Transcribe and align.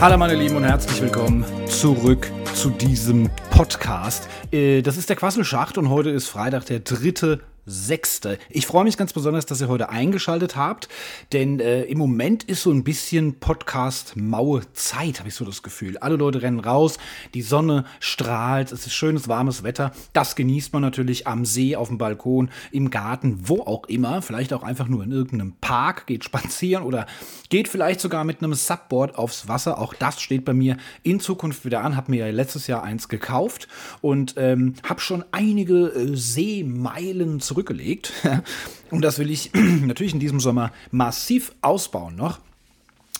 Hallo 0.00 0.16
meine 0.16 0.34
Lieben 0.34 0.56
und 0.56 0.64
herzlich 0.64 1.02
willkommen 1.02 1.44
zurück 1.66 2.32
zu 2.54 2.70
diesem 2.70 3.28
Podcast. 3.50 4.30
Äh, 4.50 4.80
das 4.80 4.96
ist 4.96 5.10
der 5.10 5.16
Quasselschacht 5.16 5.76
und 5.76 5.90
heute 5.90 6.08
ist 6.08 6.26
Freitag, 6.26 6.64
der 6.64 6.80
dritte 6.80 7.40
Sechste. 7.70 8.38
Ich 8.48 8.66
freue 8.66 8.84
mich 8.84 8.96
ganz 8.96 9.12
besonders, 9.12 9.46
dass 9.46 9.60
ihr 9.60 9.68
heute 9.68 9.90
eingeschaltet 9.90 10.56
habt, 10.56 10.88
denn 11.32 11.60
äh, 11.60 11.84
im 11.84 11.98
Moment 11.98 12.42
ist 12.42 12.62
so 12.62 12.72
ein 12.72 12.82
bisschen 12.82 13.38
Podcast-maue 13.38 14.62
Zeit, 14.72 15.20
habe 15.20 15.28
ich 15.28 15.36
so 15.36 15.44
das 15.44 15.62
Gefühl. 15.62 15.96
Alle 15.98 16.16
Leute 16.16 16.42
rennen 16.42 16.58
raus, 16.58 16.98
die 17.32 17.42
Sonne 17.42 17.84
strahlt, 18.00 18.72
es 18.72 18.86
ist 18.86 18.94
schönes, 18.94 19.28
warmes 19.28 19.62
Wetter. 19.62 19.92
Das 20.12 20.34
genießt 20.34 20.72
man 20.72 20.82
natürlich 20.82 21.28
am 21.28 21.44
See, 21.44 21.76
auf 21.76 21.88
dem 21.88 21.98
Balkon, 21.98 22.50
im 22.72 22.90
Garten, 22.90 23.48
wo 23.48 23.60
auch 23.60 23.84
immer. 23.86 24.20
Vielleicht 24.20 24.52
auch 24.52 24.64
einfach 24.64 24.88
nur 24.88 25.04
in 25.04 25.12
irgendeinem 25.12 25.54
Park, 25.60 26.06
geht 26.06 26.24
spazieren 26.24 26.82
oder 26.82 27.06
geht 27.50 27.68
vielleicht 27.68 28.00
sogar 28.00 28.24
mit 28.24 28.42
einem 28.42 28.54
Subboard 28.54 29.16
aufs 29.16 29.46
Wasser. 29.46 29.78
Auch 29.78 29.94
das 29.94 30.20
steht 30.20 30.44
bei 30.44 30.54
mir 30.54 30.76
in 31.04 31.20
Zukunft 31.20 31.64
wieder 31.64 31.82
an. 31.82 31.96
Habe 31.96 32.10
mir 32.10 32.26
ja 32.26 32.32
letztes 32.32 32.66
Jahr 32.66 32.82
eins 32.82 33.08
gekauft 33.08 33.68
und 34.00 34.34
ähm, 34.36 34.74
habe 34.88 35.00
schon 35.00 35.24
einige 35.30 35.86
äh, 35.86 36.16
Seemeilen 36.16 37.38
zurück 37.38 37.59
zurückgelegt. 37.60 38.12
Und 38.90 39.02
das 39.02 39.18
will 39.18 39.30
ich 39.30 39.50
natürlich 39.54 40.14
in 40.14 40.20
diesem 40.20 40.40
Sommer 40.40 40.72
massiv 40.90 41.52
ausbauen 41.60 42.16
noch. 42.16 42.40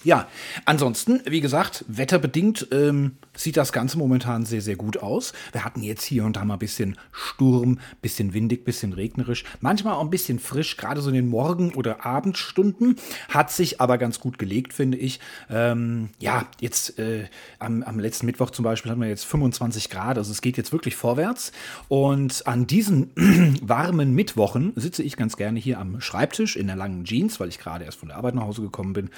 Ja, 0.03 0.29
ansonsten, 0.65 1.21
wie 1.27 1.43
gesagt, 1.43 1.85
wetterbedingt 1.87 2.69
ähm, 2.73 3.17
sieht 3.43 3.57
das 3.57 3.73
Ganze 3.73 3.99
momentan 3.99 4.45
sehr, 4.45 4.61
sehr 4.61 4.77
gut 4.77 4.99
aus. 4.99 5.33
Wir 5.53 5.65
hatten 5.65 5.83
jetzt 5.83 6.05
hier 6.05 6.25
und 6.25 6.37
da 6.37 6.45
mal 6.45 6.55
ein 6.55 6.59
bisschen 6.59 6.97
Sturm, 7.13 7.79
bisschen 8.03 8.35
windig, 8.35 8.65
bisschen 8.65 8.93
regnerisch, 8.93 9.45
manchmal 9.61 9.95
auch 9.95 10.03
ein 10.03 10.11
bisschen 10.11 10.39
frisch, 10.39 10.77
gerade 10.77 11.01
so 11.01 11.09
in 11.09 11.15
den 11.15 11.29
Morgen- 11.29 11.75
oder 11.75 12.05
Abendstunden. 12.05 12.97
Hat 13.29 13.51
sich 13.51 13.81
aber 13.81 13.99
ganz 13.99 14.21
gut 14.21 14.39
gelegt, 14.39 14.73
finde 14.73 14.99
ich. 14.99 15.21
Ähm, 15.49 16.11
ja, 16.19 16.47
jetzt 16.61 16.99
äh, 16.99 17.27
am, 17.59 17.83
am 17.83 17.99
letzten 17.99 18.27
Mittwoch 18.27 18.51
zum 18.51 18.65
Beispiel 18.65 18.91
hatten 18.91 19.01
wir 19.01 19.09
jetzt 19.09 19.25
25 19.25 19.89
Grad, 19.89 20.19
also 20.19 20.31
es 20.31 20.43
geht 20.43 20.57
jetzt 20.57 20.73
wirklich 20.73 20.97
vorwärts. 20.97 21.53
Und 21.89 22.47
an 22.47 22.67
diesen 22.67 23.11
warmen 23.63 24.15
Mittwochen 24.15 24.73
sitze 24.77 25.03
ich 25.03 25.17
ganz 25.17 25.37
gerne 25.37 25.59
hier 25.59 25.79
am 25.79 26.01
Schreibtisch 26.01 26.57
in 26.57 26.67
der 26.67 26.77
langen 26.77 27.05
Jeans, 27.05 27.41
weil 27.41 27.49
ich 27.49 27.59
gerade 27.59 27.85
erst 27.85 27.99
von 27.99 28.09
der 28.09 28.19
Arbeit 28.19 28.35
nach 28.35 28.45
Hause 28.45 28.63
gekommen 28.63 28.93
bin 28.93 29.11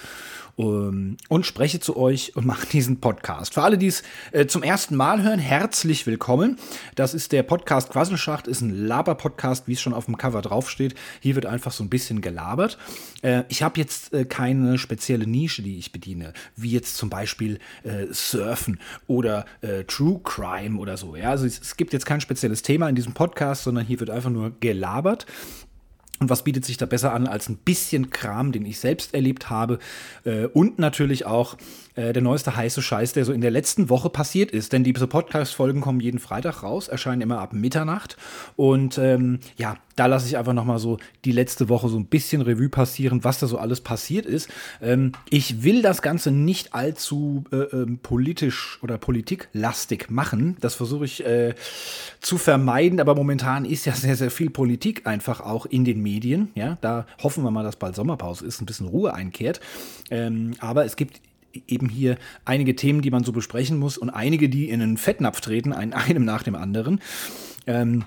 ähm, 0.58 1.16
und 1.28 1.46
spreche 1.46 1.80
zu 1.80 1.96
euch 1.96 2.36
und 2.36 2.46
mache 2.46 2.66
diesen 2.66 3.00
Podcast. 3.00 3.54
Für 3.54 3.62
alle, 3.62 3.78
die 3.78 3.88
es 3.88 4.02
äh, 4.32 4.46
zum 4.46 4.62
ersten 4.62 4.96
Mal 4.96 5.22
hören, 5.22 5.38
herzlich 5.38 6.06
willkommen. 6.06 6.58
Das 6.94 7.14
ist 7.14 7.32
der 7.32 7.42
Podcast 7.42 7.90
Quasselschacht, 7.90 8.46
ist 8.46 8.60
ein 8.60 8.86
Laber-Podcast, 8.86 9.68
wie 9.68 9.72
es 9.72 9.80
schon 9.80 9.94
auf 9.94 10.06
dem 10.06 10.16
Cover 10.16 10.42
draufsteht. 10.42 10.94
Hier 11.20 11.34
wird 11.34 11.46
einfach 11.46 11.72
so 11.72 11.84
ein 11.84 11.90
bisschen 11.90 12.20
gelabert. 12.20 12.78
Äh, 13.22 13.44
ich 13.48 13.62
habe 13.62 13.78
jetzt 13.78 14.12
äh, 14.12 14.24
keine 14.24 14.78
spezielle 14.78 15.26
Nische, 15.26 15.62
die 15.62 15.78
ich 15.78 15.92
bediene, 15.92 16.32
wie 16.56 16.70
jetzt 16.70 16.96
zum 16.96 17.10
Beispiel 17.10 17.58
Surfen 18.10 18.80
oder 19.06 19.44
True 19.86 20.20
Crime 20.22 20.78
oder 20.78 20.96
so. 20.96 21.14
Also 21.14 21.46
es 21.46 21.76
gibt 21.76 21.92
jetzt 21.92 22.06
kein 22.06 22.20
spezielles 22.20 22.62
Thema 22.62 22.88
in 22.88 22.94
diesem 22.94 23.12
Podcast, 23.12 23.64
sondern 23.64 23.84
hier 23.84 24.00
wird 24.00 24.10
einfach 24.10 24.30
nur 24.30 24.52
gelabert. 24.60 25.26
Und 26.22 26.30
was 26.30 26.44
bietet 26.44 26.64
sich 26.64 26.76
da 26.76 26.86
besser 26.86 27.12
an 27.12 27.26
als 27.26 27.48
ein 27.48 27.56
bisschen 27.56 28.10
Kram, 28.10 28.52
den 28.52 28.64
ich 28.64 28.78
selbst 28.78 29.12
erlebt 29.12 29.50
habe? 29.50 29.80
Äh, 30.24 30.46
und 30.46 30.78
natürlich 30.78 31.26
auch 31.26 31.56
äh, 31.96 32.12
der 32.12 32.22
neueste 32.22 32.56
heiße 32.56 32.80
Scheiß, 32.80 33.12
der 33.12 33.24
so 33.24 33.32
in 33.32 33.40
der 33.40 33.50
letzten 33.50 33.90
Woche 33.90 34.08
passiert 34.08 34.52
ist. 34.52 34.72
Denn 34.72 34.84
diese 34.84 35.08
Podcast-Folgen 35.08 35.80
kommen 35.80 35.98
jeden 35.98 36.20
Freitag 36.20 36.62
raus, 36.62 36.86
erscheinen 36.86 37.22
immer 37.22 37.40
ab 37.40 37.52
Mitternacht. 37.52 38.16
Und 38.54 38.98
ähm, 38.98 39.40
ja, 39.56 39.76
da 39.96 40.06
lasse 40.06 40.26
ich 40.26 40.36
einfach 40.36 40.54
nochmal 40.54 40.78
so 40.78 40.98
die 41.24 41.32
letzte 41.32 41.68
Woche 41.68 41.88
so 41.88 41.98
ein 41.98 42.06
bisschen 42.06 42.40
Revue 42.40 42.68
passieren, 42.68 43.24
was 43.24 43.40
da 43.40 43.46
so 43.46 43.58
alles 43.58 43.80
passiert 43.80 44.26
ist. 44.26 44.48
Ähm, 44.80 45.12
ich 45.28 45.64
will 45.64 45.82
das 45.82 46.02
Ganze 46.02 46.30
nicht 46.30 46.72
allzu 46.72 47.44
äh, 47.52 47.56
ähm, 47.56 47.98
politisch 48.02 48.78
oder 48.82 48.96
politiklastig 48.96 50.08
machen. 50.08 50.56
Das 50.60 50.76
versuche 50.76 51.04
ich 51.04 51.26
äh, 51.26 51.54
zu 52.20 52.38
vermeiden, 52.38 53.00
aber 53.00 53.14
momentan 53.14 53.64
ist 53.64 53.84
ja 53.84 53.92
sehr, 53.92 54.16
sehr 54.16 54.30
viel 54.30 54.50
Politik 54.50 55.06
einfach 55.06 55.40
auch 55.40 55.66
in 55.66 55.84
den 55.84 56.00
Medien. 56.00 56.11
Ja, 56.54 56.78
da 56.80 57.06
hoffen 57.22 57.44
wir 57.44 57.50
mal, 57.50 57.62
dass 57.62 57.76
bald 57.76 57.94
Sommerpause 57.94 58.44
ist, 58.44 58.60
ein 58.60 58.66
bisschen 58.66 58.88
Ruhe 58.88 59.14
einkehrt. 59.14 59.60
Ähm, 60.10 60.52
aber 60.60 60.84
es 60.84 60.96
gibt 60.96 61.20
eben 61.66 61.88
hier 61.88 62.16
einige 62.44 62.74
Themen, 62.76 63.02
die 63.02 63.10
man 63.10 63.24
so 63.24 63.32
besprechen 63.32 63.78
muss 63.78 63.98
und 63.98 64.10
einige, 64.10 64.48
die 64.48 64.68
in 64.68 64.82
einen 64.82 64.96
Fettnapf 64.96 65.40
treten, 65.40 65.72
einem 65.74 66.24
nach 66.24 66.42
dem 66.42 66.54
anderen. 66.54 67.00
Ähm, 67.66 68.04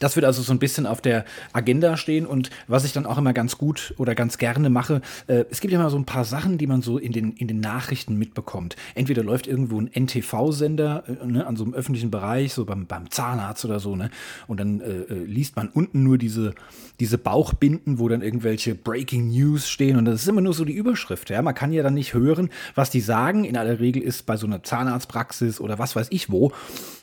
das 0.00 0.16
wird 0.16 0.26
also 0.26 0.42
so 0.42 0.52
ein 0.52 0.58
bisschen 0.58 0.86
auf 0.86 1.00
der 1.00 1.24
Agenda 1.52 1.96
stehen 1.96 2.26
und 2.26 2.50
was 2.66 2.84
ich 2.84 2.92
dann 2.92 3.06
auch 3.06 3.18
immer 3.18 3.32
ganz 3.32 3.58
gut 3.58 3.94
oder 3.98 4.14
ganz 4.14 4.38
gerne 4.38 4.70
mache, 4.70 5.00
äh, 5.26 5.44
es 5.50 5.60
gibt 5.60 5.72
ja 5.72 5.80
immer 5.80 5.90
so 5.90 5.98
ein 5.98 6.04
paar 6.04 6.24
Sachen, 6.24 6.58
die 6.58 6.66
man 6.66 6.82
so 6.82 6.98
in 6.98 7.12
den, 7.12 7.32
in 7.32 7.48
den 7.48 7.60
Nachrichten 7.60 8.16
mitbekommt. 8.16 8.76
Entweder 8.94 9.22
läuft 9.22 9.46
irgendwo 9.46 9.80
ein 9.80 9.90
NTV-Sender 9.92 11.04
äh, 11.08 11.26
ne, 11.26 11.46
an 11.46 11.56
so 11.56 11.64
einem 11.64 11.74
öffentlichen 11.74 12.10
Bereich, 12.10 12.54
so 12.54 12.64
beim, 12.64 12.86
beim 12.86 13.10
Zahnarzt 13.10 13.64
oder 13.64 13.80
so, 13.80 13.96
ne? 13.96 14.10
Und 14.46 14.60
dann 14.60 14.80
äh, 14.80 14.90
äh, 14.90 15.24
liest 15.24 15.56
man 15.56 15.68
unten 15.68 16.02
nur 16.02 16.18
diese, 16.18 16.54
diese 17.00 17.18
Bauchbinden, 17.18 17.98
wo 17.98 18.08
dann 18.08 18.22
irgendwelche 18.22 18.74
Breaking 18.74 19.28
News 19.28 19.68
stehen 19.68 19.96
und 19.96 20.04
das 20.04 20.22
ist 20.22 20.28
immer 20.28 20.40
nur 20.40 20.54
so 20.54 20.64
die 20.64 20.72
Überschrift. 20.72 21.30
Ja? 21.30 21.42
Man 21.42 21.54
kann 21.54 21.72
ja 21.72 21.82
dann 21.82 21.94
nicht 21.94 22.14
hören, 22.14 22.50
was 22.74 22.90
die 22.90 23.00
sagen. 23.00 23.44
In 23.44 23.56
aller 23.56 23.80
Regel 23.80 24.02
ist 24.02 24.26
bei 24.26 24.36
so 24.36 24.46
einer 24.46 24.62
Zahnarztpraxis 24.62 25.60
oder 25.60 25.78
was 25.78 25.96
weiß 25.96 26.08
ich 26.10 26.30
wo, 26.30 26.52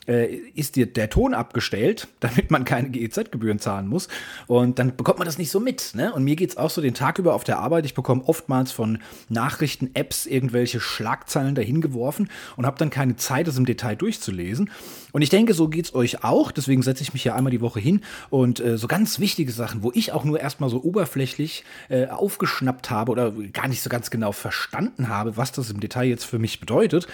äh, 0.06 0.34
ist 0.54 0.76
dir 0.76 0.86
der 0.86 1.10
Ton 1.10 1.34
abgestellt, 1.34 2.08
damit 2.20 2.50
man 2.50 2.64
keine 2.64 2.81
GEZ-Gebühren 2.90 3.58
zahlen 3.58 3.86
muss. 3.86 4.08
Und 4.46 4.78
dann 4.78 4.96
bekommt 4.96 5.18
man 5.18 5.26
das 5.26 5.38
nicht 5.38 5.50
so 5.50 5.60
mit. 5.60 5.92
Ne? 5.94 6.12
Und 6.12 6.24
mir 6.24 6.36
geht 6.36 6.50
es 6.50 6.56
auch 6.56 6.70
so 6.70 6.80
den 6.80 6.94
Tag 6.94 7.18
über 7.18 7.34
auf 7.34 7.44
der 7.44 7.58
Arbeit. 7.58 7.84
Ich 7.84 7.94
bekomme 7.94 8.24
oftmals 8.24 8.72
von 8.72 8.98
Nachrichten-Apps 9.28 10.26
irgendwelche 10.26 10.80
Schlagzeilen 10.80 11.54
dahin 11.54 11.80
geworfen 11.80 12.28
und 12.56 12.66
habe 12.66 12.78
dann 12.78 12.90
keine 12.90 13.16
Zeit, 13.16 13.46
das 13.46 13.56
im 13.56 13.66
Detail 13.66 13.94
durchzulesen. 13.94 14.70
Und 15.12 15.22
ich 15.22 15.28
denke, 15.28 15.54
so 15.54 15.68
geht 15.68 15.86
es 15.86 15.94
euch 15.94 16.24
auch. 16.24 16.50
Deswegen 16.50 16.82
setze 16.82 17.02
ich 17.02 17.12
mich 17.12 17.24
ja 17.24 17.34
einmal 17.34 17.50
die 17.50 17.60
Woche 17.60 17.80
hin 17.80 18.00
und 18.30 18.60
äh, 18.60 18.78
so 18.78 18.88
ganz 18.88 19.20
wichtige 19.20 19.52
Sachen, 19.52 19.82
wo 19.82 19.92
ich 19.94 20.12
auch 20.12 20.24
nur 20.24 20.40
erstmal 20.40 20.70
so 20.70 20.82
oberflächlich 20.82 21.64
äh, 21.88 22.06
aufgeschnappt 22.06 22.90
habe 22.90 23.12
oder 23.12 23.30
gar 23.52 23.68
nicht 23.68 23.82
so 23.82 23.90
ganz 23.90 24.10
genau 24.10 24.32
verstanden 24.32 25.08
habe, 25.08 25.36
was 25.36 25.52
das 25.52 25.70
im 25.70 25.80
Detail 25.80 26.06
jetzt 26.06 26.24
für 26.24 26.38
mich 26.38 26.60
bedeutet. 26.60 27.06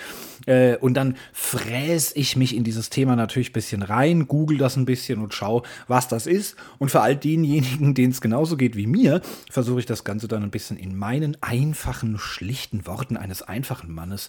Äh, 0.47 0.77
und 0.77 0.95
dann 0.95 1.17
fräse 1.33 2.17
ich 2.17 2.37
mich 2.37 2.55
in 2.55 2.65
dieses 2.65 2.91
Thema 2.91 3.17
natürlich 3.17 3.51
ein 3.51 3.55
bisschen 3.55 3.83
rein, 3.83 4.29
google 4.29 4.59
das 4.59 4.77
ein 4.77 4.85
bisschen 4.85 5.21
und 5.21 5.35
schaue, 5.35 5.58
was 5.87 6.09
das 6.09 6.27
ist. 6.27 6.57
Und 6.79 6.91
für 6.91 7.01
all 7.01 7.17
denjenigen, 7.17 7.95
denen 7.95 8.13
es 8.13 8.21
genauso 8.21 8.57
geht 8.57 8.77
wie 8.77 8.87
mir, 8.87 9.21
versuche 9.51 9.81
ich 9.81 9.87
das 9.87 10.05
Ganze 10.05 10.29
dann 10.29 10.43
ein 10.43 10.51
bisschen 10.51 10.77
in 10.77 10.97
meinen 10.97 11.37
einfachen, 11.41 12.19
schlichten 12.19 12.87
Worten 12.87 13.17
eines 13.17 13.43
einfachen 13.43 13.93
Mannes 13.93 14.29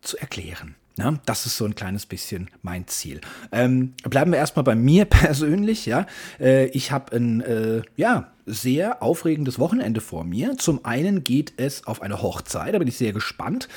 zu 0.00 0.16
erklären. 0.18 0.74
Ja, 0.98 1.18
das 1.26 1.44
ist 1.44 1.58
so 1.58 1.66
ein 1.66 1.74
kleines 1.74 2.06
bisschen 2.06 2.48
mein 2.62 2.86
Ziel. 2.86 3.20
Ähm, 3.52 3.92
bleiben 4.08 4.32
wir 4.32 4.38
erstmal 4.38 4.64
bei 4.64 4.74
mir 4.74 5.04
persönlich. 5.04 5.84
Ja, 5.84 6.06
äh, 6.40 6.66
ich 6.68 6.90
habe 6.90 7.14
ein 7.14 7.42
äh, 7.42 7.82
ja 7.96 8.32
sehr 8.46 9.02
aufregendes 9.02 9.58
Wochenende 9.58 10.00
vor 10.00 10.24
mir. 10.24 10.56
Zum 10.56 10.84
einen 10.86 11.22
geht 11.22 11.52
es 11.58 11.86
auf 11.86 12.00
eine 12.00 12.22
Hochzeit, 12.22 12.74
da 12.74 12.78
bin 12.78 12.88
ich 12.88 12.96
sehr 12.96 13.12
gespannt, 13.12 13.68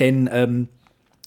denn 0.00 0.28
ähm, 0.32 0.68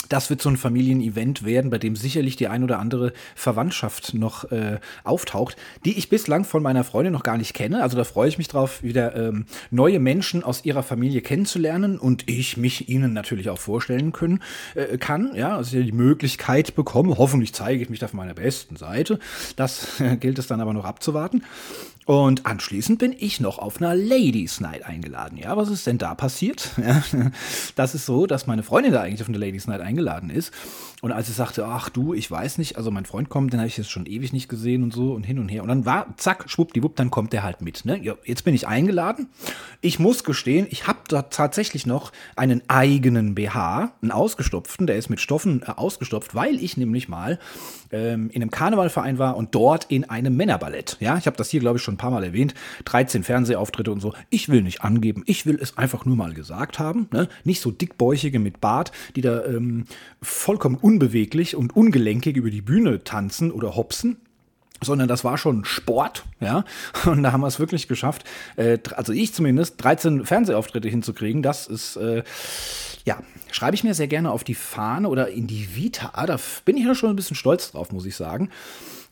das 0.10 0.30
wird 0.30 0.42
so 0.42 0.50
ein 0.50 0.58
Familienevent 0.58 1.46
werden, 1.46 1.70
bei 1.70 1.78
dem 1.78 1.96
sicherlich 1.96 2.36
die 2.36 2.48
ein 2.48 2.64
oder 2.64 2.80
andere 2.80 3.14
Verwandtschaft 3.36 4.14
noch 4.14 4.52
äh, 4.52 4.80
auftaucht, 5.04 5.56
die 5.86 5.98
ich 5.98 6.10
bislang 6.10 6.46
von 6.46 6.64
meiner 6.64 6.84
Freundin 6.84 7.14
noch 7.14 7.24
gar 7.24 7.38
nicht 7.38 7.54
kenne. 7.54 7.82
Also 7.82 7.98
da 7.98 8.04
freue 8.04 8.30
ich 8.30 8.38
mich 8.38 8.48
drauf, 8.48 8.84
wieder 8.84 9.16
ähm, 9.16 9.46
neue 9.72 10.00
Menschen 10.00 10.44
aus 10.44 10.66
ihrer 10.66 10.84
Familie 10.84 11.22
kennenzulernen 11.22 11.98
und 11.98 12.30
ich 12.30 12.58
mich 12.58 12.90
ihnen 12.90 13.14
natürlich 13.14 13.50
auch 13.50 13.60
vorstellen 13.60 14.12
können 14.12 14.42
äh, 14.76 14.98
kann. 14.98 15.36
Ja, 15.36 15.58
also 15.58 15.82
die 15.82 15.92
Möglichkeit 15.92 16.76
bekomme. 16.76 17.18
Hoffentlich 17.18 17.54
zeige 17.54 17.82
ich 17.84 17.90
mich 17.90 18.00
da 18.00 18.08
von 18.08 18.18
meiner 18.18 18.34
besten 18.34 18.76
Seite. 18.76 19.20
Das 19.56 20.00
äh, 20.00 20.18
gilt 20.18 20.40
es 20.40 20.48
dann 20.48 20.62
aber 20.62 20.74
noch 20.74 20.86
abzuwarten. 20.86 21.44
Und 22.08 22.46
anschließend 22.46 23.00
bin 23.00 23.14
ich 23.20 23.42
noch 23.42 23.60
auf 23.60 23.82
einer 23.82 23.94
Ladies 23.94 24.62
Night 24.62 24.86
eingeladen. 24.86 25.38
Ja, 25.38 25.58
was 25.58 25.68
ist 25.70 25.86
denn 25.86 25.98
da 25.98 26.16
passiert? 26.16 26.72
Das 27.76 27.94
ist 27.94 28.06
so, 28.06 28.26
dass 28.26 28.48
meine 28.48 28.64
Freundin 28.64 28.94
da 28.94 29.02
eigentlich 29.02 29.22
auf 29.22 29.28
eine 29.28 29.38
Ladies 29.38 29.68
Night 29.68 29.82
eingeladen 29.82 30.30
ist. 30.30 30.54
Und 31.04 31.12
als 31.12 31.28
sie 31.28 31.34
sagte, 31.34 31.66
ach 31.68 31.90
du, 31.90 32.16
ich 32.16 32.30
weiß 32.30 32.58
nicht, 32.58 32.76
also 32.76 32.90
mein 32.90 33.06
Freund 33.06 33.30
kommt, 33.30 33.54
den 33.54 33.60
habe 33.60 33.68
ich 33.68 33.78
jetzt 33.78 33.92
schon 33.92 34.08
ewig 34.08 34.34
nicht 34.34 34.50
gesehen 34.50 34.82
und 34.82 34.92
so 34.92 35.14
und 35.14 35.24
hin 35.24 35.38
und 35.38 35.48
her. 35.48 35.62
Und 35.62 35.70
dann 35.70 35.86
war, 35.86 36.08
zack, 36.18 36.50
schwuppdiwupp, 36.50 36.96
dann 36.96 37.12
kommt 37.12 37.34
der 37.34 37.44
halt 37.44 37.62
mit. 37.62 37.86
Ne? 37.86 38.02
Jetzt 38.26 38.44
bin 38.44 38.56
ich 38.56 38.68
eingeladen. 38.68 39.30
Ich 39.82 40.00
muss 40.00 40.24
gestehen, 40.24 40.66
ich 40.72 40.88
habe 40.88 41.00
da 41.08 41.24
tatsächlich 41.24 41.86
noch 41.86 42.12
einen 42.36 42.64
eigenen 42.68 43.36
BH, 43.36 43.92
einen 44.02 44.12
ausgestopften, 44.12 44.88
der 44.88 44.98
ist 44.98 45.10
mit 45.10 45.22
Stoffen 45.22 45.62
äh, 45.62 45.72
ausgestopft, 45.72 46.34
weil 46.34 46.56
ich 46.56 46.78
nämlich 46.78 47.08
mal 47.08 47.38
ähm, 47.92 48.32
in 48.32 48.42
einem 48.42 48.50
Karnevalverein 48.50 49.20
war 49.20 49.38
und 49.38 49.54
dort 49.54 49.86
in 49.86 50.10
einem 50.10 50.36
Männerballett. 50.36 50.98
Ja, 51.00 51.18
ich 51.18 51.28
habe 51.28 51.38
das 51.38 51.50
hier, 51.50 51.60
glaube 51.60 51.78
ich, 51.78 51.84
schon 51.84 51.94
ein 51.94 52.00
paar 52.00 52.12
Mal 52.12 52.24
erwähnt. 52.24 52.56
13 52.86 53.24
Fernsehauftritte 53.24 53.92
und 53.92 54.00
so. 54.00 54.14
Ich 54.32 54.50
will 54.50 54.64
nicht 54.64 54.82
angeben, 54.82 55.22
ich 55.28 55.46
will 55.46 55.60
es 55.62 55.78
einfach 55.78 56.06
nur 56.06 56.16
mal 56.16 56.34
gesagt 56.34 56.80
haben. 56.80 57.08
Ne? 57.12 57.30
Nicht 57.44 57.62
so 57.62 57.70
dickbäuchige 57.70 58.40
mit 58.40 58.62
Bart, 58.62 58.92
die 59.16 59.22
da 59.22 59.46
ähm, 59.46 59.86
vollkommen 60.22 60.78
unbeweglich 60.88 61.58
und 61.58 61.76
ungelenkig 61.76 62.38
über 62.38 62.50
die 62.50 62.62
Bühne 62.62 63.04
tanzen 63.04 63.52
oder 63.52 63.76
hopsen 63.76 64.16
sondern 64.80 65.08
das 65.08 65.24
war 65.24 65.40
schon 65.40 65.66
Sport, 65.66 66.24
ja. 66.40 66.64
Und 67.08 67.24
da 67.24 67.32
haben 67.32 67.42
wir 67.42 67.48
es 67.48 67.60
wirklich 67.60 67.88
geschafft, 67.88 68.26
äh, 68.58 68.78
also 68.96 69.12
ich 69.12 69.34
zumindest, 69.34 69.84
13 69.84 70.24
Fernsehauftritte 70.24 70.88
hinzukriegen. 70.88 71.42
Das 71.42 71.66
ist, 71.66 71.96
äh, 71.96 72.22
ja, 73.04 73.18
schreibe 73.52 73.74
ich 73.74 73.84
mir 73.84 73.96
sehr 73.96 74.08
gerne 74.08 74.32
auf 74.32 74.44
die 74.44 74.54
Fahne 74.54 75.10
oder 75.10 75.30
in 75.30 75.48
die 75.48 75.76
Vita. 75.76 76.14
Da 76.28 76.38
bin 76.64 76.78
ich 76.78 76.86
ja 76.86 76.94
schon 76.94 77.10
ein 77.10 77.16
bisschen 77.16 77.36
stolz 77.36 77.72
drauf, 77.72 77.92
muss 77.92 78.06
ich 78.06 78.16
sagen. 78.16 78.52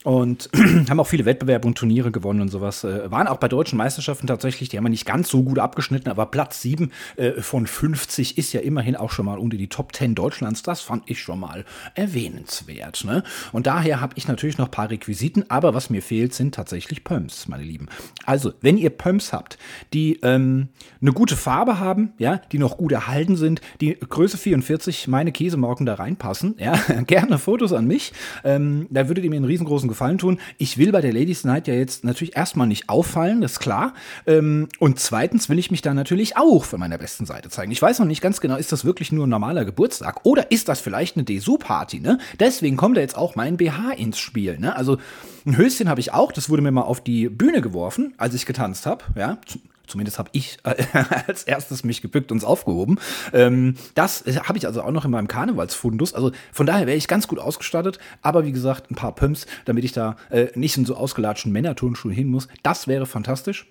Und 0.06 0.52
haben 0.90 1.00
auch 1.00 1.07
viele 1.07 1.25
Wettbewerbe 1.25 1.68
und 1.68 1.80
Turniere 1.80 2.12
gewonnen 2.12 2.40
und 2.40 2.50
sowas. 2.50 2.84
Äh, 2.84 3.10
waren 3.10 3.28
auch 3.28 3.38
bei 3.38 3.48
deutschen 3.48 3.78
Meisterschaften 3.78 4.28
tatsächlich, 4.28 4.69
die 4.69 4.78
haben 4.78 4.86
wir 4.86 4.92
nicht 4.92 5.07
ganz 5.07 5.30
so 5.30 5.42
gut 5.42 5.57
abgeschnitten, 5.57 6.10
aber 6.10 6.28
Platz 6.28 6.62
7 6.62 6.92
äh, 7.16 7.42
von 7.42 7.66
50 7.66 8.38
ist 8.38 8.54
ja 8.54 8.62
immerhin 8.62 8.96
auch 8.96 9.10
schon 9.10 9.25
mal 9.25 9.40
unter 9.40 9.57
die 9.57 9.68
Top 9.68 9.96
10 9.96 10.13
Deutschlands. 10.13 10.62
Das 10.62 10.81
fand 10.81 11.10
ich 11.10 11.19
schon 11.19 11.40
mal 11.40 11.66
erwähnenswert. 11.96 13.04
Ne? 13.04 13.24
Und 13.52 13.66
daher 13.66 14.00
habe 14.00 14.13
ich 14.16 14.28
natürlich 14.28 14.60
noch 14.60 14.68
ein 14.68 14.72
paar 14.72 14.92
Requisiten, 14.92 15.46
aber 15.50 15.74
was 15.74 15.90
mir 15.90 16.04
fehlt, 16.04 16.36
sind 16.36 16.54
tatsächlich 16.54 17.04
Pumps, 17.04 17.48
meine 17.48 17.63
Lieben. 17.63 17.88
Also, 18.25 18.54
wenn 18.62 18.78
ihr 18.78 18.92
Pumps 18.92 19.34
habt, 19.34 19.58
die 19.92 20.19
ähm, 20.22 20.69
eine 21.01 21.13
gute 21.13 21.36
Farbe 21.36 21.80
haben, 21.80 22.13
ja, 22.19 22.40
die 22.51 22.60
noch 22.60 22.78
gut 22.78 22.92
erhalten 22.92 23.38
sind, 23.38 23.60
die 23.81 23.98
Größe 24.00 24.38
44, 24.38 25.08
meine 25.08 25.31
Käsemorken 25.31 25.88
da 25.88 25.96
reinpassen, 25.96 26.54
ja, 26.60 26.74
gerne 27.08 27.40
Fotos 27.40 27.74
an 27.74 27.88
mich. 27.88 28.13
Ähm, 28.44 28.86
da 28.92 29.08
würdet 29.08 29.24
ihr 29.24 29.31
mir 29.31 29.38
einen 29.38 29.46
riesengroßen 29.46 29.90
Gefallen 29.96 30.18
tun. 30.18 30.40
Ich 30.58 30.78
will 30.78 30.92
bei 30.92 31.00
der 31.00 31.14
Ladies 31.14 31.46
Night 31.46 31.70
ja 31.70 31.74
jetzt 31.74 32.04
natürlich 32.04 32.36
erstmal 32.36 32.68
nicht 32.68 32.90
auffallen, 32.90 33.40
das 33.40 33.54
ist 33.54 33.60
klar. 33.60 33.94
Ähm, 34.28 34.68
und 34.78 35.00
zweitens 35.00 35.48
will 35.48 35.58
ich 35.58 35.72
mich 35.72 35.82
da 35.82 35.94
natürlich 35.94 36.36
auch 36.36 36.66
von 36.66 36.82
meiner 36.82 36.98
besten 36.98 37.26
Seite 37.26 37.50
zeigen. 37.50 37.72
Ich 37.72 37.82
weiß 37.82 38.00
noch 38.00 38.06
nicht 38.06 38.22
ganz 38.22 38.42
genau, 38.42 38.58
ist 38.58 38.74
das 38.74 38.84
wirklich 38.84 39.14
nur 39.14 39.26
ein 39.26 39.30
normaler 39.30 39.64
Geburtstag 39.64 40.26
oder 40.26 40.52
ist 40.52 40.68
das 40.68 40.82
vielleicht 40.82 41.16
eine 41.16 41.24
Dessous-Party, 41.24 42.02
ne? 42.02 42.18
Deswegen 42.42 42.76
kommt 42.76 42.98
da 42.98 43.02
jetzt 43.02 43.18
auch 43.18 43.36
mein 43.36 43.56
BH 43.56 43.94
ins 43.94 44.20
Spiel, 44.20 44.60
ne? 44.60 44.76
Also 44.76 44.98
ein 45.46 45.56
Höschen 45.56 45.88
habe 45.88 46.02
ich 46.02 46.12
auch, 46.12 46.34
das 46.34 46.50
wurde 46.50 46.62
mir 46.62 46.72
mal 46.72 46.82
auf 46.82 47.02
die 47.02 47.30
Bühne 47.30 47.62
geworfen, 47.62 48.14
als 48.18 48.34
ich 48.34 48.46
getanzt 48.46 48.86
habe, 48.86 49.06
ja. 49.16 49.38
Zumindest 49.88 50.20
habe 50.20 50.30
ich 50.34 50.58
äh, 50.64 50.76
als 51.28 51.44
erstes 51.44 51.84
mich 51.84 52.02
gebückt 52.02 52.32
und 52.32 52.38
es 52.38 52.44
aufgehoben. 52.44 53.00
Ähm, 53.34 53.76
das 53.94 54.24
habe 54.26 54.58
ich 54.58 54.66
also 54.66 54.82
auch 54.82 54.92
noch 54.92 55.06
in 55.06 55.12
meinem 55.12 55.28
Karnevalsfundus. 55.28 56.14
Also 56.14 56.32
von 56.52 56.66
daher 56.66 56.88
wäre 56.88 56.98
ich 56.98 57.08
ganz 57.08 57.28
gut 57.28 57.40
ausgestattet. 57.40 58.00
Aber 58.22 58.46
wie 58.46 58.52
gesagt, 58.52 58.92
ein 58.92 58.96
paar 58.96 59.14
Pumps, 59.14 59.46
damit 59.66 59.84
ich 59.84 59.92
da 59.92 60.16
äh, 60.30 60.48
nicht 60.56 60.78
in 60.78 60.86
so 60.86 60.96
ausgelatschten 60.96 61.52
Männerturnschuhen 61.52 62.14
hin 62.14 62.28
muss. 62.28 62.48
Das 62.64 62.88
wäre 62.88 63.06
fantastisch. 63.06 63.68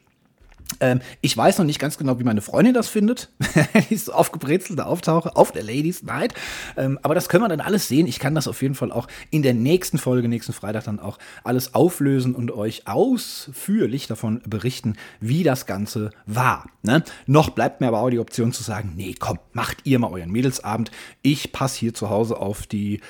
Ähm, 0.80 1.00
ich 1.20 1.36
weiß 1.36 1.58
noch 1.58 1.64
nicht 1.64 1.78
ganz 1.78 1.98
genau, 1.98 2.18
wie 2.18 2.24
meine 2.24 2.40
Freundin 2.40 2.74
das 2.74 2.88
findet, 2.88 3.30
ich 3.90 4.04
so 4.04 4.12
aufgebrezelt 4.12 4.80
auftauche 4.80 5.36
auf 5.36 5.52
der 5.52 5.62
Ladies 5.62 6.02
Night. 6.02 6.34
Ähm, 6.76 6.98
aber 7.02 7.14
das 7.14 7.28
können 7.28 7.44
wir 7.44 7.48
dann 7.48 7.60
alles 7.60 7.88
sehen. 7.88 8.06
Ich 8.06 8.18
kann 8.18 8.34
das 8.34 8.48
auf 8.48 8.60
jeden 8.62 8.74
Fall 8.74 8.90
auch 8.90 9.06
in 9.30 9.42
der 9.42 9.54
nächsten 9.54 9.98
Folge, 9.98 10.28
nächsten 10.28 10.52
Freitag 10.52 10.84
dann 10.84 11.00
auch 11.00 11.18
alles 11.44 11.74
auflösen 11.74 12.34
und 12.34 12.50
euch 12.50 12.86
ausführlich 12.86 14.06
davon 14.06 14.40
berichten, 14.46 14.96
wie 15.20 15.42
das 15.42 15.66
Ganze 15.66 16.10
war. 16.26 16.66
Ne? 16.82 17.04
Noch 17.26 17.50
bleibt 17.50 17.80
mir 17.80 17.88
aber 17.88 18.00
auch 18.00 18.10
die 18.10 18.18
Option 18.18 18.52
zu 18.52 18.62
sagen, 18.62 18.94
nee, 18.96 19.14
komm, 19.18 19.38
macht 19.52 19.78
ihr 19.84 19.98
mal 19.98 20.10
euren 20.10 20.30
Mädelsabend. 20.30 20.90
Ich 21.22 21.52
passe 21.52 21.78
hier 21.78 21.94
zu 21.94 22.10
Hause 22.10 22.38
auf 22.38 22.66
die 22.66 23.00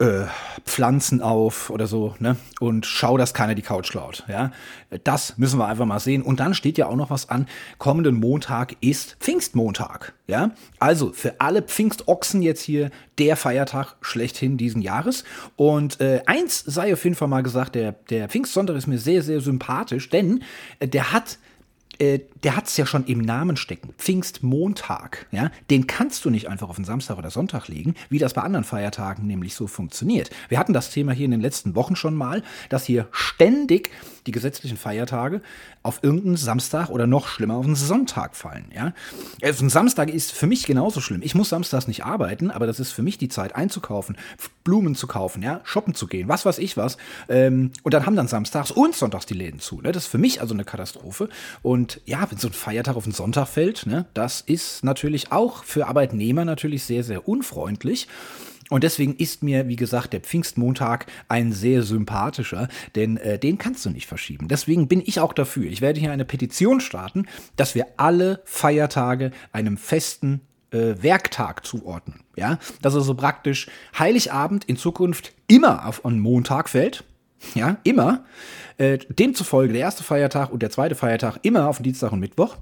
äh, 0.00 0.24
Pflanzen 0.64 1.20
auf 1.20 1.68
oder 1.68 1.86
so, 1.86 2.14
ne? 2.18 2.36
Und 2.58 2.86
schau, 2.86 3.18
dass 3.18 3.34
keiner 3.34 3.54
die 3.54 3.62
Couch 3.62 3.90
klaut. 3.90 4.24
Ja, 4.28 4.50
das 5.04 5.36
müssen 5.36 5.58
wir 5.58 5.66
einfach 5.68 5.84
mal 5.84 6.00
sehen. 6.00 6.22
Und 6.22 6.40
dann 6.40 6.54
steht 6.54 6.78
ja 6.78 6.86
auch 6.86 6.96
noch 6.96 7.10
was 7.10 7.28
an. 7.28 7.46
Kommenden 7.78 8.14
Montag 8.18 8.76
ist 8.80 9.16
Pfingstmontag. 9.20 10.14
Ja, 10.26 10.52
also 10.78 11.12
für 11.12 11.40
alle 11.40 11.62
Pfingstochsen 11.62 12.40
jetzt 12.40 12.62
hier 12.62 12.90
der 13.18 13.36
Feiertag 13.36 13.96
schlechthin 14.00 14.56
diesen 14.56 14.80
Jahres. 14.80 15.24
Und 15.56 16.00
äh, 16.00 16.22
eins 16.26 16.60
sei 16.60 16.92
auf 16.94 17.04
jeden 17.04 17.16
Fall 17.16 17.28
mal 17.28 17.42
gesagt: 17.42 17.74
der, 17.74 17.92
der 17.92 18.28
Pfingstsonntag 18.28 18.76
ist 18.76 18.86
mir 18.86 18.98
sehr, 18.98 19.22
sehr 19.22 19.40
sympathisch, 19.40 20.08
denn 20.08 20.42
äh, 20.78 20.88
der 20.88 21.12
hat 21.12 21.38
äh, 22.00 22.20
der 22.42 22.56
hat 22.56 22.66
es 22.66 22.76
ja 22.76 22.86
schon 22.86 23.04
im 23.04 23.20
Namen 23.20 23.56
stecken. 23.56 23.92
Pfingstmontag, 23.98 25.26
ja, 25.30 25.50
den 25.68 25.86
kannst 25.86 26.24
du 26.24 26.30
nicht 26.30 26.48
einfach 26.48 26.68
auf 26.68 26.76
den 26.76 26.84
Samstag 26.84 27.18
oder 27.18 27.30
Sonntag 27.30 27.68
legen, 27.68 27.94
wie 28.08 28.18
das 28.18 28.32
bei 28.32 28.42
anderen 28.42 28.64
Feiertagen 28.64 29.26
nämlich 29.26 29.54
so 29.54 29.66
funktioniert. 29.66 30.30
Wir 30.48 30.58
hatten 30.58 30.72
das 30.72 30.90
Thema 30.90 31.12
hier 31.12 31.26
in 31.26 31.30
den 31.30 31.40
letzten 31.40 31.74
Wochen 31.74 31.96
schon 31.96 32.14
mal, 32.14 32.42
dass 32.70 32.86
hier 32.86 33.08
ständig 33.10 33.90
die 34.26 34.32
gesetzlichen 34.32 34.76
Feiertage 34.76 35.40
auf 35.82 36.00
irgendeinen 36.02 36.36
Samstag 36.36 36.90
oder 36.90 37.06
noch 37.06 37.28
schlimmer 37.28 37.54
auf 37.54 37.64
einen 37.64 37.76
Sonntag 37.76 38.36
fallen. 38.36 38.66
Ja? 38.74 38.92
Also 39.42 39.64
ein 39.64 39.70
Samstag 39.70 40.10
ist 40.10 40.32
für 40.32 40.46
mich 40.46 40.66
genauso 40.66 41.00
schlimm. 41.00 41.22
Ich 41.22 41.34
muss 41.34 41.48
samstags 41.48 41.88
nicht 41.88 42.04
arbeiten, 42.04 42.50
aber 42.50 42.66
das 42.66 42.80
ist 42.80 42.92
für 42.92 43.02
mich 43.02 43.18
die 43.18 43.28
Zeit 43.28 43.56
einzukaufen, 43.56 44.16
Blumen 44.64 44.94
zu 44.94 45.06
kaufen, 45.06 45.42
ja, 45.42 45.60
shoppen 45.64 45.94
zu 45.94 46.06
gehen, 46.06 46.28
was 46.28 46.44
weiß 46.44 46.58
ich 46.58 46.76
was. 46.76 46.96
Ähm, 47.28 47.72
und 47.82 47.94
dann 47.94 48.06
haben 48.06 48.16
dann 48.16 48.28
samstags 48.28 48.70
und 48.70 48.94
sonntags 48.94 49.26
die 49.26 49.34
Läden 49.34 49.60
zu. 49.60 49.80
Ne? 49.80 49.92
Das 49.92 50.04
ist 50.04 50.10
für 50.10 50.18
mich 50.18 50.40
also 50.40 50.54
eine 50.54 50.64
Katastrophe. 50.64 51.28
Und 51.62 52.00
ja, 52.06 52.30
wenn 52.30 52.38
so 52.38 52.48
ein 52.48 52.52
Feiertag 52.52 52.96
auf 52.96 53.04
den 53.04 53.12
Sonntag 53.12 53.48
fällt, 53.48 53.86
ne, 53.86 54.06
das 54.14 54.40
ist 54.40 54.84
natürlich 54.84 55.32
auch 55.32 55.64
für 55.64 55.86
Arbeitnehmer 55.86 56.44
natürlich 56.44 56.84
sehr, 56.84 57.04
sehr 57.04 57.28
unfreundlich. 57.28 58.08
Und 58.70 58.84
deswegen 58.84 59.14
ist 59.16 59.42
mir, 59.42 59.68
wie 59.68 59.76
gesagt, 59.76 60.14
der 60.14 60.20
Pfingstmontag 60.20 61.06
ein 61.28 61.52
sehr 61.52 61.82
sympathischer, 61.82 62.68
denn 62.94 63.18
äh, 63.18 63.38
den 63.38 63.58
kannst 63.58 63.84
du 63.84 63.90
nicht 63.90 64.06
verschieben. 64.06 64.48
Deswegen 64.48 64.88
bin 64.88 65.02
ich 65.04 65.20
auch 65.20 65.32
dafür. 65.32 65.70
Ich 65.70 65.82
werde 65.82 66.00
hier 66.00 66.12
eine 66.12 66.24
Petition 66.24 66.80
starten, 66.80 67.26
dass 67.56 67.74
wir 67.74 67.86
alle 67.96 68.40
Feiertage 68.44 69.32
einem 69.52 69.76
festen 69.76 70.40
äh, 70.70 70.94
Werktag 71.02 71.66
zuordnen. 71.66 72.20
Ja, 72.36 72.58
dass 72.80 72.94
also 72.94 73.14
praktisch 73.14 73.68
Heiligabend 73.98 74.64
in 74.64 74.76
Zukunft 74.76 75.32
immer 75.48 75.86
auf 75.86 76.04
einen 76.04 76.20
Montag 76.20 76.68
fällt. 76.68 77.04
Ja, 77.54 77.78
immer. 77.84 78.24
Äh, 78.78 78.98
demzufolge 78.98 79.72
der 79.72 79.82
erste 79.82 80.04
Feiertag 80.04 80.52
und 80.52 80.62
der 80.62 80.70
zweite 80.70 80.94
Feiertag 80.94 81.38
immer 81.42 81.68
auf 81.68 81.82
Dienstag 81.82 82.12
und 82.12 82.20
Mittwoch. 82.20 82.56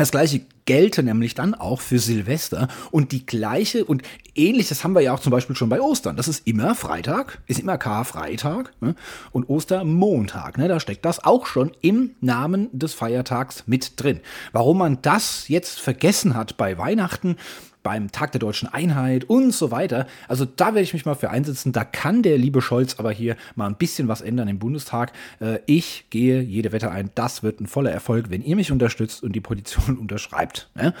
Das 0.00 0.12
gleiche 0.12 0.40
gelte 0.64 1.02
nämlich 1.02 1.34
dann 1.34 1.54
auch 1.54 1.82
für 1.82 1.98
Silvester 1.98 2.68
und 2.90 3.12
die 3.12 3.26
gleiche 3.26 3.84
und 3.84 4.02
ähnliches 4.34 4.82
haben 4.82 4.94
wir 4.94 5.02
ja 5.02 5.12
auch 5.12 5.20
zum 5.20 5.30
Beispiel 5.30 5.54
schon 5.54 5.68
bei 5.68 5.78
Ostern. 5.78 6.16
Das 6.16 6.26
ist 6.26 6.46
immer 6.46 6.74
Freitag, 6.74 7.42
ist 7.46 7.60
immer 7.60 7.76
Karfreitag 7.76 8.72
ne? 8.80 8.94
und 9.32 9.50
Ostermontag. 9.50 10.56
Ne? 10.56 10.68
Da 10.68 10.80
steckt 10.80 11.04
das 11.04 11.22
auch 11.22 11.44
schon 11.44 11.72
im 11.82 12.12
Namen 12.22 12.70
des 12.72 12.94
Feiertags 12.94 13.64
mit 13.66 14.02
drin. 14.02 14.20
Warum 14.52 14.78
man 14.78 15.02
das 15.02 15.48
jetzt 15.48 15.80
vergessen 15.80 16.34
hat 16.34 16.56
bei 16.56 16.78
Weihnachten, 16.78 17.36
beim 17.82 18.12
Tag 18.12 18.32
der 18.32 18.38
deutschen 18.38 18.68
Einheit 18.68 19.24
und 19.24 19.52
so 19.52 19.70
weiter. 19.70 20.06
Also 20.28 20.44
da 20.44 20.66
werde 20.66 20.82
ich 20.82 20.92
mich 20.92 21.06
mal 21.06 21.14
für 21.14 21.30
einsetzen. 21.30 21.72
Da 21.72 21.84
kann 21.84 22.22
der 22.22 22.38
liebe 22.38 22.62
Scholz 22.62 22.98
aber 22.98 23.12
hier 23.12 23.36
mal 23.54 23.66
ein 23.66 23.76
bisschen 23.76 24.08
was 24.08 24.20
ändern 24.20 24.48
im 24.48 24.58
Bundestag. 24.58 25.12
Äh, 25.40 25.60
ich 25.66 26.06
gehe 26.10 26.40
jede 26.40 26.72
Wette 26.72 26.90
ein. 26.90 27.10
Das 27.14 27.42
wird 27.42 27.60
ein 27.60 27.66
voller 27.66 27.90
Erfolg, 27.90 28.30
wenn 28.30 28.42
ihr 28.42 28.56
mich 28.56 28.72
unterstützt 28.72 29.22
und 29.22 29.32
die 29.32 29.40
Petition 29.40 29.98
unterschreibt. 30.00 30.68
Ne? 30.74 30.94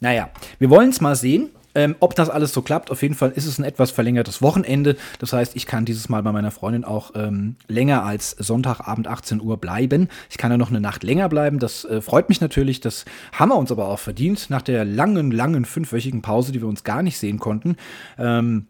Naja, 0.00 0.30
wir 0.58 0.70
wollen 0.70 0.90
es 0.90 1.00
mal 1.00 1.16
sehen. 1.16 1.50
Ähm, 1.74 1.96
ob 2.00 2.14
das 2.14 2.30
alles 2.30 2.52
so 2.52 2.62
klappt, 2.62 2.90
auf 2.90 3.02
jeden 3.02 3.14
Fall 3.14 3.30
ist 3.30 3.46
es 3.46 3.58
ein 3.58 3.64
etwas 3.64 3.90
verlängertes 3.90 4.42
Wochenende. 4.42 4.96
Das 5.18 5.32
heißt, 5.32 5.54
ich 5.56 5.66
kann 5.66 5.84
dieses 5.84 6.08
Mal 6.08 6.22
bei 6.22 6.32
meiner 6.32 6.50
Freundin 6.50 6.84
auch 6.84 7.12
ähm, 7.14 7.56
länger 7.68 8.04
als 8.04 8.30
Sonntagabend 8.30 9.06
18 9.06 9.40
Uhr 9.40 9.58
bleiben. 9.58 10.08
Ich 10.30 10.38
kann 10.38 10.50
ja 10.50 10.56
noch 10.56 10.70
eine 10.70 10.80
Nacht 10.80 11.04
länger 11.04 11.28
bleiben. 11.28 11.58
Das 11.58 11.84
äh, 11.84 12.00
freut 12.00 12.28
mich 12.28 12.40
natürlich. 12.40 12.80
Das 12.80 13.04
haben 13.32 13.50
wir 13.50 13.56
uns 13.56 13.70
aber 13.70 13.88
auch 13.88 13.98
verdient 13.98 14.50
nach 14.50 14.62
der 14.62 14.84
langen, 14.84 15.30
langen 15.30 15.64
fünfwöchigen 15.64 16.22
Pause, 16.22 16.52
die 16.52 16.60
wir 16.60 16.68
uns 16.68 16.84
gar 16.84 17.02
nicht 17.02 17.18
sehen 17.18 17.38
konnten. 17.38 17.76
Ähm, 18.18 18.66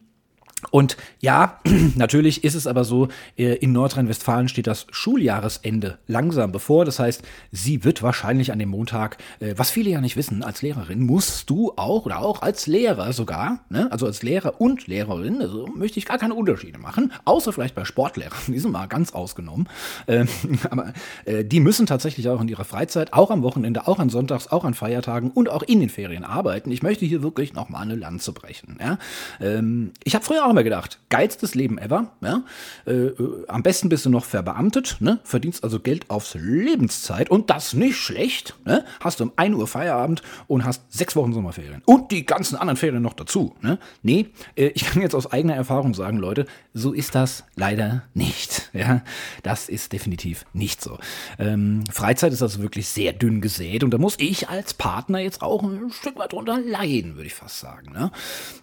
und 0.71 0.97
ja, 1.21 1.61
natürlich 1.95 2.45
ist 2.45 2.55
es 2.55 2.67
aber 2.67 2.85
so, 2.85 3.09
äh, 3.37 3.55
in 3.55 3.73
Nordrhein-Westfalen 3.73 4.49
steht 4.49 4.67
das 4.67 4.87
Schuljahresende 4.91 5.99
langsam 6.07 6.53
bevor. 6.53 6.85
Das 6.85 6.99
heißt, 6.99 7.23
sie 7.53 7.85
wird 7.85 8.03
wahrscheinlich 8.03 8.53
an 8.53 8.59
dem 8.59 8.71
Montag, 8.71 9.19
äh, 9.41 9.55
was 9.57 9.71
viele 9.71 9.91
ja 9.91 10.01
nicht 10.01 10.17
wissen, 10.17 10.43
als 10.43 10.63
Lehrerin 10.63 11.07
musst 11.07 11.49
du 11.49 11.73
auch 11.77 12.07
oder 12.07 12.19
auch 12.21 12.43
als 12.43 12.67
Lehrer 12.67 13.13
sogar, 13.13 13.61
ne, 13.69 13.91
also 13.93 14.07
als 14.07 14.23
Lehrer 14.23 14.61
und 14.61 14.87
Lehrerin, 14.87 15.41
also 15.41 15.67
möchte 15.69 15.99
ich 15.99 16.07
gar 16.07 16.19
keine 16.19 16.35
Unterschiede 16.35 16.79
machen, 16.79 17.13
außer 17.25 17.53
vielleicht 17.53 17.75
bei 17.75 17.85
Sportlehrern, 17.85 18.39
die 18.49 18.59
sind 18.59 18.73
mal 18.73 18.87
ganz 18.87 19.13
ausgenommen. 19.13 19.69
Ähm, 20.09 20.29
aber 20.71 20.93
äh, 21.25 21.45
die 21.45 21.61
müssen 21.61 21.87
tatsächlich 21.87 22.29
auch 22.29 22.41
in 22.41 22.49
ihrer 22.49 22.65
Freizeit, 22.65 23.13
auch 23.13 23.31
am 23.31 23.43
Wochenende, 23.43 23.87
auch 23.87 24.01
an 24.01 24.11
Sonntags, 24.11 24.49
auch 24.49 24.65
an 24.65 24.75
Feiertagen 24.75 25.31
und 25.31 25.49
auch 25.49 25.63
in 25.63 25.81
den 25.81 25.89
Ferien 25.89 26.25
arbeiten. 26.25 26.71
Ich 26.73 26.83
möchte 26.83 27.07
hier 27.07 27.23
wirklich 27.23 27.53
nochmal 27.53 27.83
eine 27.83 27.95
Lanze 27.95 28.33
brechen. 28.33 28.79
Ja? 28.81 28.99
Ähm, 29.41 29.93
ich 30.03 30.15
habe 30.15 30.25
früher 30.25 30.48
auch 30.49 30.53
immer 30.53 30.65
gedacht, 30.65 30.99
geilstes 31.11 31.55
Leben 31.55 31.79
ever. 31.79 32.13
Ja? 32.21 32.43
Äh, 32.87 32.93
äh, 32.93 33.45
am 33.49 33.63
besten 33.63 33.89
bist 33.89 34.07
du 34.07 34.11
noch 34.11 34.25
verbeamtet, 34.25 34.97
ne? 35.01 35.21
verdienst 35.23 35.63
also 35.63 35.79
Geld 35.79 36.11
aufs 36.11 36.35
Lebenszeit 36.35 37.31
und 37.31 37.51
das 37.51 37.75
nicht 37.75 37.97
schlecht. 37.97 38.55
Ne? 38.65 38.85
Hast 39.01 39.21
du 39.21 39.25
um 39.25 39.33
1 39.37 39.55
Uhr 39.55 39.67
Feierabend 39.67 40.23
und 40.47 40.65
hast 40.65 40.91
sechs 40.93 41.15
Wochen 41.17 41.33
Sommerferien 41.33 41.83
und 41.85 42.11
die 42.11 42.25
ganzen 42.25 42.57
anderen 42.57 42.77
Ferien 42.77 43.03
noch 43.03 43.13
dazu. 43.13 43.55
Ne? 43.61 43.79
Nee, 44.03 44.29
äh, 44.57 44.69
ich 44.69 44.85
kann 44.87 45.03
jetzt 45.03 45.15
aus 45.15 45.31
eigener 45.31 45.55
Erfahrung 45.55 45.95
sagen, 45.95 46.19
Leute, 46.19 46.47
so 46.73 46.93
ist 46.93 47.15
das 47.15 47.45
leider 47.55 48.03
nicht. 48.15 48.71
Ja? 48.73 49.03
Das 49.43 49.69
ist 49.69 49.93
definitiv 49.93 50.45
nicht 50.53 50.83
so. 50.83 50.99
Ähm, 51.39 51.85
Freizeit 51.91 52.33
ist 52.33 52.43
also 52.43 52.63
wirklich 52.63 52.89
sehr 52.89 53.13
dünn 53.13 53.41
gesät 53.41 53.85
und 53.85 53.91
da 53.91 53.99
muss 53.99 54.17
ich 54.19 54.49
als 54.49 54.75
Partner 54.75 55.19
jetzt 55.19 55.43
auch 55.43 55.63
ein 55.63 55.91
Stück 55.91 56.17
weit 56.19 56.33
drunter 56.33 56.61
leiden, 56.61 57.17
würde 57.17 57.27
ich 57.27 57.35
fast 57.35 57.61
sagen. 57.61 57.93
Ne? 57.93 58.11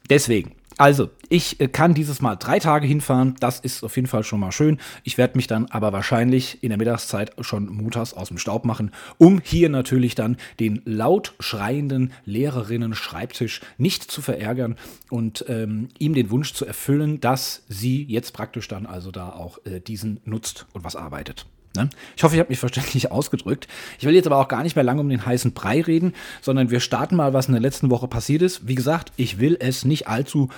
Deswegen, 0.10 0.56
Also, 0.78 1.10
ich 1.30 1.62
äh, 1.62 1.68
kann 1.70 1.94
dieses 1.94 2.22
Mal 2.22 2.36
drei 2.36 2.60
Tage 2.60 2.86
hinfahren. 2.86 3.36
Das 3.40 3.60
ist 3.60 3.84
auf 3.84 3.96
jeden 3.96 4.08
Fall 4.08 4.24
schon 4.24 4.42
mal 4.42 4.52
schön. 4.52 4.78
Ich 5.04 5.18
werde 5.18 5.38
mich 5.38 5.48
dann 5.48 5.68
aber 5.68 5.94
wahrscheinlich 5.94 6.62
in 6.64 6.70
der 6.70 6.78
Mittagszeit 6.78 7.32
schon 7.40 7.68
montags 7.68 8.14
aus 8.14 8.28
dem 8.28 8.38
Staub 8.38 8.66
machen, 8.66 8.92
um 9.18 9.40
hier 9.42 9.70
natürlich 9.70 10.16
dann 10.16 10.36
den 10.60 10.82
laut 10.84 11.34
schreienden 11.40 12.12
Lehrerinnen-Schreibtisch 12.26 13.62
nicht 13.78 14.04
zu 14.04 14.22
verärgern 14.22 14.76
und 15.10 15.46
ähm, 15.48 15.88
ihm 15.98 16.14
den 16.14 16.30
Wunsch 16.30 16.54
zu 16.54 16.66
erfüllen, 16.66 17.22
dass 17.22 17.64
sie 17.70 18.04
jetzt 18.04 18.34
praktisch 18.34 18.68
dann 18.68 18.86
also 18.86 19.12
da 19.12 19.30
auch 19.30 19.60
äh, 19.66 19.80
diesen 19.80 20.20
nutzt 20.26 20.68
und 20.74 20.84
was 20.84 20.98
arbeitet. 20.98 21.46
Ne? 21.76 21.90
Ich 22.16 22.24
hoffe, 22.24 22.36
ich 22.36 22.40
habe 22.40 22.50
mich 22.50 22.60
verständlich 22.66 23.12
ausgedrückt. 23.12 23.68
Ich 24.00 24.06
will 24.06 24.16
jetzt 24.16 24.28
aber 24.28 24.38
auch 24.38 24.48
gar 24.48 24.64
nicht 24.64 24.76
mehr 24.76 24.84
lange 24.84 25.02
um 25.02 25.10
den 25.10 25.26
heißen 25.26 25.54
Brei 25.54 25.82
reden, 25.82 26.14
sondern 26.42 26.72
wir 26.72 26.80
starten 26.80 27.16
mal, 27.16 27.34
was 27.34 27.48
in 27.48 27.54
der 27.54 27.62
letzten 27.62 27.90
Woche 27.90 28.08
passiert 28.08 28.42
ist. 28.42 28.68
Wie 28.68 28.76
gesagt, 28.76 29.12
ich 29.18 29.40
will 29.40 29.58
es 29.60 29.86
nicht 29.86 30.08
allzu 30.08 30.50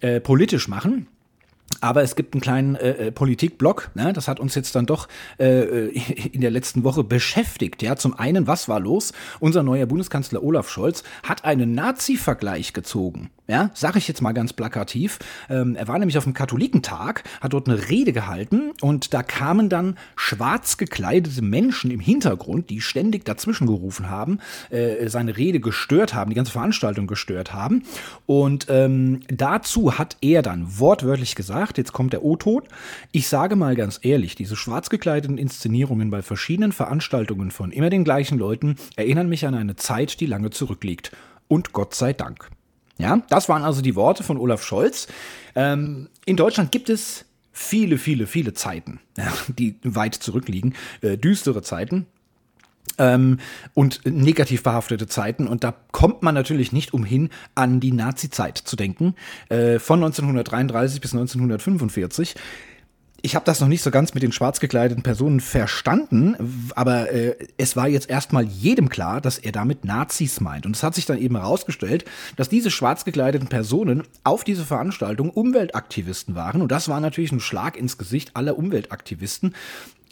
äh, 0.00 0.20
politisch 0.20 0.68
machen. 0.68 1.06
Aber 1.80 2.02
es 2.02 2.14
gibt 2.14 2.34
einen 2.34 2.40
kleinen 2.40 2.76
äh, 2.76 3.08
äh 3.08 3.12
Politikblock, 3.12 3.90
ne? 3.94 4.12
das 4.12 4.28
hat 4.28 4.38
uns 4.38 4.54
jetzt 4.54 4.74
dann 4.74 4.86
doch 4.86 5.08
äh, 5.38 5.88
in 6.32 6.40
der 6.40 6.50
letzten 6.50 6.84
Woche 6.84 7.04
beschäftigt. 7.04 7.82
Ja, 7.82 7.96
zum 7.96 8.18
einen, 8.18 8.46
was 8.46 8.68
war 8.68 8.80
los? 8.80 9.12
Unser 9.40 9.62
neuer 9.62 9.86
Bundeskanzler 9.86 10.42
Olaf 10.42 10.68
Scholz 10.68 11.02
hat 11.22 11.44
einen 11.44 11.74
Nazi-Vergleich 11.74 12.72
gezogen. 12.72 13.30
Ja, 13.46 13.70
sage 13.74 13.98
ich 13.98 14.08
jetzt 14.08 14.22
mal 14.22 14.32
ganz 14.32 14.54
plakativ. 14.54 15.18
Ähm, 15.50 15.76
er 15.76 15.86
war 15.86 15.98
nämlich 15.98 16.16
auf 16.16 16.24
dem 16.24 16.32
Katholikentag, 16.32 17.24
hat 17.42 17.52
dort 17.52 17.68
eine 17.68 17.90
Rede 17.90 18.14
gehalten 18.14 18.72
und 18.80 19.12
da 19.12 19.22
kamen 19.22 19.68
dann 19.68 19.98
schwarz 20.16 20.78
gekleidete 20.78 21.42
Menschen 21.42 21.90
im 21.90 22.00
Hintergrund, 22.00 22.70
die 22.70 22.80
ständig 22.80 23.26
dazwischen 23.26 23.66
gerufen 23.66 24.08
haben, 24.08 24.38
äh, 24.70 25.08
seine 25.10 25.36
Rede 25.36 25.60
gestört 25.60 26.14
haben, 26.14 26.30
die 26.30 26.36
ganze 26.36 26.52
Veranstaltung 26.52 27.06
gestört 27.06 27.52
haben. 27.52 27.82
Und 28.24 28.68
ähm, 28.70 29.20
dazu 29.28 29.98
hat 29.98 30.16
er 30.22 30.40
dann 30.40 30.78
wortwörtlich 30.78 31.34
gesagt, 31.34 31.76
jetzt 31.76 31.92
kommt 31.92 32.14
der 32.14 32.24
O-Ton, 32.24 32.62
ich 33.12 33.28
sage 33.28 33.56
mal 33.56 33.76
ganz 33.76 34.00
ehrlich, 34.00 34.36
diese 34.36 34.56
schwarz 34.56 34.88
gekleideten 34.88 35.36
Inszenierungen 35.36 36.10
bei 36.10 36.22
verschiedenen 36.22 36.72
Veranstaltungen 36.72 37.50
von 37.50 37.72
immer 37.72 37.90
den 37.90 38.04
gleichen 38.04 38.38
Leuten 38.38 38.76
erinnern 38.96 39.28
mich 39.28 39.46
an 39.46 39.54
eine 39.54 39.76
Zeit, 39.76 40.18
die 40.20 40.26
lange 40.26 40.48
zurückliegt. 40.48 41.12
Und 41.46 41.74
Gott 41.74 41.94
sei 41.94 42.14
Dank. 42.14 42.48
Ja, 42.98 43.22
das 43.28 43.48
waren 43.48 43.64
also 43.64 43.82
die 43.82 43.96
Worte 43.96 44.22
von 44.22 44.38
Olaf 44.38 44.62
Scholz. 44.62 45.08
Ähm, 45.54 46.08
in 46.26 46.36
Deutschland 46.36 46.70
gibt 46.70 46.88
es 46.88 47.24
viele, 47.52 47.98
viele, 47.98 48.26
viele 48.26 48.52
Zeiten, 48.54 49.00
die 49.48 49.76
weit 49.82 50.14
zurückliegen, 50.14 50.74
äh, 51.00 51.16
düstere 51.16 51.62
Zeiten. 51.62 52.06
Ähm, 52.98 53.38
und 53.72 54.02
negativ 54.04 54.62
behaftete 54.62 55.06
Zeiten. 55.08 55.48
Und 55.48 55.64
da 55.64 55.74
kommt 55.90 56.22
man 56.22 56.34
natürlich 56.34 56.70
nicht 56.70 56.94
umhin, 56.94 57.30
an 57.54 57.80
die 57.80 57.92
Nazi-Zeit 57.92 58.58
zu 58.58 58.76
denken. 58.76 59.14
Äh, 59.48 59.78
von 59.80 59.98
1933 59.98 61.00
bis 61.00 61.12
1945 61.12 62.36
ich 63.24 63.34
habe 63.34 63.46
das 63.46 63.58
noch 63.60 63.68
nicht 63.68 63.80
so 63.80 63.90
ganz 63.90 64.12
mit 64.12 64.22
den 64.22 64.32
schwarz 64.32 64.60
gekleideten 64.60 65.02
Personen 65.02 65.40
verstanden, 65.40 66.36
aber 66.76 67.10
äh, 67.10 67.34
es 67.56 67.74
war 67.74 67.88
jetzt 67.88 68.10
erstmal 68.10 68.44
jedem 68.44 68.90
klar, 68.90 69.22
dass 69.22 69.38
er 69.38 69.50
damit 69.50 69.82
Nazis 69.82 70.42
meint. 70.42 70.66
Und 70.66 70.76
es 70.76 70.82
hat 70.82 70.94
sich 70.94 71.06
dann 71.06 71.16
eben 71.16 71.34
herausgestellt, 71.34 72.04
dass 72.36 72.50
diese 72.50 72.70
schwarz 72.70 73.06
gekleideten 73.06 73.48
Personen 73.48 74.02
auf 74.24 74.44
diese 74.44 74.66
Veranstaltung 74.66 75.30
Umweltaktivisten 75.30 76.34
waren. 76.34 76.60
Und 76.60 76.70
das 76.70 76.90
war 76.90 77.00
natürlich 77.00 77.32
ein 77.32 77.40
Schlag 77.40 77.78
ins 77.78 77.96
Gesicht 77.96 78.36
aller 78.36 78.58
Umweltaktivisten, 78.58 79.54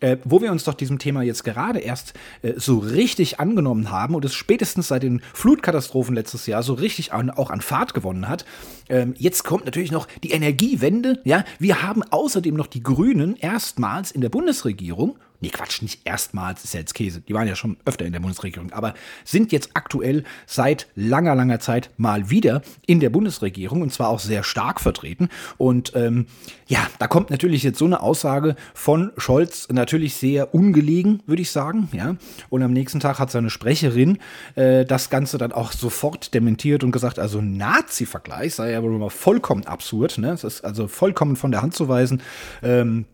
äh, 0.03 0.19
wo 0.25 0.43
wir 0.43 0.53
uns 0.53 0.65
doch 0.65 0.75
diesem 0.75 0.99
Thema 0.99 1.23
jetzt 1.23 1.45
gerade 1.45 1.79
erst 1.79 2.13
äh, 2.43 2.55
so 2.57 2.79
richtig 2.79 3.41
angenommen 3.41 3.91
haben 3.91 4.15
und 4.15 4.25
es 4.25 4.35
spätestens 4.35 4.89
seit 4.89 5.05
den 5.05 5.23
Flutkatastrophen 5.33 6.15
letztes 6.15 6.47
Jahr 6.47 6.63
so 6.63 6.75
richtig 6.75 7.13
an, 7.13 7.31
auch 7.31 7.51
an 7.51 7.61
Fahrt 7.61 7.95
gewonnen 7.95 8.29
hat. 8.29 8.45
Ähm, 8.89 9.15
jetzt 9.17 9.45
kommt 9.45 9.65
natürlich 9.65 9.93
noch 9.93 10.09
die 10.23 10.33
Energiewende. 10.33 11.21
Ja, 11.25 11.45
wir 11.59 11.83
haben 11.83 12.03
außerdem 12.03 12.55
noch 12.55 12.67
die 12.67 12.83
Grünen 12.83 13.37
erstmals 13.37 14.11
in 14.11 14.21
der 14.21 14.29
Bundesregierung 14.29 15.17
nee, 15.43 15.51
Quatsch, 15.51 15.83
nicht 15.83 16.01
erstmals, 16.05 16.65
ist 16.65 16.75
ja 16.75 16.81
jetzt 16.81 16.95
Käse, 16.95 17.21
die 17.21 17.35
waren 17.35 17.49
ja 17.49 17.57
schon 17.57 17.77
öfter 17.85 18.07
in 18.07 18.13
der 18.13 18.21
Bundesregierung, 18.21 18.73
aber 18.73 18.95
sind 19.25 19.53
jetzt 19.53 19.71
aktuell 19.75 20.25
seit 20.47 20.87
langer, 20.95 21.35
langer 21.35 21.59
Zeit 21.61 21.91
mal 21.97 22.31
wieder 22.31 22.63
in 22.87 23.01
der 23.01 23.11
Bundesregierung 23.11 23.83
und 23.83 23.93
zwar 23.93 24.09
auch 24.09 24.21
sehr 24.21 24.45
stark 24.45 24.81
vertreten. 24.81 25.29
Und 25.59 25.93
ähm, 25.97 26.27
ja, 26.69 26.87
da 26.99 27.09
kommt 27.09 27.31
natürlich 27.31 27.63
jetzt 27.65 27.79
so 27.79 27.85
eine 27.85 28.01
Aussage 28.01 28.57
von 28.73 29.11
Scholz 29.17 29.69
natürlich 29.71 30.15
sehr 30.15 30.55
ungelegen, 30.55 31.23
würde 31.27 31.43
ich 31.43 31.51
sagen, 31.51 31.89
ja. 31.93 32.17
Und 32.49 32.63
am 32.63 32.73
nächsten 32.73 33.01
Tag 33.01 33.19
hat 33.19 33.31
seine 33.31 33.51
Sprecherin 33.51 34.19
äh, 34.55 34.85
das 34.85 35.11
Ganze 35.11 35.39
dann 35.39 35.53
auch 35.53 35.73
sofort 35.73 36.35
dementiert 36.35 36.85
und 36.85 36.93
gesagt, 36.93 37.19
also 37.19 37.41
Nazi-Vergleich 37.41 38.55
sei 38.55 38.71
ja 38.71 38.83
wohl 38.83 38.97
mal 38.97 39.11
vollkommen 39.11 39.67
absurd, 39.67 40.19
ne? 40.19 40.29
Das 40.29 40.45
ist 40.45 40.65
also 40.65 40.87
vollkommen 40.87 41.37
von 41.37 41.51
der 41.51 41.63
Hand 41.63 41.75
zu 41.75 41.89
weisen. 41.89 42.23
Ähm, 42.63 43.07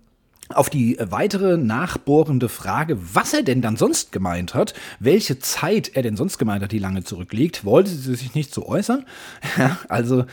auf 0.48 0.70
die 0.70 0.96
weitere 1.00 1.56
nachbohrende 1.56 2.48
Frage, 2.48 2.98
was 3.14 3.34
er 3.34 3.42
denn 3.42 3.60
dann 3.62 3.76
sonst 3.76 4.12
gemeint 4.12 4.54
hat, 4.54 4.74
welche 4.98 5.38
Zeit 5.38 5.92
er 5.94 6.02
denn 6.02 6.16
sonst 6.16 6.38
gemeint 6.38 6.62
hat, 6.62 6.72
die 6.72 6.78
lange 6.78 7.04
zurückliegt, 7.04 7.64
wollte 7.64 7.90
sie 7.90 8.14
sich 8.14 8.34
nicht 8.34 8.52
so 8.52 8.66
äußern. 8.66 9.04
Ja, 9.56 9.78
also 9.88 10.24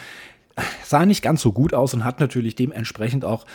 sah 0.84 1.06
nicht 1.06 1.22
ganz 1.22 1.42
so 1.42 1.52
gut 1.52 1.74
aus 1.74 1.94
und 1.94 2.04
hat 2.04 2.20
natürlich 2.20 2.56
dementsprechend 2.56 3.26
auch 3.26 3.46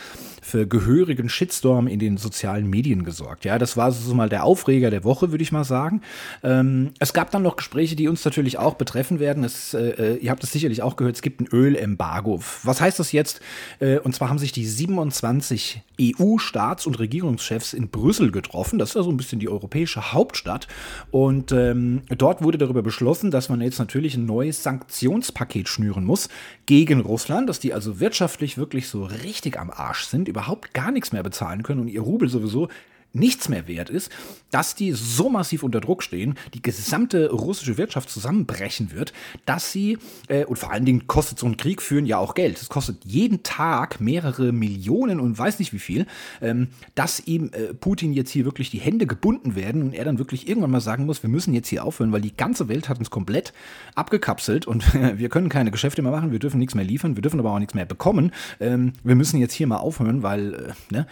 für 0.41 0.67
gehörigen 0.67 1.29
Shitstorm 1.29 1.87
in 1.87 1.99
den 1.99 2.17
sozialen 2.17 2.69
Medien 2.69 3.03
gesorgt. 3.03 3.45
Ja, 3.45 3.59
das 3.59 3.77
war 3.77 3.91
so 3.91 4.13
mal 4.15 4.27
der 4.27 4.43
Aufreger 4.43 4.89
der 4.89 5.03
Woche, 5.03 5.31
würde 5.31 5.43
ich 5.43 5.51
mal 5.51 5.63
sagen. 5.63 6.01
Ähm, 6.43 6.91
es 6.99 7.13
gab 7.13 7.29
dann 7.29 7.43
noch 7.43 7.55
Gespräche, 7.55 7.95
die 7.95 8.07
uns 8.07 8.25
natürlich 8.25 8.57
auch 8.57 8.73
betreffen 8.73 9.19
werden. 9.19 9.43
Es, 9.43 9.73
äh, 9.73 9.89
äh 9.89 10.17
ihr 10.17 10.31
habt 10.31 10.43
es 10.43 10.51
sicherlich 10.51 10.81
auch 10.81 10.95
gehört, 10.95 11.15
es 11.15 11.21
gibt 11.21 11.41
ein 11.41 11.47
Ölembargo. 11.47 12.41
Was 12.63 12.81
heißt 12.81 12.99
das 12.99 13.11
jetzt? 13.11 13.39
Äh, 13.79 13.99
und 13.99 14.15
zwar 14.15 14.29
haben 14.29 14.39
sich 14.39 14.51
die 14.51 14.65
27 14.65 15.83
EU-Staats- 16.01 16.87
und 16.87 16.97
Regierungschefs 16.97 17.73
in 17.73 17.89
Brüssel 17.89 18.31
getroffen. 18.31 18.79
Das 18.79 18.89
ist 18.89 18.95
ja 18.95 19.03
so 19.03 19.11
ein 19.11 19.17
bisschen 19.17 19.39
die 19.39 19.49
europäische 19.49 20.11
Hauptstadt. 20.11 20.67
Und 21.11 21.51
ähm, 21.51 22.01
dort 22.09 22.41
wurde 22.41 22.57
darüber 22.57 22.81
beschlossen, 22.81 23.29
dass 23.29 23.49
man 23.49 23.61
jetzt 23.61 23.77
natürlich 23.77 24.15
ein 24.15 24.25
neues 24.25 24.63
Sanktionspaket 24.63 25.69
schnüren 25.69 26.03
muss 26.03 26.29
gegen 26.65 26.90
Russland, 26.99 27.47
dass 27.47 27.59
die 27.59 27.73
also 27.73 27.99
wirtschaftlich 27.99 28.57
wirklich 28.57 28.89
so 28.89 29.05
richtig 29.05 29.59
am 29.59 29.71
Arsch 29.71 30.05
sind 30.05 30.27
überhaupt 30.27 30.73
gar 30.73 30.91
nichts 30.91 31.11
mehr 31.11 31.23
bezahlen 31.23 31.63
können 31.63 31.79
und 31.81 31.87
ihr 31.87 32.01
Rubel 32.01 32.27
sowieso 32.27 32.67
nichts 33.13 33.49
mehr 33.49 33.67
wert 33.67 33.89
ist, 33.89 34.11
dass 34.51 34.75
die 34.75 34.91
so 34.91 35.29
massiv 35.29 35.63
unter 35.63 35.79
Druck 35.79 36.03
stehen, 36.03 36.35
die 36.53 36.61
gesamte 36.61 37.31
russische 37.31 37.77
Wirtschaft 37.77 38.09
zusammenbrechen 38.09 38.91
wird, 38.91 39.13
dass 39.45 39.71
sie, 39.71 39.97
äh, 40.27 40.45
und 40.45 40.57
vor 40.57 40.71
allen 40.71 40.85
Dingen 40.85 41.07
kostet 41.07 41.39
so 41.39 41.45
ein 41.45 41.57
Krieg 41.57 41.81
führen 41.81 42.05
ja 42.05 42.17
auch 42.17 42.33
Geld. 42.33 42.61
Es 42.61 42.69
kostet 42.69 43.03
jeden 43.05 43.43
Tag 43.43 44.01
mehrere 44.01 44.51
Millionen 44.51 45.19
und 45.19 45.37
weiß 45.37 45.59
nicht 45.59 45.73
wie 45.73 45.79
viel, 45.79 46.05
ähm, 46.41 46.69
dass 46.95 47.19
ihm 47.21 47.51
äh, 47.53 47.73
Putin 47.73 48.13
jetzt 48.13 48.31
hier 48.31 48.45
wirklich 48.45 48.69
die 48.69 48.79
Hände 48.79 49.07
gebunden 49.07 49.55
werden 49.55 49.83
und 49.83 49.93
er 49.93 50.05
dann 50.05 50.19
wirklich 50.19 50.47
irgendwann 50.47 50.71
mal 50.71 50.81
sagen 50.81 51.05
muss, 51.05 51.23
wir 51.23 51.29
müssen 51.29 51.53
jetzt 51.53 51.67
hier 51.67 51.85
aufhören, 51.85 52.11
weil 52.11 52.21
die 52.21 52.35
ganze 52.35 52.67
Welt 52.67 52.89
hat 52.89 52.99
uns 52.99 53.09
komplett 53.09 53.53
abgekapselt 53.95 54.67
und 54.67 54.93
wir 55.17 55.29
können 55.29 55.49
keine 55.49 55.71
Geschäfte 55.71 56.01
mehr 56.01 56.11
machen, 56.11 56.31
wir 56.31 56.39
dürfen 56.39 56.59
nichts 56.59 56.75
mehr 56.75 56.85
liefern, 56.85 57.15
wir 57.15 57.21
dürfen 57.21 57.39
aber 57.39 57.51
auch 57.51 57.59
nichts 57.59 57.73
mehr 57.73 57.85
bekommen. 57.85 58.31
Ähm, 58.59 58.93
wir 59.03 59.15
müssen 59.15 59.39
jetzt 59.39 59.53
hier 59.53 59.67
mal 59.67 59.77
aufhören, 59.77 60.23
weil, 60.23 60.53
äh, 60.53 60.93
ne? 60.93 61.07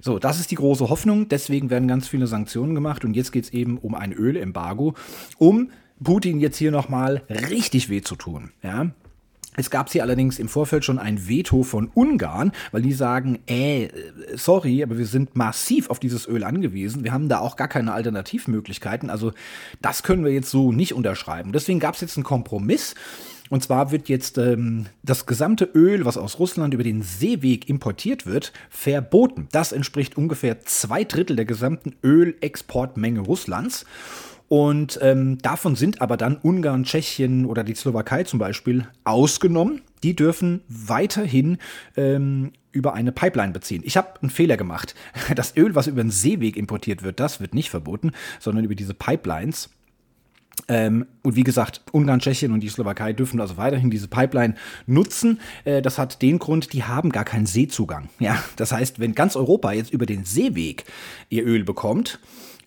So, 0.00 0.18
das 0.18 0.40
ist 0.40 0.50
die 0.50 0.56
große 0.56 0.88
Hoffnung. 0.88 1.28
Deswegen 1.28 1.70
werden 1.70 1.88
ganz 1.88 2.08
viele 2.08 2.26
Sanktionen 2.26 2.74
gemacht 2.74 3.04
und 3.04 3.14
jetzt 3.14 3.32
geht 3.32 3.44
es 3.44 3.50
eben 3.50 3.78
um 3.78 3.94
ein 3.94 4.12
Ölembargo, 4.12 4.94
um 5.38 5.70
Putin 6.02 6.40
jetzt 6.40 6.56
hier 6.56 6.70
nochmal 6.70 7.22
richtig 7.28 7.88
weh 7.88 8.02
zu 8.02 8.16
tun. 8.16 8.50
Ja, 8.62 8.90
es 9.58 9.70
gab 9.70 9.90
hier 9.90 10.04
allerdings 10.04 10.38
im 10.38 10.48
Vorfeld 10.48 10.84
schon 10.84 11.00
ein 11.00 11.26
Veto 11.26 11.64
von 11.64 11.90
Ungarn, 11.92 12.52
weil 12.70 12.82
die 12.82 12.92
sagen, 12.92 13.40
äh, 13.48 13.88
sorry, 14.36 14.84
aber 14.84 14.98
wir 14.98 15.06
sind 15.06 15.34
massiv 15.34 15.90
auf 15.90 15.98
dieses 15.98 16.28
Öl 16.28 16.44
angewiesen. 16.44 17.02
Wir 17.02 17.12
haben 17.12 17.28
da 17.28 17.40
auch 17.40 17.56
gar 17.56 17.66
keine 17.66 17.92
Alternativmöglichkeiten. 17.92 19.10
Also 19.10 19.32
das 19.82 20.04
können 20.04 20.24
wir 20.24 20.32
jetzt 20.32 20.50
so 20.50 20.70
nicht 20.70 20.94
unterschreiben. 20.94 21.50
Deswegen 21.50 21.80
gab 21.80 21.96
es 21.96 22.00
jetzt 22.02 22.16
einen 22.16 22.22
Kompromiss. 22.22 22.94
Und 23.50 23.62
zwar 23.62 23.90
wird 23.90 24.08
jetzt 24.08 24.38
ähm, 24.38 24.86
das 25.02 25.26
gesamte 25.26 25.64
Öl, 25.74 26.04
was 26.04 26.16
aus 26.16 26.38
Russland 26.38 26.74
über 26.74 26.82
den 26.82 27.02
Seeweg 27.02 27.68
importiert 27.68 28.26
wird, 28.26 28.52
verboten. 28.70 29.48
Das 29.52 29.72
entspricht 29.72 30.16
ungefähr 30.16 30.60
zwei 30.62 31.04
Drittel 31.04 31.36
der 31.36 31.44
gesamten 31.44 31.94
Ölexportmenge 32.02 33.20
Russlands. 33.20 33.86
Und 34.48 34.98
ähm, 35.02 35.38
davon 35.38 35.76
sind 35.76 36.00
aber 36.00 36.16
dann 36.16 36.36
Ungarn, 36.36 36.84
Tschechien 36.84 37.44
oder 37.44 37.64
die 37.64 37.74
Slowakei 37.74 38.24
zum 38.24 38.38
Beispiel 38.38 38.86
ausgenommen. 39.04 39.82
Die 40.02 40.16
dürfen 40.16 40.62
weiterhin 40.68 41.58
ähm, 41.96 42.52
über 42.72 42.94
eine 42.94 43.12
Pipeline 43.12 43.52
beziehen. 43.52 43.82
Ich 43.84 43.96
habe 43.98 44.20
einen 44.22 44.30
Fehler 44.30 44.56
gemacht. 44.56 44.94
Das 45.34 45.56
Öl, 45.56 45.74
was 45.74 45.86
über 45.86 46.02
den 46.02 46.10
Seeweg 46.10 46.56
importiert 46.56 47.02
wird, 47.02 47.20
das 47.20 47.40
wird 47.40 47.54
nicht 47.54 47.68
verboten, 47.68 48.12
sondern 48.40 48.64
über 48.64 48.74
diese 48.74 48.94
Pipelines. 48.94 49.68
Ähm, 50.66 51.06
und 51.22 51.36
wie 51.36 51.44
gesagt, 51.44 51.82
Ungarn, 51.92 52.20
Tschechien 52.20 52.52
und 52.52 52.60
die 52.60 52.68
Slowakei 52.68 53.12
dürfen 53.12 53.40
also 53.40 53.56
weiterhin 53.56 53.90
diese 53.90 54.08
Pipeline 54.08 54.54
nutzen. 54.86 55.40
Äh, 55.64 55.82
das 55.82 55.98
hat 55.98 56.20
den 56.22 56.38
Grund, 56.38 56.72
die 56.72 56.84
haben 56.84 57.10
gar 57.10 57.24
keinen 57.24 57.46
Seezugang. 57.46 58.08
Ja, 58.18 58.42
das 58.56 58.72
heißt, 58.72 58.98
wenn 58.98 59.14
ganz 59.14 59.36
Europa 59.36 59.72
jetzt 59.72 59.92
über 59.92 60.06
den 60.06 60.24
Seeweg 60.24 60.84
ihr 61.28 61.44
Öl 61.44 61.64
bekommt, 61.64 62.18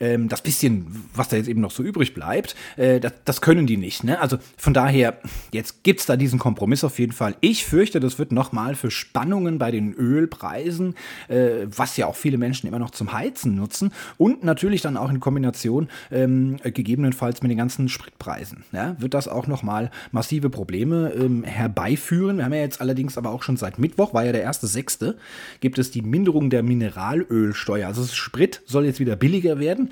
ähm, 0.02 0.28
das 0.28 0.42
bisschen, 0.42 1.06
was 1.16 1.30
da 1.30 1.38
jetzt 1.38 1.48
eben 1.48 1.62
noch 1.62 1.72
so 1.72 1.84
übrig 1.84 2.14
bleibt, 2.14 2.56
äh, 2.76 3.00
das, 3.00 3.14
das, 3.24 3.42
können 3.42 3.68
die 3.68 3.78
nicht. 3.78 4.04
Ne? 4.04 4.20
Also 4.20 4.38
von 4.58 4.74
daher, 4.74 5.20
jetzt 5.52 5.84
gibt 5.84 6.02
es 6.02 6.06
da 6.06 6.18
diesen 6.18 6.40
Kompromiss 6.40 6.84
auf 6.84 7.00
jeden 7.00 7.14
Fall. 7.14 7.36
Ich 7.40 7.66
fürchte, 7.66 8.00
das 8.00 8.20
wird 8.20 8.32
nochmal 8.32 8.76
für 8.76 8.92
Spannungen 8.92 9.58
bei 9.58 9.72
den 9.72 9.94
Ölpreisen, 9.94 10.96
äh, 11.28 11.68
was 11.68 11.96
ja 11.98 12.08
auch 12.08 12.16
viele 12.16 12.38
Menschen 12.38 12.68
immer 12.68 12.80
noch 12.80 12.92
zum 12.92 13.14
Heizen 13.14 13.56
nutzen 13.56 13.92
und 14.18 14.44
natürlich 14.44 14.82
dann 14.82 14.98
auch 14.98 15.10
in 15.10 15.20
Kombination 15.20 15.88
ähm, 16.12 16.58
gegebenenfalls 16.64 17.42
mit 17.42 17.52
den 17.52 17.58
ganzen 17.58 17.88
Spritpreisen. 17.88 18.64
Ja? 18.72 18.96
Wird 19.00 19.14
das 19.14 19.28
auch 19.28 19.48
nochmal 19.48 19.92
massive 20.12 20.50
Probleme 20.50 21.14
ähm, 21.16 21.44
herbeiführen. 21.44 22.38
Wir 22.38 22.46
haben 22.46 22.54
ja 22.54 22.62
jetzt 22.62 22.82
allerdings 22.82 23.18
aber 23.18 23.30
auch 23.30 23.44
schon 23.44 23.58
seit 23.58 23.80
Mittwoch, 23.80 24.14
war 24.14 24.26
ja 24.26 24.32
der 24.32 24.42
erste 24.42 24.68
Sechste, 24.68 25.18
gibt 25.60 25.78
es 25.78 25.92
die 25.92 26.02
Minderung 26.02 26.50
der 26.50 26.64
Mineralölsteuer. 26.64 27.88
Also 27.88 28.04
Sprit 28.06 28.62
soll 28.66 28.86
jetzt 28.86 29.00
wieder 29.00 29.16
billiger 29.16 29.60
werden. 29.60 29.91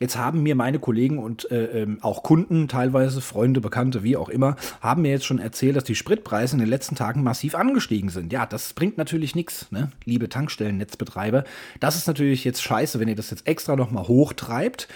Jetzt 0.00 0.16
haben 0.16 0.42
mir 0.42 0.54
meine 0.54 0.78
Kollegen 0.78 1.18
und 1.18 1.50
äh, 1.50 1.82
ähm, 1.82 1.98
auch 2.00 2.22
Kunden, 2.22 2.68
teilweise 2.68 3.20
Freunde, 3.20 3.60
Bekannte, 3.60 4.02
wie 4.02 4.16
auch 4.16 4.30
immer, 4.30 4.56
haben 4.80 5.02
mir 5.02 5.10
jetzt 5.10 5.26
schon 5.26 5.38
erzählt, 5.38 5.76
dass 5.76 5.84
die 5.84 5.94
Spritpreise 5.94 6.54
in 6.54 6.60
den 6.60 6.70
letzten 6.70 6.96
Tagen 6.96 7.22
massiv 7.22 7.54
angestiegen 7.54 8.08
sind. 8.08 8.32
Ja, 8.32 8.46
das 8.46 8.72
bringt 8.72 8.96
natürlich 8.96 9.34
nichts, 9.34 9.70
ne? 9.70 9.92
liebe 10.06 10.30
Tankstellennetzbetreiber. 10.30 11.44
Das 11.80 11.96
ist 11.96 12.06
natürlich 12.06 12.44
jetzt 12.44 12.62
scheiße, 12.62 12.98
wenn 12.98 13.08
ihr 13.08 13.14
das 13.14 13.30
jetzt 13.30 13.46
extra 13.46 13.76
nochmal 13.76 14.08
hochtreibt. 14.08 14.88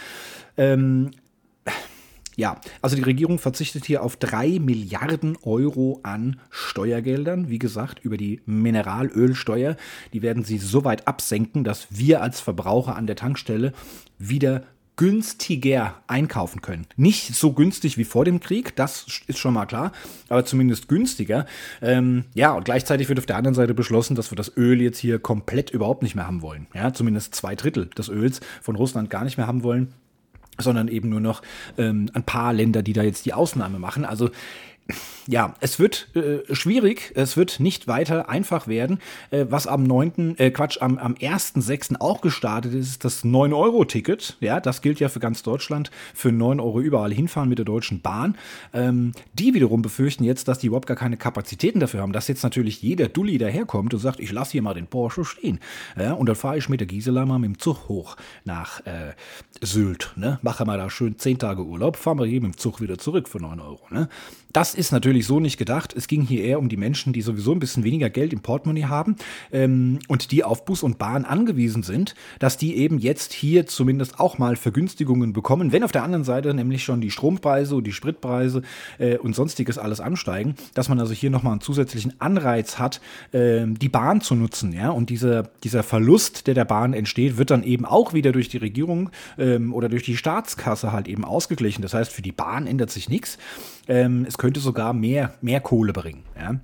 Ähm, 0.56 1.10
ja, 2.36 2.60
also 2.82 2.96
die 2.96 3.02
Regierung 3.02 3.38
verzichtet 3.38 3.84
hier 3.84 4.02
auf 4.02 4.16
drei 4.16 4.58
Milliarden 4.58 5.36
Euro 5.42 6.00
an 6.02 6.40
Steuergeldern. 6.50 7.48
Wie 7.48 7.58
gesagt, 7.58 8.00
über 8.04 8.16
die 8.16 8.40
Mineralölsteuer. 8.46 9.76
Die 10.12 10.22
werden 10.22 10.44
sie 10.44 10.58
so 10.58 10.84
weit 10.84 11.06
absenken, 11.06 11.64
dass 11.64 11.86
wir 11.90 12.22
als 12.22 12.40
Verbraucher 12.40 12.96
an 12.96 13.06
der 13.06 13.16
Tankstelle 13.16 13.72
wieder 14.18 14.64
günstiger 14.96 15.96
einkaufen 16.06 16.60
können. 16.60 16.86
Nicht 16.96 17.34
so 17.34 17.52
günstig 17.52 17.98
wie 17.98 18.04
vor 18.04 18.24
dem 18.24 18.38
Krieg, 18.38 18.76
das 18.76 19.06
ist 19.26 19.38
schon 19.38 19.54
mal 19.54 19.66
klar, 19.66 19.90
aber 20.28 20.44
zumindest 20.44 20.88
günstiger. 20.88 21.46
Ähm, 21.82 22.26
ja, 22.34 22.52
und 22.52 22.64
gleichzeitig 22.64 23.08
wird 23.08 23.18
auf 23.18 23.26
der 23.26 23.36
anderen 23.36 23.56
Seite 23.56 23.74
beschlossen, 23.74 24.14
dass 24.14 24.30
wir 24.30 24.36
das 24.36 24.56
Öl 24.56 24.80
jetzt 24.80 24.98
hier 24.98 25.18
komplett 25.18 25.70
überhaupt 25.70 26.04
nicht 26.04 26.14
mehr 26.14 26.28
haben 26.28 26.42
wollen. 26.42 26.68
Ja, 26.74 26.92
zumindest 26.92 27.34
zwei 27.34 27.56
Drittel 27.56 27.86
des 27.86 28.08
Öls 28.08 28.40
von 28.62 28.76
Russland 28.76 29.10
gar 29.10 29.24
nicht 29.24 29.36
mehr 29.36 29.48
haben 29.48 29.64
wollen 29.64 29.92
sondern 30.58 30.88
eben 30.88 31.08
nur 31.08 31.20
noch 31.20 31.42
ähm, 31.78 32.10
ein 32.14 32.22
paar 32.22 32.52
Länder, 32.52 32.82
die 32.82 32.92
da 32.92 33.02
jetzt 33.02 33.26
die 33.26 33.34
Ausnahme 33.34 33.78
machen. 33.78 34.04
Also 34.04 34.30
ja, 35.26 35.54
es 35.60 35.78
wird 35.78 36.08
äh, 36.14 36.54
schwierig, 36.54 37.12
es 37.14 37.36
wird 37.36 37.58
nicht 37.58 37.88
weiter 37.88 38.28
einfach 38.28 38.68
werden. 38.68 38.98
Äh, 39.30 39.46
was 39.48 39.66
am 39.66 39.82
9., 39.82 40.36
äh, 40.38 40.50
Quatsch, 40.50 40.82
am, 40.82 40.98
am 40.98 41.14
1.6. 41.14 42.00
auch 42.00 42.20
gestartet 42.20 42.74
ist, 42.74 42.88
ist 42.88 43.04
das 43.04 43.24
9-Euro-Ticket. 43.24 44.36
Ja, 44.40 44.60
das 44.60 44.82
gilt 44.82 45.00
ja 45.00 45.08
für 45.08 45.20
ganz 45.20 45.42
Deutschland, 45.42 45.90
für 46.12 46.32
9 46.32 46.60
Euro 46.60 46.80
überall 46.80 47.12
hinfahren 47.12 47.48
mit 47.48 47.58
der 47.58 47.64
Deutschen 47.64 48.02
Bahn. 48.02 48.36
Ähm, 48.74 49.12
die 49.32 49.54
wiederum 49.54 49.80
befürchten 49.80 50.24
jetzt, 50.24 50.48
dass 50.48 50.58
die 50.58 50.66
überhaupt 50.66 50.86
gar 50.86 50.96
keine 50.96 51.16
Kapazitäten 51.16 51.80
dafür 51.80 52.02
haben, 52.02 52.12
dass 52.12 52.28
jetzt 52.28 52.42
natürlich 52.42 52.82
jeder 52.82 53.08
Dulli 53.08 53.38
daherkommt 53.38 53.94
und 53.94 54.00
sagt, 54.00 54.20
ich 54.20 54.32
lasse 54.32 54.52
hier 54.52 54.62
mal 54.62 54.74
den 54.74 54.86
Porsche 54.86 55.24
stehen. 55.24 55.60
Ja, 55.98 56.12
und 56.12 56.26
dann 56.26 56.36
fahre 56.36 56.58
ich 56.58 56.68
mit 56.68 56.80
der 56.80 56.86
Gisela 56.86 57.24
mal 57.24 57.38
mit 57.38 57.48
dem 57.48 57.58
Zug 57.58 57.88
hoch 57.88 58.16
nach 58.44 58.84
äh, 58.84 59.14
Sylt. 59.62 60.12
Ne? 60.16 60.38
Mache 60.42 60.66
mal 60.66 60.76
da 60.76 60.90
schön 60.90 61.18
10 61.18 61.38
Tage 61.38 61.64
Urlaub, 61.64 61.96
fahren 61.96 62.18
wir 62.18 62.26
hier 62.26 62.42
mit 62.42 62.52
dem 62.52 62.58
Zug 62.58 62.82
wieder 62.82 62.98
zurück 62.98 63.28
für 63.28 63.38
9 63.38 63.60
Euro. 63.60 63.80
Ne? 63.90 64.08
Das 64.54 64.72
ist 64.76 64.92
natürlich 64.92 65.26
so 65.26 65.40
nicht 65.40 65.58
gedacht. 65.58 65.92
Es 65.96 66.06
ging 66.06 66.22
hier 66.22 66.44
eher 66.44 66.60
um 66.60 66.68
die 66.68 66.76
Menschen, 66.76 67.12
die 67.12 67.22
sowieso 67.22 67.50
ein 67.50 67.58
bisschen 67.58 67.82
weniger 67.82 68.08
Geld 68.08 68.32
im 68.32 68.38
Portemonnaie 68.38 68.84
haben 68.84 69.16
ähm, 69.50 69.98
und 70.06 70.30
die 70.30 70.44
auf 70.44 70.64
Bus 70.64 70.84
und 70.84 70.96
Bahn 70.96 71.24
angewiesen 71.24 71.82
sind, 71.82 72.14
dass 72.38 72.56
die 72.56 72.76
eben 72.76 73.00
jetzt 73.00 73.32
hier 73.32 73.66
zumindest 73.66 74.20
auch 74.20 74.38
mal 74.38 74.54
Vergünstigungen 74.54 75.32
bekommen, 75.32 75.72
wenn 75.72 75.82
auf 75.82 75.90
der 75.90 76.04
anderen 76.04 76.22
Seite 76.22 76.54
nämlich 76.54 76.84
schon 76.84 77.00
die 77.00 77.10
Strompreise 77.10 77.74
und 77.74 77.84
die 77.84 77.92
Spritpreise 77.92 78.62
äh, 78.98 79.18
und 79.18 79.34
sonstiges 79.34 79.76
alles 79.76 79.98
ansteigen, 79.98 80.54
dass 80.74 80.88
man 80.88 81.00
also 81.00 81.12
hier 81.14 81.30
nochmal 81.30 81.54
einen 81.54 81.60
zusätzlichen 81.60 82.14
Anreiz 82.20 82.78
hat, 82.78 83.00
äh, 83.32 83.66
die 83.66 83.88
Bahn 83.88 84.20
zu 84.20 84.36
nutzen. 84.36 84.72
Ja? 84.72 84.90
Und 84.90 85.10
dieser, 85.10 85.42
dieser 85.64 85.82
Verlust, 85.82 86.46
der 86.46 86.54
der 86.54 86.64
Bahn 86.64 86.94
entsteht, 86.94 87.38
wird 87.38 87.50
dann 87.50 87.64
eben 87.64 87.84
auch 87.84 88.14
wieder 88.14 88.30
durch 88.30 88.50
die 88.50 88.58
Regierung 88.58 89.10
ähm, 89.36 89.74
oder 89.74 89.88
durch 89.88 90.04
die 90.04 90.16
Staatskasse 90.16 90.92
halt 90.92 91.08
eben 91.08 91.24
ausgeglichen. 91.24 91.82
Das 91.82 91.92
heißt, 91.92 92.12
für 92.12 92.22
die 92.22 92.30
Bahn 92.30 92.68
ändert 92.68 92.92
sich 92.92 93.08
nichts. 93.08 93.36
Ähm, 93.88 94.24
es 94.26 94.38
könnte 94.44 94.60
sogar 94.60 94.92
mehr, 94.92 95.32
mehr 95.40 95.60
Kohle 95.60 95.94
bringen. 95.94 96.22
Ja? 96.38 96.56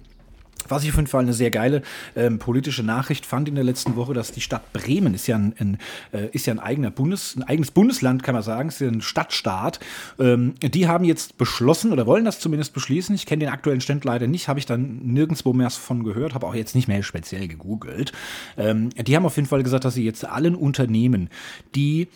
Was 0.68 0.82
ich 0.82 0.90
auf 0.90 0.96
jeden 0.96 1.06
Fall 1.06 1.22
eine 1.22 1.32
sehr 1.32 1.50
geile 1.50 1.80
ähm, 2.14 2.38
politische 2.38 2.82
Nachricht 2.82 3.24
fand 3.24 3.48
in 3.48 3.54
der 3.54 3.64
letzten 3.64 3.96
Woche, 3.96 4.12
dass 4.12 4.32
die 4.32 4.42
Stadt 4.42 4.70
Bremen 4.74 5.14
ist 5.14 5.26
ja 5.26 5.36
ein, 5.36 5.54
ein 5.58 5.78
äh, 6.12 6.28
ist 6.32 6.44
ja 6.44 6.52
ein 6.52 6.58
eigener 6.58 6.90
Bundes, 6.90 7.36
ein 7.36 7.42
eigenes 7.42 7.70
Bundesland, 7.70 8.22
kann 8.22 8.34
man 8.34 8.42
sagen, 8.42 8.68
ist 8.68 8.82
ja 8.82 8.88
ein 8.88 9.00
Stadtstaat. 9.00 9.80
Ähm, 10.18 10.56
die 10.60 10.88
haben 10.88 11.04
jetzt 11.04 11.38
beschlossen 11.38 11.90
oder 11.90 12.06
wollen 12.06 12.26
das 12.26 12.38
zumindest 12.38 12.74
beschließen. 12.74 13.14
Ich 13.14 13.24
kenne 13.24 13.46
den 13.46 13.52
aktuellen 13.52 13.80
Stand 13.80 14.04
leider 14.04 14.26
nicht, 14.26 14.46
habe 14.46 14.58
ich 14.58 14.66
dann 14.66 14.98
nirgendwo 15.02 15.54
mehr 15.54 15.70
von 15.70 16.04
gehört, 16.04 16.34
habe 16.34 16.46
auch 16.46 16.54
jetzt 16.54 16.74
nicht 16.74 16.86
mehr 16.86 17.02
speziell 17.02 17.48
gegoogelt. 17.48 18.12
Ähm, 18.58 18.90
die 18.90 19.16
haben 19.16 19.24
auf 19.24 19.36
jeden 19.36 19.48
Fall 19.48 19.62
gesagt, 19.62 19.86
dass 19.86 19.94
sie 19.94 20.04
jetzt 20.04 20.26
allen 20.26 20.54
Unternehmen, 20.54 21.30
die 21.74 22.08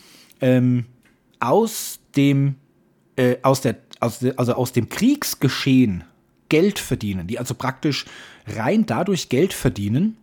ähm, 0.43 0.85
aus 1.41 2.01
dem 2.17 2.57
äh, 3.17 3.37
aus 3.43 3.61
der 3.61 3.84
aus, 4.05 4.25
also 4.37 4.55
aus 4.55 4.73
dem 4.73 4.89
Kriegsgeschehen 4.89 6.05
Geld 6.49 6.79
verdienen, 6.79 7.27
die 7.27 7.39
also 7.39 7.55
praktisch 7.55 8.05
rein 8.47 8.87
dadurch 8.87 9.29
Geld 9.29 9.53
verdienen, 9.53 10.17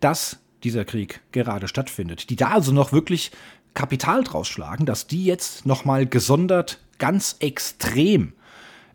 dass 0.00 0.38
dieser 0.64 0.84
Krieg 0.84 1.20
gerade 1.32 1.68
stattfindet, 1.68 2.30
die 2.30 2.36
da 2.36 2.48
also 2.50 2.72
noch 2.72 2.92
wirklich 2.92 3.30
Kapital 3.74 4.24
draus 4.24 4.48
schlagen, 4.48 4.86
dass 4.86 5.06
die 5.06 5.24
jetzt 5.24 5.66
nochmal 5.66 6.06
gesondert 6.06 6.80
ganz 6.98 7.36
extrem 7.40 8.32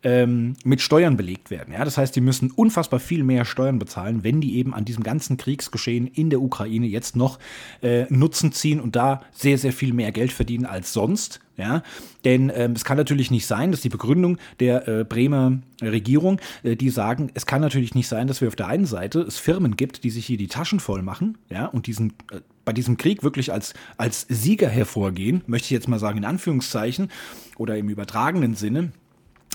ähm, 0.04 0.56
mit 0.64 0.82
Steuern 0.82 1.18
belegt 1.18 1.52
werden. 1.52 1.74
Ja? 1.74 1.86
Das 1.86 1.98
heißt, 1.98 2.16
die 2.16 2.22
müssen 2.22 2.52
unfassbar 2.52 3.00
viel 3.00 3.24
mehr 3.24 3.46
Steuern 3.46 3.80
bezahlen, 3.80 4.24
wenn 4.24 4.42
die 4.42 4.58
eben 4.58 4.74
an 4.74 4.86
diesem 4.86 5.04
ganzen 5.04 5.38
Kriegsgeschehen 5.38 6.08
in 6.08 6.30
der 6.30 6.42
Ukraine 6.42 6.88
jetzt 6.88 7.16
noch 7.16 7.40
äh, 7.82 8.06
Nutzen 8.10 8.52
ziehen 8.52 8.80
und 8.80 8.96
da 8.96 9.22
sehr, 9.32 9.58
sehr 9.58 9.74
viel 9.74 9.94
mehr 9.94 10.12
Geld 10.12 10.32
verdienen 10.32 10.66
als 10.66 10.94
sonst. 10.94 11.40
Ja, 11.58 11.84
denn 12.26 12.52
ähm, 12.56 12.72
es 12.72 12.86
kann 12.86 12.98
natürlich 12.98 13.30
nicht 13.30 13.46
sein, 13.46 13.72
dass 13.72 13.82
die 13.82 13.90
Begründung 13.90 14.38
der 14.60 14.88
äh, 14.88 15.04
Bremer 15.04 15.60
Regierung, 15.82 16.40
äh, 16.64 16.76
die 16.76 16.90
sagen, 16.90 17.30
es 17.36 17.46
kann 17.46 17.62
natürlich 17.62 17.94
nicht 17.94 18.08
sein, 18.08 18.26
dass 18.26 18.42
wir 18.42 18.48
auf 18.48 18.56
der 18.56 18.68
einen 18.68 18.86
Seite 18.86 19.20
es 19.20 19.38
Firmen 19.38 19.76
gibt, 19.76 20.04
die 20.04 20.10
sich 20.10 20.26
hier 20.26 20.38
die 20.38 20.48
Taschen 20.48 20.80
voll 20.80 21.04
machen, 21.04 21.38
ja, 21.50 21.68
und 21.68 21.86
diesen 21.86 22.14
äh, 22.32 22.40
bei 22.66 22.74
diesem 22.74 22.98
Krieg 22.98 23.22
wirklich 23.22 23.52
als, 23.52 23.74
als 23.98 24.26
Sieger 24.30 24.70
hervorgehen, 24.70 25.44
möchte 25.46 25.66
ich 25.66 25.72
jetzt 25.72 25.88
mal 25.88 26.00
sagen, 26.00 26.20
in 26.20 26.26
Anführungszeichen 26.26 27.12
oder 27.58 27.78
im 27.78 27.90
übertragenen 27.90 28.56
Sinne, 28.56 28.92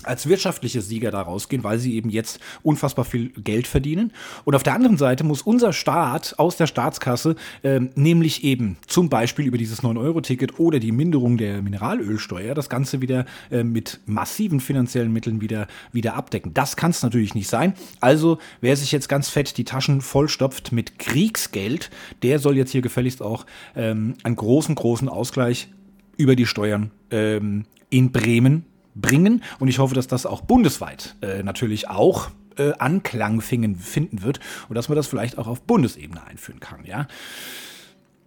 als 0.03 0.27
wirtschaftliche 0.27 0.81
Sieger 0.81 1.11
da 1.11 1.21
rausgehen, 1.21 1.63
weil 1.63 1.79
sie 1.79 1.95
eben 1.95 2.09
jetzt 2.09 2.39
unfassbar 2.63 3.03
viel 3.03 3.29
Geld 3.29 3.67
verdienen. 3.67 4.13
Und 4.45 4.55
auf 4.55 4.63
der 4.63 4.73
anderen 4.73 4.97
Seite 4.97 5.23
muss 5.23 5.41
unser 5.41 5.73
Staat 5.73 6.35
aus 6.37 6.55
der 6.55 6.67
Staatskasse 6.67 7.35
äh, 7.63 7.79
nämlich 7.95 8.43
eben 8.43 8.77
zum 8.85 9.09
Beispiel 9.09 9.45
über 9.45 9.57
dieses 9.57 9.81
9-Euro-Ticket 9.83 10.59
oder 10.59 10.79
die 10.79 10.91
Minderung 10.91 11.37
der 11.37 11.61
Mineralölsteuer 11.61 12.53
das 12.53 12.69
Ganze 12.69 13.01
wieder 13.01 13.25
äh, 13.51 13.63
mit 13.63 13.99
massiven 14.05 14.59
finanziellen 14.59 15.11
Mitteln 15.11 15.41
wieder, 15.41 15.67
wieder 15.91 16.15
abdecken. 16.15 16.53
Das 16.53 16.75
kann 16.75 16.91
es 16.91 17.01
natürlich 17.01 17.33
nicht 17.33 17.49
sein. 17.49 17.73
Also 17.99 18.37
wer 18.61 18.75
sich 18.77 18.91
jetzt 18.91 19.09
ganz 19.09 19.29
fett 19.29 19.57
die 19.57 19.65
Taschen 19.65 20.01
vollstopft 20.01 20.71
mit 20.71 20.99
Kriegsgeld, 20.99 21.89
der 22.21 22.39
soll 22.39 22.55
jetzt 22.55 22.71
hier 22.71 22.81
gefälligst 22.81 23.21
auch 23.21 23.45
ähm, 23.75 24.15
einen 24.23 24.35
großen, 24.35 24.75
großen 24.75 25.09
Ausgleich 25.09 25.69
über 26.17 26.35
die 26.35 26.45
Steuern 26.45 26.91
ähm, 27.11 27.65
in 27.89 28.11
Bremen 28.11 28.65
bringen. 29.01 29.43
Und 29.59 29.67
ich 29.67 29.79
hoffe, 29.79 29.95
dass 29.95 30.07
das 30.07 30.25
auch 30.25 30.41
bundesweit 30.41 31.15
äh, 31.21 31.43
natürlich 31.43 31.89
auch 31.89 32.29
äh, 32.57 32.73
Anklang 32.79 33.41
finden 33.41 34.23
wird 34.23 34.39
und 34.69 34.75
dass 34.75 34.89
man 34.89 34.95
das 34.95 35.07
vielleicht 35.07 35.37
auch 35.37 35.47
auf 35.47 35.61
Bundesebene 35.61 36.25
einführen 36.25 36.59
kann, 36.59 36.85
ja. 36.85 37.07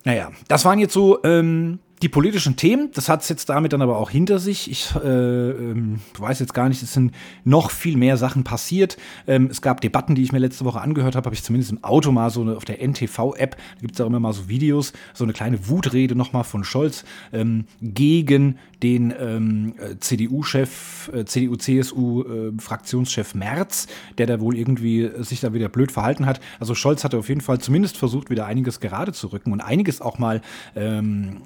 Naja, 0.05 0.31
das 0.49 0.65
waren 0.65 0.79
jetzt 0.79 0.95
so 0.95 1.23
ähm, 1.25 1.79
die 2.03 2.09
politischen 2.09 2.57
Themen, 2.57 2.91
das 2.95 3.11
hat 3.11 3.23
es 3.23 3.29
jetzt 3.29 3.51
damit 3.51 3.75
dann 3.75 3.83
aber 3.83 3.99
auch 3.99 4.09
hinter 4.09 4.39
sich. 4.39 4.71
Ich 4.71 4.95
äh, 4.97 5.51
ähm, 5.51 6.01
weiß 6.19 6.41
jetzt 6.41 6.55
gar 6.55 6.71
nicht, 6.71 6.83
es 6.83 6.95
sind 6.95 7.13
noch 7.45 7.71
viel 7.71 7.99
mehr 7.99 8.17
Sachen 8.17 8.43
passiert. 8.43 8.97
Ähm, 9.27 9.49
es 9.51 9.61
gab 9.61 9.83
Debatten, 9.83 10.15
die 10.15 10.23
ich 10.23 10.33
mir 10.33 10.39
letzte 10.39 10.65
Woche 10.65 10.81
angehört 10.81 11.15
habe, 11.15 11.27
habe 11.27 11.35
ich 11.35 11.43
zumindest 11.43 11.73
im 11.73 11.85
Auto 11.85 12.11
mal 12.11 12.31
so 12.31 12.41
eine, 12.41 12.57
auf 12.57 12.65
der 12.65 12.81
NTV-App, 12.81 13.57
da 13.57 13.81
gibt 13.81 13.95
es 13.95 14.01
auch 14.01 14.07
immer 14.07 14.19
mal 14.19 14.33
so 14.33 14.49
Videos, 14.49 14.95
so 15.13 15.25
eine 15.25 15.35
kleine 15.35 15.69
Wutrede 15.69 16.15
nochmal 16.15 16.45
von 16.45 16.65
Scholz 16.65 17.05
ähm, 17.35 17.67
gegen 17.83 18.57
den 18.83 19.13
ähm, 19.21 19.75
CDU-Chef, 20.01 21.11
äh, 21.13 21.27
CDU-CSU-Fraktionschef 21.27 23.35
äh, 23.35 23.39
Merz, 23.39 23.89
der 24.17 24.27
da 24.27 24.41
wohl 24.41 24.57
irgendwie 24.57 25.11
sich 25.19 25.41
da 25.41 25.53
wieder 25.53 25.69
blöd 25.69 25.93
verhalten 25.93 26.25
hat. 26.25 26.41
Also 26.59 26.75
Scholz 26.75 27.05
hatte 27.05 27.19
auf 27.19 27.29
jeden 27.29 27.43
Fall 27.43 27.59
zumindest 27.59 27.99
versucht, 27.99 28.31
wieder 28.31 28.47
einiges 28.47 28.81
gerade 28.81 29.13
zu 29.13 29.27
rücken 29.27 29.53
und 29.53 29.61
einiges 29.61 30.01
auch 30.01 30.19
mal 30.19 30.41
ähm, 30.75 31.43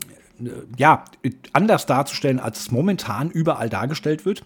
ja, 0.77 1.05
anders 1.53 1.87
darzustellen, 1.87 2.41
als 2.41 2.61
es 2.61 2.71
momentan 2.71 3.31
überall 3.31 3.69
dargestellt 3.69 4.25
wird. 4.25 4.45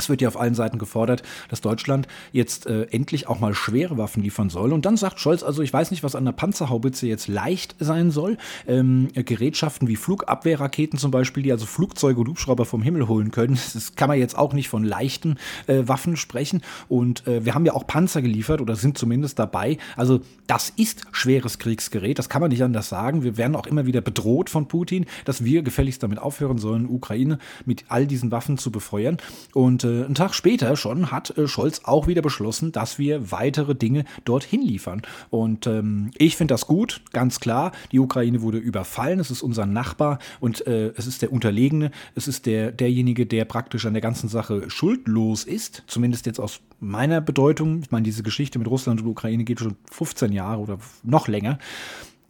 Es 0.00 0.08
wird 0.08 0.20
ja 0.20 0.28
auf 0.28 0.38
allen 0.38 0.54
Seiten 0.54 0.78
gefordert, 0.78 1.22
dass 1.48 1.60
Deutschland 1.60 2.08
jetzt 2.32 2.66
äh, 2.66 2.86
endlich 2.90 3.28
auch 3.28 3.40
mal 3.40 3.54
schwere 3.54 3.98
Waffen 3.98 4.22
liefern 4.22 4.50
soll. 4.50 4.72
Und 4.72 4.86
dann 4.86 4.96
sagt 4.96 5.20
Scholz, 5.20 5.42
also 5.42 5.62
ich 5.62 5.72
weiß 5.72 5.90
nicht, 5.90 6.02
was 6.02 6.14
an 6.14 6.24
der 6.24 6.32
Panzerhaubitze 6.32 7.06
jetzt 7.06 7.28
leicht 7.28 7.76
sein 7.78 8.10
soll. 8.10 8.36
Ähm, 8.66 9.08
Gerätschaften 9.14 9.88
wie 9.88 9.96
Flugabwehrraketen 9.96 10.98
zum 10.98 11.10
Beispiel, 11.10 11.42
die 11.42 11.52
also 11.52 11.66
Flugzeuge 11.66 12.20
und 12.20 12.28
Hubschrauber 12.28 12.64
vom 12.64 12.82
Himmel 12.82 13.08
holen 13.08 13.30
können. 13.30 13.58
Das 13.78 13.94
kann 13.94 14.08
man 14.08 14.18
jetzt 14.18 14.36
auch 14.36 14.54
nicht 14.54 14.68
von 14.68 14.82
leichten 14.82 15.36
äh, 15.66 15.82
Waffen 15.86 16.16
sprechen. 16.16 16.62
Und 16.88 17.26
äh, 17.26 17.44
wir 17.44 17.54
haben 17.54 17.64
ja 17.64 17.74
auch 17.74 17.86
Panzer 17.86 18.22
geliefert 18.22 18.60
oder 18.60 18.76
sind 18.76 18.98
zumindest 18.98 19.38
dabei. 19.38 19.78
Also 19.96 20.20
das 20.46 20.70
ist 20.70 21.02
schweres 21.12 21.58
Kriegsgerät, 21.58 22.18
das 22.18 22.28
kann 22.28 22.40
man 22.40 22.50
nicht 22.50 22.62
anders 22.62 22.88
sagen. 22.88 23.22
Wir 23.22 23.36
werden 23.36 23.54
auch 23.54 23.66
immer 23.66 23.86
wieder 23.86 24.00
bedroht 24.00 24.50
von 24.50 24.66
Putin, 24.68 25.06
dass 25.24 25.44
wir 25.44 25.62
gefälligst 25.62 26.02
damit 26.02 26.18
aufhören 26.18 26.58
sollen, 26.58 26.86
Ukraine 26.86 27.38
mit 27.66 27.84
all 27.88 28.06
diesen 28.06 28.30
Waffen 28.30 28.58
zu 28.58 28.70
befeuern. 28.70 29.18
Und 29.52 29.84
äh, 29.88 30.04
einen 30.04 30.14
Tag 30.14 30.34
später 30.34 30.76
schon 30.76 31.10
hat 31.10 31.36
äh, 31.36 31.48
Scholz 31.48 31.82
auch 31.84 32.06
wieder 32.06 32.22
beschlossen, 32.22 32.72
dass 32.72 32.98
wir 32.98 33.30
weitere 33.30 33.74
Dinge 33.74 34.04
dorthin 34.24 34.62
liefern. 34.62 35.02
Und 35.30 35.66
ähm, 35.66 36.10
ich 36.18 36.36
finde 36.36 36.54
das 36.54 36.66
gut, 36.66 37.00
ganz 37.12 37.40
klar. 37.40 37.72
Die 37.92 37.98
Ukraine 37.98 38.42
wurde 38.42 38.58
überfallen, 38.58 39.20
es 39.20 39.30
ist 39.30 39.42
unser 39.42 39.66
Nachbar 39.66 40.18
und 40.40 40.66
äh, 40.66 40.92
es 40.96 41.06
ist 41.06 41.22
der 41.22 41.32
Unterlegene, 41.32 41.90
es 42.14 42.28
ist 42.28 42.46
der, 42.46 42.72
derjenige, 42.72 43.26
der 43.26 43.44
praktisch 43.44 43.86
an 43.86 43.94
der 43.94 44.02
ganzen 44.02 44.28
Sache 44.28 44.70
schuldlos 44.70 45.44
ist, 45.44 45.84
zumindest 45.86 46.26
jetzt 46.26 46.40
aus 46.40 46.60
meiner 46.80 47.20
Bedeutung. 47.20 47.80
Ich 47.82 47.90
meine, 47.90 48.04
diese 48.04 48.22
Geschichte 48.22 48.58
mit 48.58 48.68
Russland 48.68 49.00
und 49.00 49.08
Ukraine 49.08 49.44
geht 49.44 49.60
schon 49.60 49.76
15 49.90 50.32
Jahre 50.32 50.60
oder 50.60 50.78
noch 51.02 51.28
länger. 51.28 51.58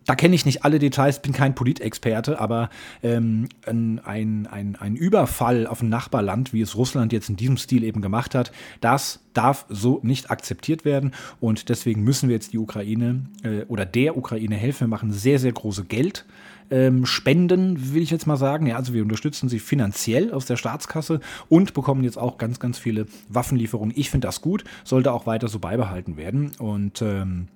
Da 0.09 0.15
kenne 0.15 0.35
ich 0.35 0.47
nicht 0.47 0.65
alle 0.65 0.79
Details, 0.79 1.21
bin 1.21 1.35
kein 1.35 1.55
Politexperte, 1.55 2.41
aber 2.41 2.71
ähm, 3.03 3.47
ein, 3.67 4.01
ein, 4.03 4.75
ein 4.81 4.97
Überfall 4.97 5.67
auf 5.67 5.83
ein 5.83 5.91
Nachbarland, 5.91 6.55
wie 6.55 6.63
es 6.63 6.77
Russland 6.77 7.13
jetzt 7.13 7.29
in 7.29 7.37
diesem 7.37 7.59
Stil 7.59 7.85
eben 7.85 8.01
gemacht 8.01 8.35
hat, 8.35 8.51
das 8.81 9.21
darf 9.35 9.67
so 9.69 10.01
nicht 10.03 10.31
akzeptiert 10.31 10.87
werden. 10.87 11.13
Und 11.41 11.69
deswegen 11.69 12.05
müssen 12.05 12.31
wir 12.31 12.37
jetzt 12.37 12.55
die 12.55 12.59
Ukraine 12.59 13.27
äh, 13.43 13.65
oder 13.67 13.85
der 13.85 14.17
Ukraine 14.17 14.57
helfen. 14.57 14.87
Wir 14.87 14.89
machen 14.89 15.13
sehr, 15.13 15.39
sehr 15.39 15.53
große 15.53 15.85
Geld. 15.85 16.25
Ähm, 16.71 17.05
Spenden, 17.05 17.93
will 17.93 18.01
ich 18.01 18.11
jetzt 18.11 18.27
mal 18.27 18.39
sagen. 18.39 18.67
Ja, 18.67 18.77
also 18.77 18.95
wir 18.95 19.03
unterstützen 19.03 19.51
sie 19.51 19.59
finanziell 19.59 20.33
aus 20.33 20.47
der 20.47 20.57
Staatskasse 20.57 21.21
und 21.51 21.75
bekommen 21.75 22.03
jetzt 22.03 22.17
auch 22.17 22.39
ganz, 22.39 22.59
ganz 22.59 22.79
viele 22.79 23.05
Waffenlieferungen. 23.29 23.93
Ich 23.95 24.09
finde 24.09 24.27
das 24.27 24.41
gut, 24.41 24.65
sollte 24.85 25.13
auch 25.13 25.27
weiter 25.27 25.49
so 25.49 25.59
beibehalten 25.59 26.17
werden. 26.17 26.53
Und 26.59 27.03
ähm, 27.03 27.49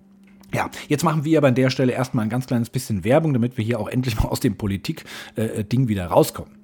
ja, 0.55 0.71
jetzt 0.89 1.05
machen 1.05 1.25
wir 1.25 1.39
aber 1.39 1.49
an 1.49 1.55
der 1.55 1.71
Stelle 1.71 1.93
erstmal 1.93 2.25
ein 2.25 2.31
ganz 2.31 2.47
kleines 2.47 2.71
bisschen 2.71 3.05
Werbung, 3.05 3.33
damit 3.33 3.57
wir 3.57 3.65
hier 3.65 3.81
auch 3.81 3.89
endlich 3.89 4.17
mal 4.17 4.29
aus 4.29 4.41
dem 4.41 4.57
Politik-Ding 4.57 5.85
äh, 5.85 5.89
wieder 5.89 6.07
rauskommen. 6.07 6.63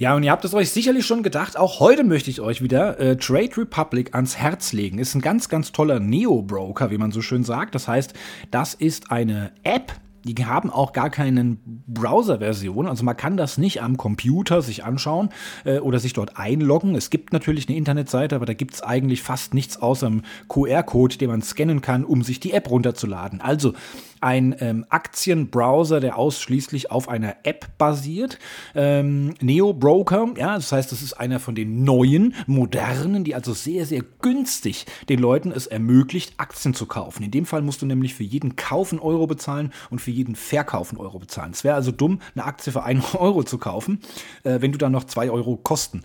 Ja, 0.00 0.16
und 0.16 0.22
ihr 0.22 0.30
habt 0.30 0.46
es 0.46 0.54
euch 0.54 0.70
sicherlich 0.70 1.04
schon 1.04 1.22
gedacht, 1.22 1.58
auch 1.58 1.78
heute 1.78 2.04
möchte 2.04 2.30
ich 2.30 2.40
euch 2.40 2.62
wieder 2.62 2.98
äh, 2.98 3.18
Trade 3.18 3.50
Republic 3.58 4.14
ans 4.14 4.38
Herz 4.38 4.72
legen. 4.72 4.98
Ist 4.98 5.14
ein 5.14 5.20
ganz, 5.20 5.50
ganz 5.50 5.72
toller 5.72 6.00
Neo-Broker, 6.00 6.90
wie 6.90 6.96
man 6.96 7.12
so 7.12 7.20
schön 7.20 7.44
sagt. 7.44 7.74
Das 7.74 7.86
heißt, 7.86 8.14
das 8.50 8.72
ist 8.72 9.10
eine 9.10 9.52
App, 9.62 9.92
die 10.24 10.44
haben 10.44 10.70
auch 10.70 10.92
gar 10.92 11.10
keine 11.10 11.56
Browser-Version, 11.86 12.86
also 12.86 13.04
man 13.04 13.16
kann 13.16 13.36
das 13.36 13.58
nicht 13.58 13.82
am 13.82 13.96
Computer 13.96 14.62
sich 14.62 14.84
anschauen 14.84 15.30
äh, 15.64 15.78
oder 15.78 15.98
sich 15.98 16.12
dort 16.12 16.36
einloggen. 16.36 16.94
Es 16.94 17.10
gibt 17.10 17.32
natürlich 17.32 17.68
eine 17.68 17.76
Internetseite, 17.76 18.36
aber 18.36 18.46
da 18.46 18.54
gibt 18.54 18.74
es 18.74 18.82
eigentlich 18.82 19.22
fast 19.22 19.54
nichts 19.54 19.80
außer 19.80 20.06
einem 20.06 20.22
QR-Code, 20.48 21.18
den 21.18 21.30
man 21.30 21.42
scannen 21.42 21.80
kann, 21.80 22.04
um 22.04 22.22
sich 22.22 22.40
die 22.40 22.52
App 22.52 22.70
runterzuladen. 22.70 23.40
Also 23.40 23.74
ein 24.20 24.54
ähm, 24.60 24.86
Aktienbrowser, 24.88 26.00
der 26.00 26.16
ausschließlich 26.16 26.90
auf 26.90 27.08
einer 27.08 27.36
App 27.42 27.66
basiert. 27.78 28.38
Ähm, 28.74 29.34
Neo 29.40 29.72
Broker, 29.72 30.28
ja, 30.36 30.54
das 30.54 30.72
heißt, 30.72 30.92
das 30.92 31.02
ist 31.02 31.14
einer 31.14 31.40
von 31.40 31.54
den 31.54 31.84
neuen, 31.84 32.34
modernen, 32.46 33.24
die 33.24 33.34
also 33.34 33.52
sehr, 33.52 33.86
sehr 33.86 34.02
günstig 34.20 34.86
den 35.08 35.20
Leuten 35.20 35.52
es 35.52 35.66
ermöglicht, 35.66 36.34
Aktien 36.36 36.74
zu 36.74 36.86
kaufen. 36.86 37.22
In 37.22 37.30
dem 37.30 37.46
Fall 37.46 37.62
musst 37.62 37.82
du 37.82 37.86
nämlich 37.86 38.14
für 38.14 38.24
jeden 38.24 38.56
Kauf 38.56 38.92
einen 38.92 39.00
Euro 39.00 39.26
bezahlen 39.26 39.72
und 39.90 40.00
für 40.00 40.10
jeden 40.10 40.36
Verkauf 40.36 40.90
einen 40.90 41.00
Euro 41.00 41.18
bezahlen. 41.18 41.52
Es 41.52 41.64
wäre 41.64 41.74
also 41.74 41.92
dumm, 41.92 42.20
eine 42.34 42.44
Aktie 42.44 42.72
für 42.72 42.82
einen 42.82 43.02
Euro 43.14 43.42
zu 43.42 43.58
kaufen, 43.58 44.00
äh, 44.44 44.60
wenn 44.60 44.72
du 44.72 44.78
dann 44.78 44.92
noch 44.92 45.04
zwei 45.04 45.30
Euro 45.30 45.56
Kosten 45.56 46.02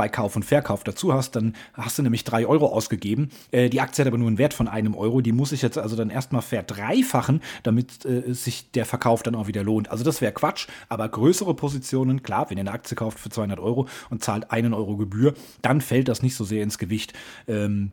bei 0.00 0.08
Kauf 0.08 0.34
und 0.34 0.46
Verkauf 0.46 0.82
dazu 0.82 1.12
hast, 1.12 1.36
dann 1.36 1.54
hast 1.74 1.98
du 1.98 2.02
nämlich 2.02 2.24
drei 2.24 2.46
Euro 2.46 2.68
ausgegeben. 2.68 3.28
Äh, 3.50 3.68
die 3.68 3.82
Aktie 3.82 4.02
hat 4.02 4.06
aber 4.08 4.16
nur 4.16 4.28
einen 4.28 4.38
Wert 4.38 4.54
von 4.54 4.66
einem 4.66 4.94
Euro. 4.94 5.20
Die 5.20 5.32
muss 5.32 5.52
ich 5.52 5.60
jetzt 5.60 5.76
also 5.76 5.94
dann 5.94 6.08
erstmal 6.08 6.40
verdreifachen, 6.40 7.42
damit 7.64 8.06
äh, 8.06 8.32
sich 8.32 8.70
der 8.70 8.86
Verkauf 8.86 9.22
dann 9.22 9.34
auch 9.34 9.46
wieder 9.46 9.62
lohnt. 9.62 9.90
Also 9.90 10.02
das 10.02 10.22
wäre 10.22 10.32
Quatsch, 10.32 10.68
aber 10.88 11.06
größere 11.06 11.52
Positionen, 11.52 12.22
klar, 12.22 12.48
wenn 12.48 12.56
ihr 12.56 12.62
eine 12.62 12.72
Aktie 12.72 12.96
kauft 12.96 13.18
für 13.18 13.28
200 13.28 13.60
Euro 13.60 13.88
und 14.08 14.24
zahlt 14.24 14.50
einen 14.50 14.72
Euro 14.72 14.96
Gebühr, 14.96 15.34
dann 15.60 15.82
fällt 15.82 16.08
das 16.08 16.22
nicht 16.22 16.34
so 16.34 16.44
sehr 16.44 16.62
ins 16.62 16.78
Gewicht. 16.78 17.12
Ähm, 17.46 17.92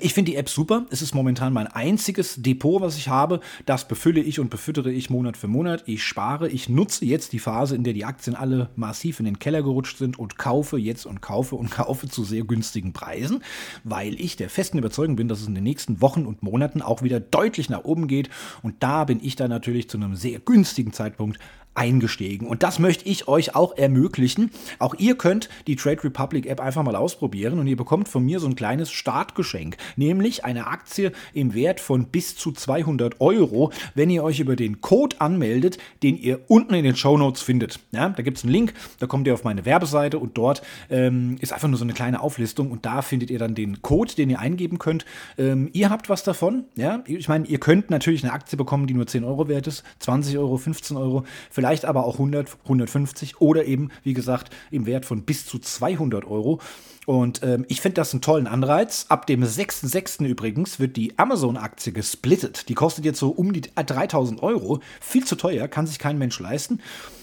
ich 0.00 0.12
finde 0.12 0.32
die 0.32 0.36
App 0.36 0.48
super. 0.48 0.86
Es 0.90 1.02
ist 1.02 1.14
momentan 1.14 1.52
mein 1.52 1.68
einziges 1.68 2.42
Depot, 2.42 2.80
was 2.80 2.96
ich 2.96 3.08
habe. 3.08 3.40
Das 3.64 3.86
befülle 3.86 4.20
ich 4.20 4.40
und 4.40 4.50
befüttere 4.50 4.90
ich 4.90 5.08
Monat 5.08 5.36
für 5.36 5.46
Monat. 5.46 5.84
Ich 5.86 6.02
spare. 6.02 6.48
Ich 6.48 6.68
nutze 6.68 7.04
jetzt 7.04 7.32
die 7.32 7.38
Phase, 7.38 7.76
in 7.76 7.84
der 7.84 7.92
die 7.92 8.04
Aktien 8.04 8.34
alle 8.34 8.70
massiv 8.74 9.20
in 9.20 9.24
den 9.24 9.38
Keller 9.38 9.62
gerutscht 9.62 9.98
sind 9.98 10.18
und 10.18 10.36
kaufe 10.36 10.78
jetzt 10.78 11.06
und 11.06 11.22
kaufe 11.22 11.54
und 11.54 11.70
kaufe 11.70 12.08
zu 12.08 12.24
sehr 12.24 12.42
günstigen 12.42 12.92
Preisen, 12.92 13.42
weil 13.84 14.20
ich 14.20 14.36
der 14.36 14.50
festen 14.50 14.78
Überzeugung 14.78 15.14
bin, 15.14 15.28
dass 15.28 15.40
es 15.40 15.46
in 15.46 15.54
den 15.54 15.64
nächsten 15.64 16.00
Wochen 16.00 16.26
und 16.26 16.42
Monaten 16.42 16.82
auch 16.82 17.02
wieder 17.02 17.20
deutlich 17.20 17.70
nach 17.70 17.84
oben 17.84 18.08
geht. 18.08 18.30
Und 18.62 18.82
da 18.82 19.04
bin 19.04 19.20
ich 19.22 19.36
dann 19.36 19.50
natürlich 19.50 19.88
zu 19.88 19.96
einem 19.96 20.16
sehr 20.16 20.40
günstigen 20.40 20.92
Zeitpunkt 20.92 21.38
eingestiegen. 21.74 22.46
Und 22.46 22.62
das 22.62 22.78
möchte 22.78 23.08
ich 23.08 23.28
euch 23.28 23.54
auch 23.54 23.76
ermöglichen. 23.76 24.50
Auch 24.78 24.94
ihr 24.98 25.16
könnt 25.16 25.48
die 25.66 25.76
Trade 25.76 26.04
Republic 26.04 26.46
App 26.46 26.60
einfach 26.60 26.82
mal 26.82 26.96
ausprobieren 26.96 27.58
und 27.58 27.66
ihr 27.66 27.76
bekommt 27.76 28.08
von 28.08 28.24
mir 28.24 28.40
so 28.40 28.46
ein 28.46 28.54
kleines 28.54 28.92
Startgeschenk, 28.92 29.76
nämlich 29.96 30.44
eine 30.44 30.66
Aktie 30.68 31.12
im 31.32 31.54
Wert 31.54 31.80
von 31.80 32.06
bis 32.06 32.36
zu 32.36 32.52
200 32.52 33.20
Euro, 33.20 33.72
wenn 33.94 34.10
ihr 34.10 34.22
euch 34.22 34.40
über 34.40 34.56
den 34.56 34.80
Code 34.80 35.20
anmeldet, 35.20 35.78
den 36.02 36.16
ihr 36.16 36.40
unten 36.48 36.74
in 36.74 36.84
den 36.84 36.96
Show 36.96 37.18
Notes 37.18 37.42
findet. 37.42 37.80
Ja, 37.92 38.08
da 38.08 38.22
gibt 38.22 38.38
es 38.38 38.44
einen 38.44 38.52
Link, 38.52 38.74
da 39.00 39.06
kommt 39.06 39.26
ihr 39.26 39.34
auf 39.34 39.44
meine 39.44 39.64
Werbeseite 39.64 40.18
und 40.18 40.38
dort 40.38 40.62
ähm, 40.90 41.36
ist 41.40 41.52
einfach 41.52 41.68
nur 41.68 41.78
so 41.78 41.84
eine 41.84 41.92
kleine 41.92 42.20
Auflistung 42.20 42.70
und 42.70 42.86
da 42.86 43.02
findet 43.02 43.30
ihr 43.30 43.38
dann 43.38 43.54
den 43.54 43.82
Code, 43.82 44.14
den 44.14 44.30
ihr 44.30 44.38
eingeben 44.38 44.78
könnt. 44.78 45.04
Ähm, 45.38 45.70
ihr 45.72 45.90
habt 45.90 46.08
was 46.08 46.22
davon. 46.22 46.64
Ja, 46.76 47.02
ich 47.06 47.28
meine, 47.28 47.46
ihr 47.46 47.58
könnt 47.58 47.90
natürlich 47.90 48.22
eine 48.22 48.32
Aktie 48.32 48.56
bekommen, 48.56 48.86
die 48.86 48.94
nur 48.94 49.06
10 49.06 49.24
Euro 49.24 49.48
wert 49.48 49.66
ist, 49.66 49.82
20 49.98 50.38
Euro, 50.38 50.56
15 50.56 50.96
Euro, 50.96 51.24
vielleicht 51.50 51.63
vielleicht 51.64 51.86
aber 51.86 52.04
auch 52.04 52.16
100, 52.16 52.58
150 52.64 53.40
oder 53.40 53.64
eben, 53.64 53.88
wie 54.02 54.12
gesagt, 54.12 54.54
im 54.70 54.84
Wert 54.84 55.06
von 55.06 55.22
bis 55.22 55.46
zu 55.46 55.58
200 55.58 56.26
Euro. 56.26 56.60
Und 57.06 57.42
ähm, 57.42 57.64
ich 57.68 57.80
finde 57.80 57.94
das 57.94 58.12
einen 58.12 58.20
tollen 58.20 58.46
Anreiz. 58.46 59.06
Ab 59.08 59.26
dem 59.26 59.42
6.6. 59.42 60.26
übrigens 60.26 60.78
wird 60.78 60.98
die 60.98 61.18
Amazon-Aktie 61.18 61.94
gesplittet. 61.94 62.68
Die 62.68 62.74
kostet 62.74 63.06
jetzt 63.06 63.18
so 63.18 63.30
um 63.30 63.54
die 63.54 63.62
3000 63.62 64.42
Euro. 64.42 64.80
Viel 65.00 65.24
zu 65.24 65.36
teuer, 65.36 65.66
kann 65.66 65.86
sich 65.86 65.98
kein 65.98 66.18
Mensch 66.18 66.38
leisten. 66.38 66.80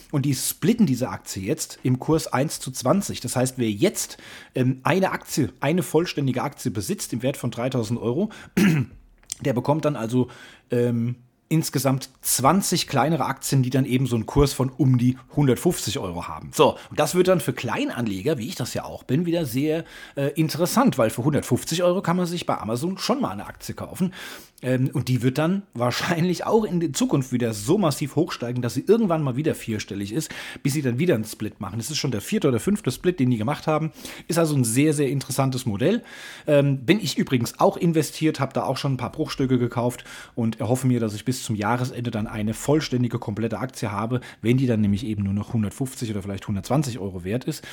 Und 0.10 0.25
die 0.25 0.34
splitten 0.34 0.88
diese 0.88 1.10
Aktie 1.10 1.43
jetzt 1.43 1.77
im 1.84 1.99
Kurs 1.99 2.25
1 2.25 2.62
zu 2.62 2.71
20. 2.71 3.19
Das 3.19 3.36
heißt, 3.36 3.60
wer 3.60 3.69
jetzt 3.69 4.17
ähm, 4.56 4.80
eine 4.82 5.12
Aktie, 5.12 5.54
eine 5.60 5.84
vollständige 5.84 6.41
Aktie 6.41 6.71
besitzt 6.71 7.13
im 7.13 7.21
Wert 7.21 7.38
von 7.38 7.51
3000 7.51 8.01
Euro, 8.01 8.32
der 9.41 9.54
bekommt 9.54 9.86
dann 9.86 9.95
also 9.95 10.30
ähm, 10.71 11.17
insgesamt 11.52 12.10
20 12.22 12.88
kleinere 12.88 13.26
Aktien, 13.26 13.62
die 13.62 13.70
dann 13.70 13.86
eben 13.86 14.08
so 14.08 14.16
einen 14.16 14.26
Kurs 14.26 14.54
von 14.54 14.70
um 14.70 14.98
die 14.98 15.18
150 15.32 16.00
Euro 16.00 16.28
haben. 16.28 16.50
So, 16.54 16.78
und 16.90 17.00
das 17.00 17.14
wird 17.14 17.28
dann 17.28 17.42
für 17.42 17.54
Kleinanleger, 17.54 18.38
wie 18.38 18.48
ich 18.48 18.56
das 18.56 18.74
ja 18.74 18.86
auch 18.86 19.04
bin, 19.04 19.26
wieder 19.26 19.46
sehr 19.46 19.84
äh, 20.16 20.28
interessant, 20.36 20.98
weil 20.98 21.10
für 21.10 21.22
150 21.22 21.84
Euro 21.84 22.02
kann 22.02 22.16
man 22.16 22.26
sich 22.26 22.46
bei 22.46 22.58
Amazon 22.58 22.98
schon 22.98 23.20
mal 23.20 23.32
eine 23.32 23.46
Aktie 23.46 23.76
kaufen. 23.76 24.14
Ähm, 24.62 24.92
und 24.94 25.08
die 25.08 25.22
wird 25.22 25.38
dann 25.38 25.64
wahrscheinlich 25.74 26.46
auch 26.46 26.64
in 26.64 26.80
der 26.80 26.94
Zukunft 26.94 27.32
wieder 27.32 27.54
so 27.54 27.78
massiv 27.78 28.16
hochsteigen, 28.16 28.62
dass 28.62 28.76
sie 28.76 28.86
irgendwann 28.88 29.24
mal 29.24 29.36
wieder 29.36 29.56
vierstellig 29.56 30.14
ist, 30.14 30.32
bis 30.64 30.74
sie 30.74 30.82
dann 30.82 31.00
wieder 31.00 31.16
einen 31.16 31.26
Split 31.26 31.60
machen. 31.60 31.80
Das 31.80 31.90
ist 31.90 31.98
schon 31.98 32.12
der 32.12 32.22
vierte 32.22 32.48
oder 32.48 32.60
fünfte 32.60 32.92
Split, 32.92 33.20
den 33.20 33.32
die 33.32 33.38
gemacht 33.38 33.68
haben. 33.68 33.92
Ist 34.28 34.40
also 34.40 34.56
ein 34.56 34.64
sehr, 34.64 34.94
sehr 34.94 35.10
interessantes 35.10 35.66
Modell. 35.66 36.04
Ähm, 36.48 36.86
bin 36.86 37.00
ich 37.00 37.18
übrigens 37.18 37.60
auch 37.60 37.78
investiert, 37.78 38.40
habe 38.40 38.54
da 38.54 38.64
auch 38.64 38.78
schon 38.78 38.94
ein 38.94 38.98
paar 38.98 39.12
Bruchstücke 39.12 39.58
gekauft 39.58 40.04
und 40.36 40.60
erhoffe 40.60 40.88
mir, 40.88 41.00
dass 41.00 41.14
ich 41.14 41.26
bis 41.26 41.40
zum 41.43 41.56
Jahresende 41.56 42.12
dann 42.12 42.27
eine 42.27 42.54
vollständige, 42.54 43.19
komplette 43.19 43.60
Aktie 43.60 43.91
habe, 43.91 44.21
wenn 44.41 44.58
die 44.58 44.67
dann 44.67 44.82
nämlich 44.82 45.06
eben 45.06 45.23
nur 45.23 45.34
noch 45.34 45.47
150 45.49 46.10
oder 46.12 46.21
vielleicht 46.21 46.43
120 46.43 46.99
Euro 46.99 47.23
wert 47.23 47.45
ist. 47.45 47.63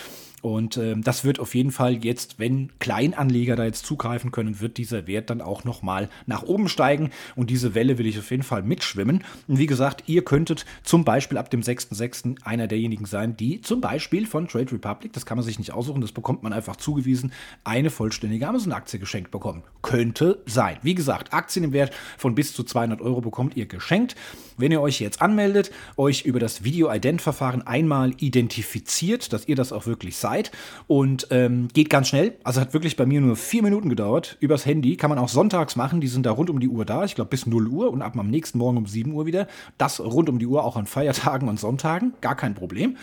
Und 0.42 0.76
äh, 0.76 0.94
das 0.96 1.24
wird 1.24 1.40
auf 1.40 1.54
jeden 1.54 1.70
Fall 1.72 2.04
jetzt, 2.04 2.38
wenn 2.38 2.70
Kleinanleger 2.78 3.56
da 3.56 3.64
jetzt 3.64 3.86
zugreifen 3.86 4.30
können, 4.30 4.60
wird 4.60 4.76
dieser 4.76 5.06
Wert 5.06 5.30
dann 5.30 5.40
auch 5.40 5.64
nochmal 5.64 6.08
nach 6.26 6.42
oben 6.42 6.68
steigen. 6.68 7.10
Und 7.34 7.50
diese 7.50 7.74
Welle 7.74 7.98
will 7.98 8.06
ich 8.06 8.18
auf 8.18 8.30
jeden 8.30 8.42
Fall 8.42 8.62
mitschwimmen. 8.62 9.24
Und 9.46 9.58
wie 9.58 9.66
gesagt, 9.66 10.04
ihr 10.06 10.24
könntet 10.24 10.64
zum 10.84 11.04
Beispiel 11.04 11.38
ab 11.38 11.50
dem 11.50 11.62
6.6. 11.62 12.42
einer 12.44 12.66
derjenigen 12.66 13.06
sein, 13.06 13.36
die 13.36 13.60
zum 13.60 13.80
Beispiel 13.80 14.26
von 14.26 14.48
Trade 14.48 14.72
Republic, 14.72 15.12
das 15.12 15.26
kann 15.26 15.38
man 15.38 15.44
sich 15.44 15.58
nicht 15.58 15.72
aussuchen, 15.72 16.00
das 16.00 16.12
bekommt 16.12 16.42
man 16.42 16.52
einfach 16.52 16.76
zugewiesen, 16.76 17.32
eine 17.64 17.90
vollständige 17.90 18.46
Amazon-Aktie 18.46 18.98
geschenkt 18.98 19.30
bekommen. 19.30 19.62
Könnte 19.82 20.42
sein. 20.46 20.78
Wie 20.82 20.94
gesagt, 20.94 21.32
Aktien 21.32 21.64
im 21.64 21.72
Wert 21.72 21.92
von 22.16 22.34
bis 22.34 22.54
zu 22.54 22.62
200 22.62 23.00
Euro 23.00 23.20
bekommt 23.20 23.56
ihr 23.56 23.66
geschenkt. 23.66 24.14
Wenn 24.56 24.72
ihr 24.72 24.80
euch 24.80 25.00
jetzt 25.00 25.22
anmeldet, 25.22 25.70
euch 25.96 26.24
über 26.24 26.40
das 26.40 26.64
Video-Ident-Verfahren 26.64 27.62
einmal 27.66 28.12
identifiziert, 28.18 29.32
dass 29.32 29.46
ihr 29.46 29.54
das 29.54 29.72
auch 29.72 29.86
wirklich 29.86 30.16
seid, 30.16 30.27
Zeit 30.28 30.52
und 30.86 31.28
ähm, 31.30 31.68
geht 31.72 31.90
ganz 31.90 32.08
schnell. 32.08 32.34
Also 32.44 32.60
hat 32.60 32.74
wirklich 32.74 32.96
bei 32.96 33.06
mir 33.06 33.20
nur 33.20 33.36
vier 33.36 33.62
Minuten 33.62 33.88
gedauert. 33.88 34.36
Übers 34.40 34.66
Handy 34.66 34.96
kann 34.96 35.10
man 35.10 35.18
auch 35.18 35.28
sonntags 35.28 35.76
machen. 35.76 36.00
Die 36.00 36.08
sind 36.08 36.26
da 36.26 36.32
rund 36.32 36.50
um 36.50 36.60
die 36.60 36.68
Uhr 36.68 36.84
da. 36.84 37.04
Ich 37.04 37.14
glaube 37.14 37.30
bis 37.30 37.46
0 37.46 37.66
Uhr 37.66 37.90
und 37.90 38.02
ab 38.02 38.16
am 38.16 38.28
nächsten 38.28 38.58
Morgen 38.58 38.76
um 38.76 38.86
7 38.86 39.12
Uhr 39.12 39.26
wieder. 39.26 39.46
Das 39.78 40.00
rund 40.00 40.28
um 40.28 40.38
die 40.38 40.46
Uhr 40.46 40.64
auch 40.64 40.76
an 40.76 40.86
Feiertagen 40.86 41.48
und 41.48 41.58
Sonntagen. 41.58 42.14
Gar 42.20 42.36
kein 42.36 42.54
Problem. 42.54 42.96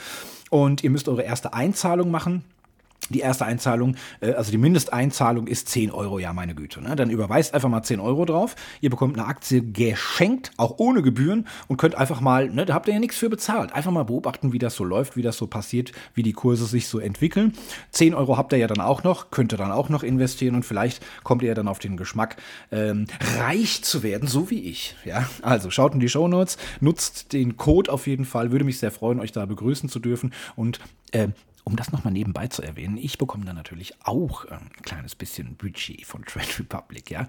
Und 0.49 0.83
ihr 0.83 0.89
müsst 0.89 1.09
eure 1.09 1.23
erste 1.23 1.53
Einzahlung 1.53 2.11
machen 2.11 2.43
die 3.09 3.19
erste 3.19 3.45
Einzahlung, 3.45 3.95
äh, 4.21 4.31
also 4.31 4.51
die 4.51 4.57
Mindesteinzahlung 4.57 5.47
ist 5.47 5.69
10 5.69 5.91
Euro, 5.91 6.19
ja, 6.19 6.33
meine 6.33 6.55
Güte. 6.55 6.81
Ne? 6.81 6.95
Dann 6.95 7.09
überweist 7.09 7.53
einfach 7.53 7.69
mal 7.69 7.83
10 7.83 7.99
Euro 7.99 8.25
drauf. 8.25 8.55
Ihr 8.81 8.89
bekommt 8.89 9.17
eine 9.17 9.27
Aktie 9.27 9.61
geschenkt, 9.61 10.51
auch 10.57 10.75
ohne 10.77 11.01
Gebühren 11.01 11.47
und 11.67 11.77
könnt 11.77 11.95
einfach 11.95 12.21
mal, 12.21 12.49
ne, 12.49 12.65
da 12.65 12.73
habt 12.73 12.87
ihr 12.87 12.93
ja 12.93 12.99
nichts 12.99 13.17
für 13.17 13.29
bezahlt. 13.29 13.73
Einfach 13.73 13.91
mal 13.91 14.03
beobachten, 14.03 14.53
wie 14.53 14.59
das 14.59 14.75
so 14.75 14.83
läuft, 14.83 15.15
wie 15.15 15.21
das 15.21 15.37
so 15.37 15.47
passiert, 15.47 15.91
wie 16.13 16.23
die 16.23 16.33
Kurse 16.33 16.65
sich 16.65 16.87
so 16.87 16.99
entwickeln. 16.99 17.53
10 17.91 18.15
Euro 18.15 18.37
habt 18.37 18.53
ihr 18.53 18.59
ja 18.59 18.67
dann 18.67 18.81
auch 18.81 19.03
noch, 19.03 19.31
könnt 19.31 19.53
ihr 19.53 19.57
dann 19.57 19.71
auch 19.71 19.89
noch 19.89 20.03
investieren 20.03 20.55
und 20.55 20.63
vielleicht 20.63 21.05
kommt 21.23 21.41
ihr 21.43 21.49
ja 21.49 21.55
dann 21.55 21.67
auf 21.67 21.79
den 21.79 21.97
Geschmack, 21.97 22.37
ähm, 22.71 23.05
reich 23.39 23.83
zu 23.83 24.03
werden, 24.03 24.27
so 24.27 24.49
wie 24.49 24.61
ich. 24.61 24.95
Ja, 25.05 25.27
also 25.41 25.69
schaut 25.69 25.93
in 25.93 25.99
die 25.99 26.09
Show 26.09 26.27
Notes, 26.27 26.57
nutzt 26.79 27.33
den 27.33 27.57
Code 27.57 27.91
auf 27.91 28.07
jeden 28.07 28.25
Fall, 28.25 28.51
würde 28.51 28.65
mich 28.65 28.79
sehr 28.79 28.91
freuen, 28.91 29.19
euch 29.19 29.31
da 29.31 29.45
begrüßen 29.45 29.89
zu 29.89 29.99
dürfen 29.99 30.33
und 30.55 30.79
äh, 31.11 31.27
um 31.65 31.75
das 31.75 31.91
nochmal 31.91 32.13
nebenbei 32.13 32.47
zu 32.47 32.61
erwähnen, 32.61 32.95
ich 32.97 33.17
bekomme 33.17 33.43
da 33.43 33.53
natürlich 33.53 33.93
auch 34.03 34.45
ein 34.45 34.71
kleines 34.83 35.15
bisschen 35.15 35.55
Budget 35.55 36.05
von 36.05 36.23
Trade 36.23 36.59
Republic, 36.59 37.11
ja. 37.11 37.27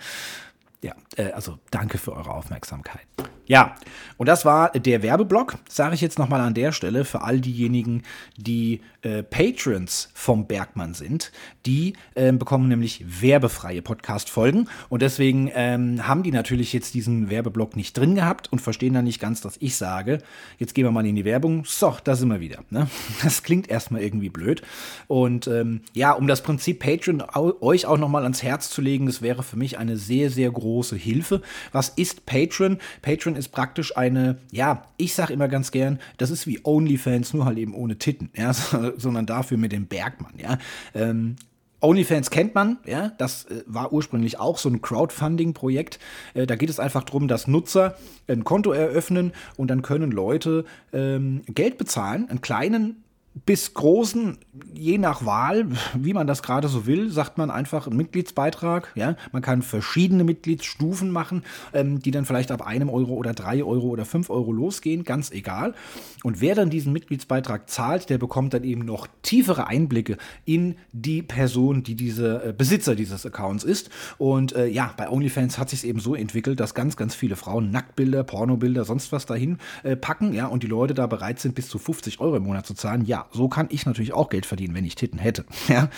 Ja, 0.83 0.95
äh, 1.17 1.33
also 1.33 1.59
danke 1.71 1.99
für 1.99 2.13
eure 2.13 2.31
Aufmerksamkeit. 2.31 3.07
Ja, 3.49 3.77
und 4.17 4.29
das 4.29 4.45
war 4.45 4.71
der 4.73 5.05
Werbeblock, 5.05 5.59
sage 5.69 5.95
ich 5.95 6.01
jetzt 6.01 6.19
nochmal 6.19 6.41
an 6.41 6.55
der 6.55 6.73
Stelle 6.73 7.05
für 7.05 7.23
all 7.23 7.41
diejenigen, 7.41 8.03
die 8.37 8.81
äh, 9.03 9.23
Patrons 9.23 10.09
vom 10.15 10.49
Bergmann 10.49 10.95
sind. 10.95 11.31
Die 11.65 11.95
äh, 12.17 12.33
bekommen 12.33 12.67
nämlich 12.67 13.05
werbefreie 13.23 13.83
Podcast-Folgen 13.83 14.69
und 14.89 15.01
deswegen 15.01 15.49
ähm, 15.55 16.09
haben 16.09 16.25
die 16.25 16.33
natürlich 16.33 16.73
jetzt 16.73 16.95
diesen 16.95 17.31
Werbeblock 17.31 17.77
nicht 17.77 17.97
drin 17.97 18.17
gehabt 18.17 18.51
und 18.51 18.61
verstehen 18.61 18.95
dann 18.95 19.05
nicht 19.05 19.21
ganz, 19.21 19.41
dass 19.41 19.57
ich 19.61 19.77
sage, 19.77 20.19
jetzt 20.59 20.75
gehen 20.75 20.85
wir 20.85 20.91
mal 20.91 21.07
in 21.07 21.15
die 21.15 21.25
Werbung. 21.25 21.65
So, 21.65 21.97
da 22.03 22.17
sind 22.17 22.29
wir 22.29 22.41
wieder. 22.41 22.65
Ne? 22.71 22.89
Das 23.23 23.43
klingt 23.43 23.69
erstmal 23.69 24.03
irgendwie 24.03 24.29
blöd. 24.29 24.63
Und 25.07 25.47
ähm, 25.47 25.83
ja, 25.95 26.13
um 26.13 26.27
das 26.27 26.43
Prinzip 26.43 26.81
Patreon 26.81 27.23
euch 27.61 27.87
auch 27.87 27.99
nochmal 27.99 28.23
ans 28.25 28.43
Herz 28.43 28.71
zu 28.71 28.81
legen, 28.81 29.07
das 29.07 29.23
wäre 29.23 29.43
für 29.43 29.57
mich 29.57 29.79
eine 29.79 29.97
sehr, 29.97 30.31
sehr 30.31 30.51
große 30.51 30.76
Hilfe. 30.85 31.41
Was 31.73 31.89
ist 31.91 32.27
Patreon? 32.27 32.79
Patreon 33.03 33.37
ist 33.37 33.49
praktisch 33.49 33.97
eine, 33.97 34.39
ja, 34.53 34.85
ich 34.99 35.15
sage 35.15 35.33
immer 35.33 35.49
ganz 35.49 35.71
gern, 35.71 35.99
das 36.19 36.31
ist 36.31 36.47
wie 36.47 36.61
OnlyFans, 36.63 37.33
nur 37.33 37.47
halt 37.47 37.59
eben 37.59 37.75
ohne 37.75 37.97
Titten, 37.97 38.31
ja, 38.37 38.53
sondern 38.97 39.27
dafür 39.27 39.57
mit 39.57 39.73
dem 39.73 39.87
Bergmann, 39.87 40.35
ja. 40.39 40.59
Ähm, 40.95 41.37
OnlyFans 41.81 42.31
kennt 42.31 42.55
man, 42.55 42.79
ja, 42.87 43.13
das 43.19 43.45
äh, 43.45 43.63
war 43.67 43.93
ursprünglich 43.93 44.41
auch 44.41 44.59
so 44.59 44.69
ein 44.69 44.81
Crowdfunding-Projekt. 44.81 45.99
Äh, 46.35 46.47
da 46.47 46.57
geht 46.57 46.71
es 46.71 46.81
einfach 46.81 47.05
darum, 47.05 47.29
dass 47.29 47.47
Nutzer 47.47 47.97
ein 48.29 48.45
Konto 48.45 48.73
eröffnen 48.73 49.33
und 49.57 49.69
dann 49.69 49.83
können 49.83 50.11
Leute 50.11 50.65
ähm, 50.93 51.43
Geld 51.47 51.79
bezahlen, 51.79 52.29
einen 52.29 52.41
kleinen 52.41 53.05
bis 53.45 53.75
großen, 53.75 54.39
je 54.77 54.99
nach 54.99 55.25
Wahl, 55.25 55.67
wie 55.95 56.13
man 56.13 56.27
das 56.27 56.43
gerade 56.43 56.69
so 56.69 56.87
will, 56.87 57.11
sagt 57.11 57.39
man 57.39 57.51
einfach 57.51 57.87
einen 57.87 57.97
Mitgliedsbeitrag. 57.97 58.93
Ja? 58.95 59.17
Man 59.33 59.43
kann 59.43 59.63
verschiedene 59.63 60.25
Mitgliedsstufen 60.25 61.11
machen, 61.11 61.43
ähm, 61.73 62.01
die 62.01 62.11
dann 62.11 62.25
vielleicht 62.25 62.51
ab 62.51 62.67
einem 62.67 62.89
Euro 62.89 63.15
oder 63.15 63.33
drei 63.33 63.65
Euro 63.65 63.89
oder 63.89 64.05
fünf 64.05 64.31
Euro 64.31 64.53
losgehen, 64.53 65.05
ganz 65.05 65.31
egal. 65.31 65.75
Und 66.23 66.41
wer 66.41 66.55
dann 66.55 66.71
diesen 66.71 66.93
Mitgliedsbeitrag 66.93 67.69
zahlt, 67.71 68.11
der 68.11 68.19
bekommt 68.19 68.55
dann 68.55 68.65
eben 68.65 68.85
noch 68.85 69.07
tiefere 69.23 69.67
Einblicke 69.67 70.17
in 70.45 70.77
die 70.93 71.23
Person, 71.23 71.83
die 71.83 71.95
diese 71.95 72.45
äh, 72.45 72.53
Besitzer 72.53 72.95
dieses 72.95 73.25
Accounts 73.25 73.65
ist. 73.65 73.91
Und 74.19 74.55
äh, 74.55 74.67
ja, 74.67 74.93
bei 74.97 75.09
OnlyFans 75.09 75.59
hat 75.59 75.71
sich 75.71 75.87
eben 75.87 76.01
so 76.01 76.15
entwickelt, 76.15 76.61
dass 76.61 76.75
ganz, 76.75 76.97
ganz 76.97 77.15
viele 77.15 77.37
Frauen 77.37 77.71
Nacktbilder, 77.71 78.25
Pornobilder, 78.25 78.85
sonst 78.85 79.13
was 79.13 79.27
dahin 79.27 79.59
äh, 79.83 79.97
packen, 79.97 80.33
ja, 80.33 80.47
und 80.47 80.63
die 80.63 80.67
Leute 80.67 80.95
da 80.95 81.07
bereit 81.07 81.39
sind, 81.39 81.55
bis 81.55 81.69
zu 81.69 81.79
50 81.79 82.21
Euro 82.21 82.37
im 82.37 82.45
Monat 82.45 82.67
zu 82.67 82.75
zahlen. 82.75 83.05
Ja, 83.05 83.27
so 83.33 83.49
kann 83.49 83.69
ich 83.71 83.87
natürlich 83.87 84.13
auch 84.13 84.29
Geld 84.29 84.47
verdienen, 84.47 84.66
wenn 84.75 84.85
ich 84.85 84.95
Titten 84.95 85.19
hätte. 85.19 85.45
Ja. 85.69 85.91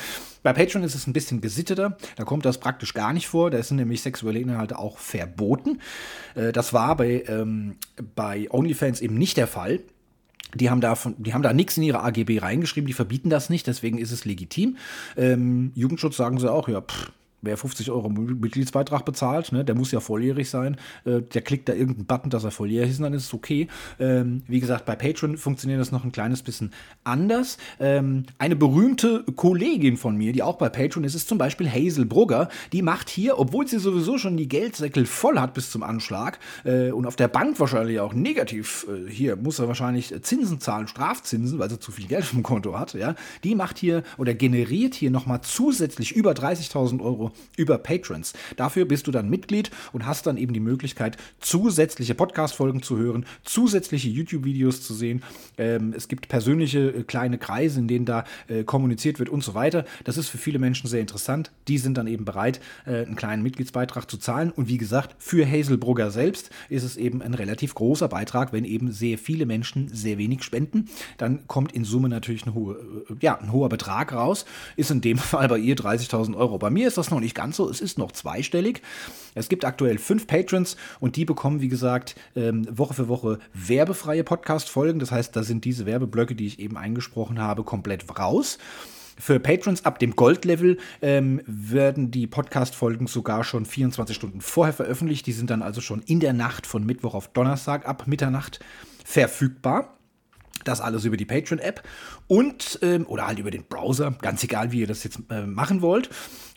Bei 0.45 0.53
Patreon 0.53 0.85
ist 0.85 0.95
es 0.95 1.07
ein 1.07 1.13
bisschen 1.13 1.41
gesitteter. 1.41 1.99
Da 2.17 2.25
kommt 2.25 2.45
das 2.45 2.59
praktisch 2.59 2.95
gar 2.95 3.13
nicht 3.13 3.29
vor. 3.29 3.51
Da 3.51 3.63
sind 3.63 3.77
nämlich 3.77 4.03
sexuelle 4.03 4.39
Inhalte 4.39 4.79
auch 4.79 4.99
verboten. 4.99 5.81
Äh, 6.35 6.53
das 6.53 6.73
war 6.73 6.97
bei, 6.97 7.25
ähm, 7.27 7.77
bei 8.15 8.51
OnlyFans 8.51 9.01
eben 9.01 9.17
nicht 9.17 9.37
der 9.37 9.49
Fall. 9.49 9.81
Die 10.55 10.71
haben, 10.71 10.81
da 10.81 10.97
die 11.19 11.35
haben 11.35 11.43
da 11.43 11.53
nichts 11.53 11.77
in 11.77 11.83
ihre 11.83 12.03
AGB 12.03 12.39
reingeschrieben, 12.39 12.87
die 12.87 12.95
verbieten 12.95 13.29
das 13.29 13.51
nicht, 13.51 13.67
deswegen 13.67 13.99
ist 13.99 14.13
es 14.13 14.25
legitim. 14.25 14.79
Ähm, 15.17 15.73
Jugendschutz 15.75 16.17
sagen 16.17 16.39
sie 16.39 16.51
auch, 16.51 16.69
ja, 16.69 16.81
pff, 16.81 17.13
wer 17.43 17.57
50 17.57 17.91
Euro 17.91 18.09
Mitgliedsbeitrag 18.09 19.05
bezahlt, 19.05 19.53
ne, 19.53 19.65
der 19.65 19.75
muss 19.75 19.93
ja 19.93 20.01
volljährig 20.01 20.51
sein, 20.51 20.77
äh, 21.05 21.23
der 21.23 21.43
klickt 21.43 21.69
da 21.69 21.73
irgendeinen 21.73 22.07
Button, 22.07 22.31
dass 22.31 22.45
er 22.45 22.51
volljährig 22.51 22.91
ist, 22.91 23.01
dann 23.01 23.13
ist 23.13 23.25
es 23.25 23.35
okay. 23.35 23.69
Ähm, 24.01 24.43
wie 24.49 24.61
gesagt, 24.61 24.85
bei 24.87 24.97
Patreon 24.97 25.37
funktioniert 25.37 25.81
das 25.81 25.93
noch 25.93 26.05
ein 26.05 26.13
kleines 26.13 26.43
bisschen 26.43 26.73
anders. 27.05 27.59
Ähm, 27.79 28.25
eine 28.39 28.57
berühmte 28.57 29.25
Kollegin 29.37 29.97
von 29.97 30.17
mir, 30.17 30.33
die 30.33 30.43
auch 30.43 30.57
bei 30.57 30.69
Patreon 30.69 31.05
ist, 31.05 31.15
ist 31.15 31.29
zum 31.29 31.39
Beispiel 31.39 31.71
Hazel 31.71 32.07
Brugger. 32.07 32.49
Die 32.73 32.83
macht 32.83 33.09
hier, 33.09 33.39
obwohl 33.39 33.67
sie 33.69 33.79
sowieso 33.79 34.19
schon 34.19 34.37
die 34.37 34.49
Geldsäckel 34.49 35.07
voll 35.07 35.39
hat 35.39 35.55
bis 35.55 35.71
zum 35.71 35.83
Anschlag 35.83 36.39
äh, 36.65 36.91
und 36.91 37.07
auf 37.07 37.17
der 37.17 37.29
Bank 37.29 37.59
wahrscheinlich 37.61 38.01
auch 38.01 38.15
negativ, 38.15 38.87
äh, 38.89 39.11
hier 39.11 39.37
muss 39.37 39.59
er 39.59 39.69
wahrscheinlich 39.69 40.15
Zinsen 40.23 40.61
zahlen, 40.61 40.89
Strafzinsen, 40.89 41.59
weil 41.59 41.71
sie 41.71 41.79
zu 41.79 41.93
viel 41.93 42.07
Geld 42.07 42.25
vom 42.25 42.43
Konto 42.43 42.79
hat, 42.79 42.95
ja, 42.95 43.15
die 43.45 43.55
macht 43.55 43.79
hier 43.79 44.03
oder 44.17 44.35
generiert 44.35 44.95
hier 44.95 45.11
nochmal 45.11 45.41
zusätzlich 45.43 46.13
über 46.13 46.33
30.000 46.33 47.01
Euro 47.01 47.28
über 47.57 47.79
Patrons. 47.79 48.33
Dafür 48.57 48.85
bist 48.85 49.07
du 49.07 49.11
dann 49.11 49.29
Mitglied 49.29 49.71
und 49.93 50.07
hast 50.07 50.27
dann 50.27 50.37
eben 50.37 50.53
die 50.53 50.61
Möglichkeit, 50.61 51.17
zusätzliche 51.41 52.15
Podcast-Folgen 52.15 52.83
zu 52.83 52.97
hören, 52.97 53.27
zusätzliche 53.45 54.09
YouTube-Videos 54.09 54.83
zu 54.83 54.95
sehen. 54.95 55.23
Ähm, 55.57 55.95
es 55.97 56.09
gibt 56.09 56.29
persönliche 56.29 56.91
äh, 56.91 57.03
kleine 57.03 57.39
Kreise, 57.39 57.81
in 57.81 57.89
denen 57.89 58.05
da 58.05 58.25
äh, 58.49 58.65
kommuniziert 58.65 59.19
wird 59.19 59.29
und 59.29 59.43
so 59.43 59.55
weiter. 59.55 59.85
Das 60.05 60.17
ist 60.17 60.29
für 60.29 60.39
viele 60.39 60.59
Menschen 60.59 60.89
sehr 60.89 61.01
interessant. 61.01 61.53
Die 61.69 61.79
sind 61.79 61.97
dann 61.99 62.07
eben 62.07 62.25
bereit, 62.25 62.61
äh, 62.87 63.05
einen 63.05 63.17
kleinen 63.17 63.43
Mitgliedsbeitrag 63.43 64.11
zu 64.11 64.19
zahlen. 64.19 64.51
Und 64.51 64.69
wie 64.69 64.79
gesagt, 64.79 65.17
für 65.19 65.47
Hazelbrugger 65.47 66.11
selbst 66.11 66.51
ist 66.69 66.85
es 66.85 66.97
eben 66.97 67.23
ein 67.23 67.35
relativ 67.35 67.75
großer 67.75 68.09
Beitrag, 68.09 68.53
wenn 68.53 68.65
eben 68.65 68.93
sehr 68.93 69.19
viele 69.19 69.47
Menschen 69.47 69.89
sehr 69.89 70.19
wenig 70.19 70.43
spenden. 70.43 70.89
Dann 71.17 71.47
kommt 71.47 71.73
in 71.73 71.85
Summe 71.85 72.09
natürlich 72.09 72.45
eine 72.45 72.55
hohe, 72.55 72.75
äh, 72.75 73.15
ja, 73.21 73.39
ein 73.39 73.53
hoher 73.53 73.69
Betrag 73.69 74.13
raus. 74.13 74.45
Ist 74.77 74.91
in 74.91 75.01
dem 75.01 75.19
Fall 75.19 75.49
bei 75.49 75.59
ihr 75.59 75.77
30.000 75.77 76.37
Euro. 76.37 76.59
Bei 76.59 76.71
mir 76.71 76.89
ist 76.89 76.99
das 76.99 77.11
noch 77.11 77.18
noch 77.19 77.23
nicht 77.23 77.35
ganz 77.35 77.57
so, 77.57 77.69
es 77.69 77.81
ist 77.81 77.99
noch 77.99 78.13
zweistellig. 78.13 78.81
Es 79.35 79.49
gibt 79.49 79.65
aktuell 79.65 79.99
fünf 79.99 80.27
Patrons 80.27 80.77
und 81.01 81.17
die 81.17 81.25
bekommen, 81.25 81.61
wie 81.61 81.69
gesagt, 81.69 82.15
ähm, 82.37 82.67
Woche 82.71 82.95
für 82.95 83.09
Woche 83.09 83.41
werbefreie 83.53 84.25
Podcast-Folgen. 84.25 85.01
Das 85.01 85.11
heißt, 85.11 85.35
da 85.35 85.43
sind 85.43 85.65
diese 85.65 85.85
Werbeblöcke, 85.85 86.35
die 86.35 86.47
ich 86.47 86.61
eben 86.61 86.77
eingesprochen 86.77 87.41
habe, 87.41 87.65
komplett 87.65 88.05
raus. 88.19 88.59
Für 89.21 89.41
Patrons 89.41 89.85
ab 89.85 89.99
dem 89.99 90.15
Gold-Level 90.15 90.79
ähm, 91.03 91.43
werden 91.45 92.13
die 92.13 92.29
Podcast-Folgen 92.29 93.09
sogar 93.09 93.43
schon 93.43 93.67
24 93.67 94.15
Stunden 94.15 94.41
vorher 94.41 94.73
veröffentlicht. 94.73 95.27
Die 95.27 95.33
sind 95.33 95.51
dann 95.51 95.63
also 95.63 95.81
schon 95.81 96.03
in 96.03 96.21
der 96.21 96.33
Nacht 96.33 96.67
von 96.67 96.87
Mittwoch 96.87 97.15
auf 97.15 97.27
Donnerstag 97.29 97.89
ab 97.89 98.07
Mitternacht 98.07 98.61
verfügbar. 99.05 99.99
Das 100.65 100.81
alles 100.81 101.05
über 101.05 101.17
die 101.17 101.25
Patreon-App 101.25 101.83
und 102.29 102.79
ähm, 102.83 103.07
oder 103.07 103.27
halt 103.27 103.39
über 103.39 103.51
den 103.51 103.65
Browser, 103.65 104.15
ganz 104.21 104.45
egal, 104.45 104.71
wie 104.71 104.81
ihr 104.81 104.87
das 104.87 105.03
jetzt 105.03 105.19
äh, 105.31 105.47
machen 105.47 105.83
wollt. 105.83 106.11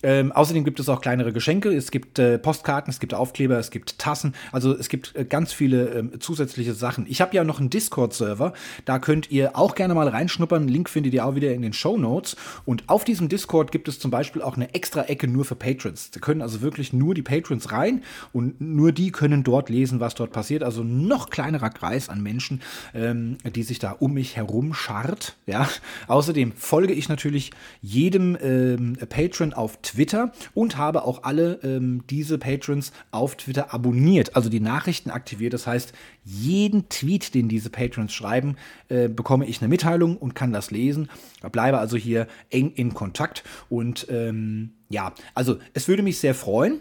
Ähm, 0.03 0.31
außerdem 0.31 0.63
gibt 0.63 0.79
es 0.79 0.89
auch 0.89 1.01
kleinere 1.01 1.31
Geschenke. 1.31 1.69
Es 1.69 1.91
gibt 1.91 2.17
äh, 2.19 2.39
Postkarten, 2.39 2.91
es 2.91 2.99
gibt 2.99 3.13
Aufkleber, 3.13 3.57
es 3.59 3.71
gibt 3.71 3.99
Tassen. 3.99 4.33
Also 4.51 4.75
es 4.75 4.89
gibt 4.89 5.15
äh, 5.15 5.25
ganz 5.25 5.53
viele 5.53 5.89
äh, 5.89 6.19
zusätzliche 6.19 6.73
Sachen. 6.73 7.05
Ich 7.07 7.21
habe 7.21 7.35
ja 7.35 7.43
noch 7.43 7.59
einen 7.59 7.69
Discord-Server. 7.69 8.53
Da 8.85 8.99
könnt 8.99 9.31
ihr 9.31 9.55
auch 9.55 9.75
gerne 9.75 9.93
mal 9.93 10.07
reinschnuppern. 10.07 10.67
Link 10.67 10.89
findet 10.89 11.13
ihr 11.13 11.25
auch 11.25 11.35
wieder 11.35 11.53
in 11.53 11.61
den 11.61 11.73
Show 11.73 11.97
Notes. 11.97 12.35
Und 12.65 12.89
auf 12.89 13.03
diesem 13.03 13.29
Discord 13.29 13.71
gibt 13.71 13.87
es 13.87 13.99
zum 13.99 14.11
Beispiel 14.11 14.41
auch 14.41 14.55
eine 14.55 14.73
extra 14.73 15.03
Ecke 15.03 15.27
nur 15.27 15.45
für 15.45 15.55
Patrons. 15.55 16.11
Da 16.11 16.19
können 16.19 16.41
also 16.41 16.61
wirklich 16.61 16.93
nur 16.93 17.13
die 17.13 17.21
Patrons 17.21 17.71
rein 17.71 18.03
und 18.33 18.59
nur 18.59 18.91
die 18.91 19.11
können 19.11 19.43
dort 19.43 19.69
lesen, 19.69 19.99
was 19.99 20.15
dort 20.15 20.31
passiert. 20.31 20.63
Also 20.63 20.83
noch 20.83 21.29
kleinerer 21.29 21.69
Kreis 21.69 22.09
an 22.09 22.23
Menschen, 22.23 22.61
ähm, 22.95 23.37
die 23.43 23.63
sich 23.63 23.77
da 23.77 23.91
um 23.91 24.13
mich 24.13 24.35
herum 24.35 24.73
scharrt. 24.73 25.35
Ja. 25.45 25.60
Außerdem 26.07 26.53
folge 26.53 26.93
ich 26.93 27.09
natürlich 27.09 27.51
jedem 27.81 28.37
ähm, 28.41 28.97
Patron 29.09 29.53
auf 29.53 29.81
Twitter. 29.81 30.31
Und 30.53 30.77
habe 30.77 31.03
auch 31.03 31.23
alle 31.23 31.59
ähm, 31.63 32.03
diese 32.09 32.37
Patrons 32.37 32.91
auf 33.11 33.35
Twitter 33.35 33.73
abonniert, 33.73 34.35
also 34.35 34.49
die 34.49 34.59
Nachrichten 34.59 35.09
aktiviert. 35.09 35.53
Das 35.53 35.67
heißt, 35.67 35.93
jeden 36.23 36.89
Tweet, 36.89 37.33
den 37.33 37.49
diese 37.49 37.69
Patrons 37.69 38.13
schreiben, 38.13 38.55
äh, 38.89 39.07
bekomme 39.07 39.45
ich 39.45 39.61
eine 39.61 39.69
Mitteilung 39.69 40.17
und 40.17 40.35
kann 40.35 40.53
das 40.53 40.71
lesen. 40.71 41.09
Bleibe 41.51 41.79
also 41.79 41.97
hier 41.97 42.27
eng 42.49 42.71
in 42.75 42.93
Kontakt 42.93 43.43
und 43.69 44.07
ähm, 44.09 44.73
ja, 44.89 45.13
also 45.33 45.57
es 45.73 45.87
würde 45.87 46.03
mich 46.03 46.19
sehr 46.19 46.35
freuen. 46.35 46.79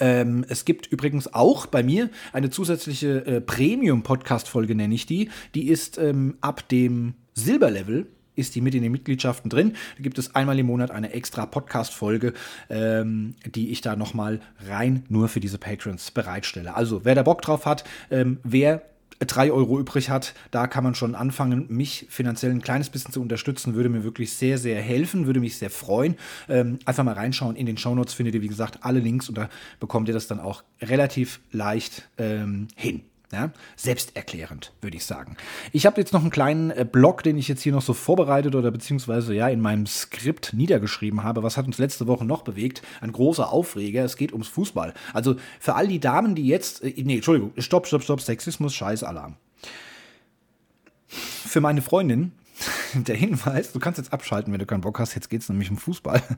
Ähm, 0.00 0.44
es 0.48 0.64
gibt 0.64 0.86
übrigens 0.86 1.32
auch 1.32 1.66
bei 1.66 1.82
mir 1.82 2.10
eine 2.32 2.50
zusätzliche 2.50 3.26
äh, 3.26 3.40
Premium-Podcast-Folge, 3.40 4.74
nenne 4.74 4.94
ich 4.94 5.06
die. 5.06 5.30
Die 5.54 5.68
ist 5.68 5.98
ähm, 5.98 6.36
ab 6.40 6.68
dem 6.68 7.14
Silberlevel 7.34 8.06
ist 8.34 8.54
die 8.54 8.60
mit 8.60 8.74
in 8.74 8.82
den 8.82 8.92
Mitgliedschaften 8.92 9.50
drin. 9.50 9.74
Da 9.96 10.02
gibt 10.02 10.18
es 10.18 10.34
einmal 10.34 10.58
im 10.58 10.66
Monat 10.66 10.90
eine 10.90 11.12
extra 11.12 11.46
Podcast-Folge, 11.46 12.32
ähm, 12.70 13.34
die 13.44 13.70
ich 13.70 13.80
da 13.80 13.96
nochmal 13.96 14.40
rein 14.66 15.04
nur 15.08 15.28
für 15.28 15.40
diese 15.40 15.58
Patrons 15.58 16.10
bereitstelle. 16.10 16.74
Also, 16.74 17.04
wer 17.04 17.14
da 17.14 17.22
Bock 17.22 17.42
drauf 17.42 17.66
hat, 17.66 17.84
ähm, 18.10 18.38
wer 18.42 18.82
3 19.18 19.52
Euro 19.52 19.78
übrig 19.78 20.10
hat, 20.10 20.34
da 20.50 20.66
kann 20.66 20.82
man 20.82 20.94
schon 20.94 21.14
anfangen, 21.14 21.66
mich 21.68 22.06
finanziell 22.08 22.50
ein 22.50 22.62
kleines 22.62 22.90
bisschen 22.90 23.12
zu 23.12 23.20
unterstützen, 23.20 23.74
würde 23.74 23.88
mir 23.88 24.02
wirklich 24.02 24.32
sehr, 24.32 24.58
sehr 24.58 24.80
helfen, 24.80 25.26
würde 25.26 25.38
mich 25.38 25.58
sehr 25.58 25.70
freuen. 25.70 26.16
Ähm, 26.48 26.78
einfach 26.84 27.04
mal 27.04 27.14
reinschauen. 27.14 27.54
In 27.54 27.66
den 27.66 27.76
Shownotes 27.76 28.14
findet 28.14 28.34
ihr, 28.34 28.42
wie 28.42 28.48
gesagt, 28.48 28.78
alle 28.82 28.98
Links 28.98 29.28
und 29.28 29.38
da 29.38 29.48
bekommt 29.78 30.08
ihr 30.08 30.14
das 30.14 30.26
dann 30.26 30.40
auch 30.40 30.64
relativ 30.80 31.40
leicht 31.52 32.08
ähm, 32.18 32.68
hin. 32.74 33.02
Ja, 33.32 33.50
selbsterklärend, 33.76 34.74
würde 34.82 34.98
ich 34.98 35.06
sagen. 35.06 35.38
Ich 35.72 35.86
habe 35.86 35.98
jetzt 35.98 36.12
noch 36.12 36.20
einen 36.20 36.30
kleinen 36.30 36.70
äh, 36.70 36.86
Blog, 36.90 37.22
den 37.22 37.38
ich 37.38 37.48
jetzt 37.48 37.62
hier 37.62 37.72
noch 37.72 37.80
so 37.80 37.94
vorbereitet 37.94 38.54
oder 38.54 38.70
beziehungsweise 38.70 39.34
ja 39.34 39.48
in 39.48 39.62
meinem 39.62 39.86
Skript 39.86 40.52
niedergeschrieben 40.52 41.22
habe. 41.22 41.42
Was 41.42 41.56
hat 41.56 41.64
uns 41.64 41.78
letzte 41.78 42.06
Woche 42.06 42.26
noch 42.26 42.42
bewegt? 42.42 42.82
Ein 43.00 43.10
großer 43.10 43.50
Aufreger. 43.50 44.04
Es 44.04 44.18
geht 44.18 44.32
ums 44.32 44.48
Fußball. 44.48 44.92
Also 45.14 45.36
für 45.60 45.74
all 45.76 45.88
die 45.88 45.98
Damen, 45.98 46.34
die 46.34 46.46
jetzt. 46.46 46.84
Äh, 46.84 46.92
nee, 47.04 47.16
Entschuldigung, 47.16 47.52
stopp, 47.56 47.86
stopp, 47.86 48.02
stopp, 48.02 48.20
Sexismus, 48.20 48.74
Scheißalarm. 48.74 49.36
Für 51.08 51.62
meine 51.62 51.80
Freundin 51.80 52.32
der 52.94 53.16
Hinweis, 53.16 53.72
du 53.72 53.78
kannst 53.78 53.98
jetzt 53.98 54.12
abschalten, 54.12 54.52
wenn 54.52 54.60
du 54.60 54.66
keinen 54.66 54.80
Bock 54.80 54.98
hast. 54.98 55.14
Jetzt 55.14 55.30
geht 55.30 55.42
es 55.42 55.48
nämlich 55.48 55.70
um 55.70 55.76
Fußball. 55.76 56.22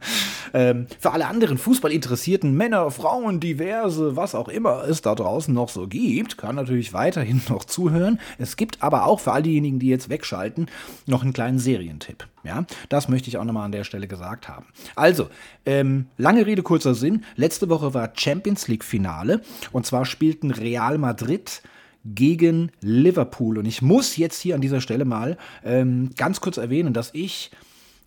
Ähm, 0.57 0.87
für 1.01 1.11
alle 1.11 1.27
anderen 1.27 1.59
Fußballinteressierten 1.59 2.55
Männer, 2.55 2.93
Frauen, 2.93 3.41
diverse, 3.41 4.15
was 4.15 4.37
auch 4.37 4.49
immer 4.49 4.85
es 4.85 5.03
da 5.03 5.17
draußen 5.17 5.53
noch 5.53 5.69
so 5.69 5.89
gibt, 5.89 6.39
kann 6.39 6.55
natürlich 6.55 6.93
weiterhin 6.93 7.43
noch 7.49 7.65
zuhören. 7.65 8.21
Es 8.39 8.57
gibt 8.57 8.81
aber 8.81 9.07
auch 9.07 9.19
für 9.19 9.33
all 9.33 9.43
diejenigen, 9.43 9.81
die 9.81 9.89
jetzt 9.89 10.11
wegschalten, 10.11 10.71
noch 11.07 11.25
einen 11.25 11.33
kleinen 11.33 11.59
Serientipp. 11.59 12.29
Ja, 12.45 12.67
das 12.89 13.09
möchte 13.09 13.29
ich 13.29 13.39
auch 13.39 13.45
nochmal 13.45 13.65
an 13.65 13.73
der 13.73 13.83
Stelle 13.83 14.07
gesagt 14.07 14.49
haben. 14.49 14.67
Also, 14.95 15.29
ähm, 15.67 16.07
lange 16.19 16.47
Rede, 16.47 16.63
kurzer 16.63 16.95
Sinn. 16.95 17.25
Letzte 17.35 17.69
Woche 17.69 17.95
war 17.95 18.13
Champions 18.15 18.69
League 18.69 18.85
Finale 18.85 19.41
und 19.73 19.87
zwar 19.87 20.05
spielten 20.05 20.53
Real 20.53 20.99
Madrid 20.99 21.63
gegen 22.05 22.71
Liverpool. 22.81 23.59
Und 23.59 23.67
ich 23.67 23.83
muss 23.83 24.17
jetzt 24.17 24.41
hier 24.41 24.55
an 24.55 24.61
dieser 24.61 24.81
Stelle 24.81 25.05
mal 25.05 25.37
ähm, 25.65 26.11
ganz 26.17 26.41
kurz 26.41 26.57
erwähnen, 26.57 26.93
dass 26.93 27.11
ich, 27.13 27.51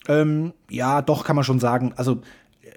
ähm, 0.07 0.53
ja, 0.69 1.01
doch 1.01 1.23
kann 1.23 1.35
man 1.35 1.45
schon 1.45 1.59
sagen, 1.59 1.93
also 1.95 2.21
äh, 2.61 2.69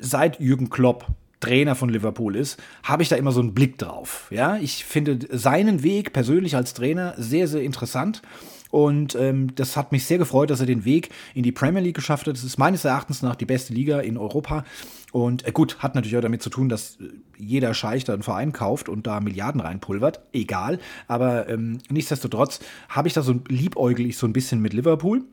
seit 0.00 0.40
Jürgen 0.40 0.70
Klopp 0.70 1.06
Trainer 1.40 1.74
von 1.74 1.88
Liverpool 1.88 2.36
ist, 2.36 2.62
habe 2.82 3.02
ich 3.02 3.08
da 3.08 3.16
immer 3.16 3.32
so 3.32 3.40
einen 3.40 3.54
Blick 3.54 3.78
drauf. 3.78 4.28
Ja, 4.30 4.56
ich 4.58 4.84
finde 4.84 5.18
seinen 5.30 5.82
Weg 5.82 6.12
persönlich 6.12 6.54
als 6.54 6.74
Trainer 6.74 7.14
sehr, 7.16 7.48
sehr 7.48 7.62
interessant. 7.62 8.22
Und 8.70 9.14
ähm, 9.16 9.54
das 9.54 9.76
hat 9.76 9.92
mich 9.92 10.04
sehr 10.04 10.18
gefreut, 10.18 10.50
dass 10.50 10.60
er 10.60 10.66
den 10.66 10.84
Weg 10.84 11.10
in 11.34 11.42
die 11.42 11.52
Premier 11.52 11.82
League 11.82 11.96
geschafft 11.96 12.26
hat. 12.26 12.34
Das 12.34 12.44
ist 12.44 12.58
meines 12.58 12.84
Erachtens 12.84 13.22
nach 13.22 13.36
die 13.36 13.46
beste 13.46 13.72
Liga 13.72 14.00
in 14.00 14.16
Europa. 14.16 14.64
Und 15.12 15.46
äh, 15.46 15.52
gut, 15.52 15.78
hat 15.78 15.94
natürlich 15.94 16.16
auch 16.16 16.22
damit 16.22 16.42
zu 16.42 16.50
tun, 16.50 16.68
dass 16.68 16.98
äh, 17.00 17.08
jeder 17.36 17.74
Scheich 17.74 18.04
da 18.04 18.12
einen 18.12 18.22
Verein 18.22 18.52
kauft 18.52 18.88
und 18.88 19.06
da 19.06 19.20
Milliarden 19.20 19.60
reinpulvert. 19.60 20.20
Egal. 20.32 20.78
Aber 21.08 21.48
ähm, 21.48 21.78
nichtsdestotrotz 21.88 22.60
habe 22.88 23.08
ich 23.08 23.14
da 23.14 23.22
so 23.22 23.40
liebäugel 23.48 24.06
ich 24.06 24.16
so 24.16 24.26
ein 24.26 24.32
bisschen 24.32 24.60
mit 24.60 24.72
Liverpool. 24.72 25.24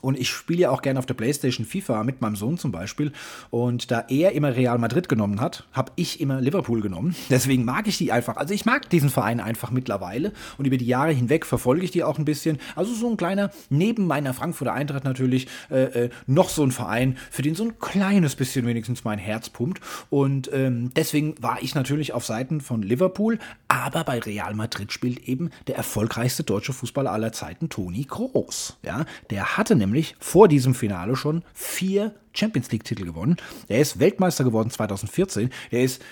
Und 0.00 0.18
ich 0.18 0.30
spiele 0.30 0.60
ja 0.60 0.70
auch 0.70 0.82
gerne 0.82 0.98
auf 0.98 1.06
der 1.06 1.14
Playstation 1.14 1.66
FIFA 1.66 2.04
mit 2.04 2.20
meinem 2.20 2.36
Sohn 2.36 2.58
zum 2.58 2.72
Beispiel. 2.72 3.12
Und 3.50 3.90
da 3.90 4.04
er 4.08 4.32
immer 4.32 4.54
Real 4.54 4.78
Madrid 4.78 5.08
genommen 5.08 5.40
hat, 5.40 5.64
habe 5.72 5.92
ich 5.96 6.20
immer 6.20 6.40
Liverpool 6.40 6.80
genommen. 6.80 7.14
Deswegen 7.30 7.64
mag 7.64 7.86
ich 7.86 7.98
die 7.98 8.12
einfach. 8.12 8.36
Also 8.36 8.54
ich 8.54 8.64
mag 8.64 8.88
diesen 8.90 9.10
Verein 9.10 9.40
einfach 9.40 9.70
mittlerweile. 9.70 10.32
Und 10.58 10.66
über 10.66 10.76
die 10.76 10.86
Jahre 10.86 11.12
hinweg 11.12 11.46
verfolge 11.46 11.84
ich 11.84 11.90
die 11.90 12.04
auch 12.04 12.18
ein 12.18 12.24
bisschen. 12.24 12.58
Also 12.76 12.94
so 12.94 13.08
ein 13.08 13.16
kleiner, 13.16 13.50
neben 13.70 14.06
meiner 14.06 14.34
Frankfurter 14.34 14.72
Eintracht 14.72 15.04
natürlich, 15.04 15.48
äh, 15.70 16.04
äh, 16.04 16.10
noch 16.26 16.48
so 16.48 16.62
ein 16.62 16.70
Verein, 16.70 17.16
für 17.30 17.42
den 17.42 17.54
so 17.54 17.64
ein 17.64 17.78
kleines 17.78 18.36
bisschen 18.36 18.66
wenigstens 18.66 19.04
mein 19.04 19.18
Herz 19.18 19.50
pumpt. 19.50 19.80
Und 20.10 20.50
ähm, 20.52 20.90
deswegen 20.94 21.34
war 21.40 21.62
ich 21.62 21.74
natürlich 21.74 22.12
auf 22.12 22.24
Seiten 22.24 22.60
von 22.60 22.82
Liverpool. 22.82 23.38
Aber 23.68 24.04
bei 24.04 24.18
Real 24.18 24.54
Madrid 24.54 24.92
spielt 24.92 25.28
eben 25.28 25.50
der 25.66 25.76
erfolgreichste 25.76 26.44
deutsche 26.44 26.72
Fußballer 26.72 27.10
aller 27.10 27.32
Zeiten, 27.32 27.68
Toni 27.68 28.04
Kroos. 28.04 28.76
Ja, 28.82 29.04
der 29.30 29.56
hatte 29.56 29.76
nämlich 29.84 30.16
vor 30.18 30.48
diesem 30.48 30.74
Finale 30.74 31.16
schon 31.16 31.42
vier 31.52 32.14
Champions 32.32 32.70
League-Titel 32.72 33.04
gewonnen. 33.04 33.36
Er 33.68 33.80
ist 33.80 34.00
Weltmeister 34.00 34.44
geworden 34.44 34.70
2014. 34.70 35.50
Er 35.70 35.82
ist 35.82 36.02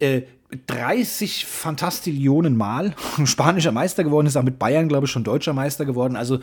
äh, 0.00 0.22
30 0.66 1.44
Fantastillionen 1.44 2.56
Mal 2.56 2.94
spanischer 3.24 3.72
Meister 3.72 4.04
geworden, 4.04 4.26
ist 4.26 4.36
auch 4.36 4.42
mit 4.42 4.58
Bayern, 4.58 4.88
glaube 4.88 5.06
ich, 5.06 5.12
schon 5.12 5.24
deutscher 5.24 5.52
Meister 5.52 5.84
geworden. 5.84 6.16
Also 6.16 6.38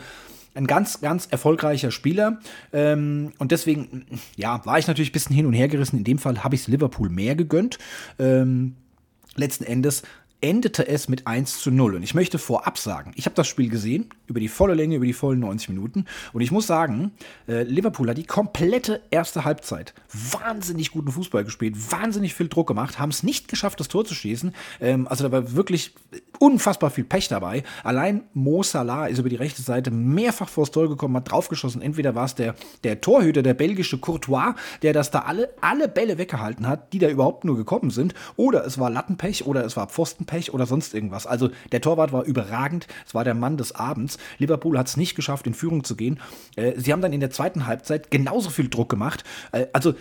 ein 0.54 0.66
ganz, 0.66 1.00
ganz 1.00 1.26
erfolgreicher 1.26 1.90
Spieler. 1.90 2.38
Ähm, 2.72 3.32
und 3.38 3.52
deswegen, 3.52 4.06
ja, 4.36 4.64
war 4.64 4.78
ich 4.78 4.86
natürlich 4.86 5.10
ein 5.10 5.12
bisschen 5.12 5.36
hin 5.36 5.46
und 5.46 5.52
her 5.52 5.68
gerissen. 5.68 5.98
In 5.98 6.04
dem 6.04 6.18
Fall 6.18 6.42
habe 6.44 6.54
ich 6.54 6.62
es 6.62 6.68
Liverpool 6.68 7.10
mehr 7.10 7.34
gegönnt. 7.34 7.78
Ähm, 8.18 8.76
letzten 9.34 9.64
Endes 9.64 10.02
endete 10.40 10.86
es 10.86 11.08
mit 11.08 11.26
1 11.26 11.60
zu 11.60 11.70
0. 11.70 11.96
Und 11.96 12.02
ich 12.02 12.14
möchte 12.14 12.38
vorab 12.38 12.78
sagen, 12.78 13.12
ich 13.14 13.24
habe 13.24 13.34
das 13.34 13.48
Spiel 13.48 13.68
gesehen, 13.68 14.10
über 14.26 14.40
die 14.40 14.48
volle 14.48 14.74
Länge, 14.74 14.96
über 14.96 15.06
die 15.06 15.12
vollen 15.12 15.40
90 15.40 15.70
Minuten. 15.70 16.04
Und 16.32 16.40
ich 16.40 16.50
muss 16.50 16.66
sagen, 16.66 17.12
äh, 17.48 17.62
Liverpool 17.62 18.08
hat 18.10 18.18
die 18.18 18.24
komplette 18.24 19.00
erste 19.10 19.44
Halbzeit 19.44 19.94
wahnsinnig 20.12 20.90
guten 20.90 21.10
Fußball 21.10 21.44
gespielt, 21.44 21.90
wahnsinnig 21.90 22.34
viel 22.34 22.48
Druck 22.48 22.68
gemacht, 22.68 22.98
haben 22.98 23.10
es 23.10 23.22
nicht 23.22 23.48
geschafft, 23.48 23.80
das 23.80 23.88
Tor 23.88 24.04
zu 24.04 24.14
schießen. 24.14 24.54
Ähm, 24.80 25.08
also 25.08 25.24
da 25.24 25.32
war 25.32 25.52
wirklich 25.54 25.94
unfassbar 26.38 26.90
viel 26.90 27.04
Pech 27.04 27.28
dabei. 27.28 27.62
Allein 27.82 28.22
Mo 28.34 28.62
Salah 28.62 29.06
ist 29.06 29.18
über 29.18 29.28
die 29.28 29.36
rechte 29.36 29.62
Seite 29.62 29.90
mehrfach 29.90 30.48
vors 30.48 30.70
Tor 30.70 30.88
gekommen, 30.88 31.16
hat 31.16 31.30
draufgeschossen. 31.30 31.82
Entweder 31.82 32.14
war 32.14 32.26
es 32.26 32.34
der, 32.34 32.54
der 32.84 33.00
Torhüter, 33.00 33.42
der 33.42 33.54
belgische 33.54 33.98
Courtois, 33.98 34.54
der 34.82 34.92
das 34.92 35.10
da 35.10 35.20
alle, 35.20 35.50
alle 35.60 35.88
Bälle 35.88 36.18
weggehalten 36.18 36.68
hat, 36.68 36.92
die 36.92 36.98
da 36.98 37.08
überhaupt 37.08 37.44
nur 37.44 37.56
gekommen 37.56 37.90
sind. 37.90 38.14
Oder 38.36 38.66
es 38.66 38.78
war 38.78 38.90
Lattenpech 38.90 39.46
oder 39.46 39.64
es 39.64 39.76
war 39.76 39.88
Pfostenpech 40.26 40.52
oder 40.52 40.66
sonst 40.66 40.94
irgendwas. 40.94 41.26
Also 41.26 41.50
der 41.72 41.80
Torwart 41.80 42.12
war 42.12 42.24
überragend. 42.24 42.86
Es 43.06 43.14
war 43.14 43.24
der 43.24 43.34
Mann 43.34 43.56
des 43.56 43.74
Abends. 43.74 44.18
Liverpool 44.38 44.78
hat 44.78 44.88
es 44.88 44.96
nicht 44.96 45.14
geschafft, 45.14 45.46
in 45.46 45.54
Führung 45.54 45.84
zu 45.84 45.96
gehen. 45.96 46.20
Äh, 46.56 46.72
sie 46.76 46.92
haben 46.92 47.00
dann 47.00 47.12
in 47.12 47.20
der 47.20 47.30
zweiten 47.30 47.66
Halbzeit 47.66 48.10
genauso 48.10 48.50
viel 48.50 48.68
Druck 48.68 48.88
gemacht. 48.88 49.24
Äh, 49.52 49.66
also 49.72 49.94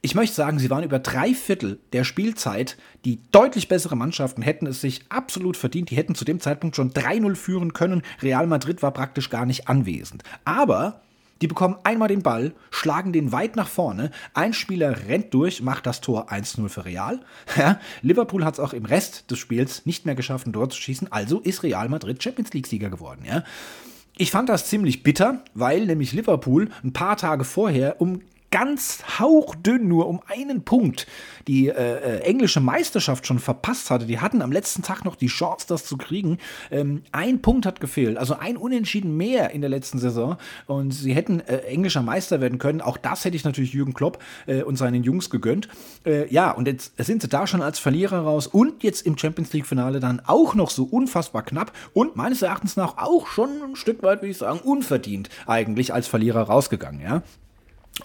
ich 0.00 0.14
möchte 0.14 0.36
sagen, 0.36 0.60
sie 0.60 0.70
waren 0.70 0.84
über 0.84 1.00
drei 1.00 1.34
Viertel 1.34 1.80
der 1.92 2.04
Spielzeit 2.04 2.76
die 3.04 3.20
deutlich 3.32 3.66
bessere 3.66 3.96
Mannschaften, 3.96 4.42
hätten 4.42 4.66
es 4.66 4.80
sich 4.80 5.02
absolut 5.08 5.56
verdient. 5.56 5.90
Die 5.90 5.96
hätten 5.96 6.14
zu 6.14 6.24
dem 6.24 6.40
Zeitpunkt 6.40 6.76
schon 6.76 6.92
3-0 6.92 7.34
führen 7.34 7.72
können. 7.72 8.02
Real 8.22 8.46
Madrid 8.46 8.80
war 8.80 8.92
praktisch 8.92 9.28
gar 9.28 9.44
nicht 9.44 9.68
anwesend. 9.68 10.22
Aber 10.44 11.00
die 11.40 11.46
bekommen 11.46 11.76
einmal 11.84 12.08
den 12.08 12.22
Ball, 12.22 12.52
schlagen 12.70 13.12
den 13.12 13.32
weit 13.32 13.56
nach 13.56 13.68
vorne. 13.68 14.10
Ein 14.34 14.52
Spieler 14.52 15.06
rennt 15.08 15.32
durch, 15.34 15.62
macht 15.62 15.86
das 15.86 16.00
Tor 16.00 16.32
1-0 16.32 16.68
für 16.68 16.84
Real. 16.84 17.20
Ja, 17.56 17.80
Liverpool 18.02 18.44
hat 18.44 18.54
es 18.54 18.60
auch 18.60 18.72
im 18.72 18.84
Rest 18.84 19.30
des 19.30 19.38
Spiels 19.38 19.86
nicht 19.86 20.06
mehr 20.06 20.14
geschafft, 20.14 20.46
ein 20.46 20.52
Tor 20.52 20.70
zu 20.70 20.80
schießen. 20.80 21.12
Also 21.12 21.40
ist 21.40 21.62
Real 21.62 21.88
Madrid 21.88 22.22
Champions 22.22 22.52
League-Sieger 22.52 22.90
geworden. 22.90 23.24
Ja. 23.24 23.44
Ich 24.16 24.32
fand 24.32 24.48
das 24.48 24.66
ziemlich 24.66 25.04
bitter, 25.04 25.44
weil 25.54 25.86
nämlich 25.86 26.12
Liverpool 26.12 26.70
ein 26.82 26.92
paar 26.92 27.16
Tage 27.16 27.44
vorher 27.44 28.00
um 28.00 28.20
ganz 28.50 29.02
hauchdünn 29.18 29.88
nur 29.88 30.08
um 30.08 30.20
einen 30.28 30.64
Punkt 30.64 31.06
die 31.48 31.68
äh, 31.68 31.72
äh, 31.72 32.20
englische 32.20 32.60
Meisterschaft 32.60 33.26
schon 33.26 33.38
verpasst 33.38 33.90
hatte. 33.90 34.04
Die 34.04 34.20
hatten 34.20 34.42
am 34.42 34.52
letzten 34.52 34.82
Tag 34.82 35.04
noch 35.04 35.16
die 35.16 35.26
Chance, 35.26 35.66
das 35.66 35.84
zu 35.84 35.96
kriegen. 35.96 36.38
Ähm, 36.70 37.02
ein 37.10 37.40
Punkt 37.40 37.64
hat 37.64 37.80
gefehlt, 37.80 38.18
also 38.18 38.34
ein 38.34 38.56
Unentschieden 38.58 39.16
mehr 39.16 39.50
in 39.50 39.62
der 39.62 39.70
letzten 39.70 39.98
Saison. 39.98 40.36
Und 40.66 40.92
sie 40.92 41.14
hätten 41.14 41.40
äh, 41.40 41.60
englischer 41.62 42.02
Meister 42.02 42.40
werden 42.40 42.58
können. 42.58 42.82
Auch 42.82 42.98
das 42.98 43.24
hätte 43.24 43.34
ich 43.34 43.44
natürlich 43.44 43.72
Jürgen 43.72 43.94
Klopp 43.94 44.22
äh, 44.46 44.62
und 44.62 44.76
seinen 44.76 45.02
Jungs 45.02 45.30
gegönnt. 45.30 45.68
Äh, 46.04 46.30
ja, 46.32 46.50
und 46.50 46.68
jetzt 46.68 46.92
sind 46.98 47.22
sie 47.22 47.28
da 47.28 47.46
schon 47.46 47.62
als 47.62 47.78
Verlierer 47.78 48.20
raus 48.20 48.46
und 48.46 48.82
jetzt 48.82 49.06
im 49.06 49.16
Champions 49.16 49.52
League-Finale 49.54 50.00
dann 50.00 50.20
auch 50.26 50.54
noch 50.54 50.70
so 50.70 50.84
unfassbar 50.84 51.42
knapp 51.42 51.72
und 51.94 52.14
meines 52.16 52.42
Erachtens 52.42 52.76
nach 52.76 52.98
auch 52.98 53.26
schon 53.26 53.48
ein 53.62 53.76
Stück 53.76 54.02
weit, 54.02 54.20
würde 54.20 54.30
ich 54.30 54.36
sagen, 54.36 54.60
unverdient 54.60 55.30
eigentlich 55.46 55.94
als 55.94 56.08
Verlierer 56.08 56.42
rausgegangen. 56.42 57.00
Ja. 57.00 57.22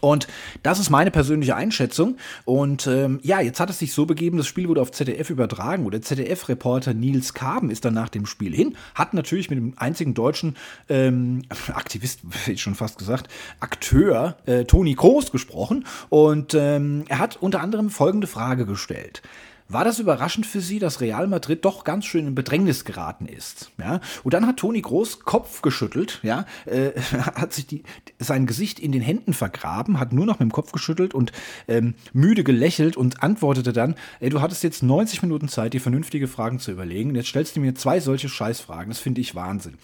Und 0.01 0.27
das 0.63 0.79
ist 0.79 0.89
meine 0.89 1.12
persönliche 1.12 1.56
Einschätzung. 1.56 2.17
Und 2.45 2.88
ähm, 2.88 3.19
ja, 3.23 3.41
jetzt 3.41 3.60
hat 3.60 3.69
es 3.69 3.79
sich 3.79 3.93
so 3.93 4.06
begeben, 4.06 4.38
das 4.38 4.47
Spiel 4.47 4.67
wurde 4.67 4.82
auf 4.82 4.91
ZDF 4.91 5.29
übertragen. 5.29 5.86
Und 5.86 5.93
der 5.93 6.01
ZDF-Reporter 6.01 6.93
Nils 6.93 7.34
Kaben 7.34 7.69
ist 7.69 7.86
dann 7.86 7.93
nach 7.93 8.10
dem 8.10 8.25
Spiel 8.25 8.56
hin, 8.56 8.75
hat 8.95 9.13
natürlich 9.13 9.49
mit 9.49 9.60
dem 9.60 9.73
einzigen 9.77 10.13
deutschen 10.13 10.56
ähm, 10.89 11.44
Aktivist, 11.73 12.21
hätte 12.31 12.54
ich 12.54 12.62
schon 12.62 12.75
fast 12.75 12.98
gesagt, 12.98 13.27
Akteur 13.60 14.37
äh, 14.46 14.65
Toni 14.65 14.96
Kroos 14.96 15.31
gesprochen. 15.31 15.85
Und 16.10 16.54
ähm, 16.54 17.06
er 17.08 17.19
hat 17.19 17.37
unter 17.37 17.62
anderem 17.62 17.89
folgende 17.89 18.27
Frage 18.27 18.65
gestellt. 18.65 19.21
War 19.74 19.84
das 19.84 19.98
überraschend 19.98 20.46
für 20.46 20.62
Sie, 20.62 20.78
dass 20.78 21.02
Real 21.02 21.26
Madrid 21.28 21.65
doch 21.65 21.84
ganz 21.84 22.06
schön 22.06 22.28
in 22.28 22.36
Bedrängnis 22.36 22.86
geraten 22.86 23.26
ist? 23.26 23.71
Ja? 23.80 24.02
Und 24.24 24.34
dann 24.36 24.46
hat 24.46 24.58
Toni 24.58 24.82
Groß 24.82 25.21
Kopf 25.21 25.63
geschüttelt, 25.63 26.19
ja, 26.21 26.46
äh, 26.65 26.92
hat 27.36 27.54
sich 27.54 27.65
die, 27.65 27.84
sein 28.19 28.46
Gesicht 28.46 28.80
in 28.80 28.92
den 28.92 29.02
Händen 29.02 29.34
vergraben, 29.34 30.00
hat 30.00 30.13
nur 30.13 30.28
noch 30.28 30.40
mit 30.40 30.50
dem 30.50 30.52
Kopf 30.52 30.71
geschüttelt 30.71 31.15
und 31.15 31.32
ähm, 31.67 31.96
müde 32.13 32.44
gelächelt 32.44 32.96
und 32.96 33.24
antwortete 33.24 33.74
dann, 33.74 33.96
ey, 34.19 34.30
du 34.30 34.42
hattest 34.42 34.63
jetzt 34.63 34.84
90 34.84 35.24
Minuten 35.24 35.48
Zeit, 35.48 35.74
dir 35.74 35.82
vernünftige 35.82 36.28
Fragen 36.28 36.60
zu 36.60 36.71
überlegen. 36.71 37.15
Jetzt 37.15 37.30
stellst 37.30 37.56
du 37.56 37.60
mir 37.60 37.74
zwei 37.74 38.00
solche 38.00 38.30
Scheißfragen. 38.30 38.90
Das 38.90 39.00
finde 39.00 39.21
ich 39.21 39.34
Wahnsinn. 39.34 39.80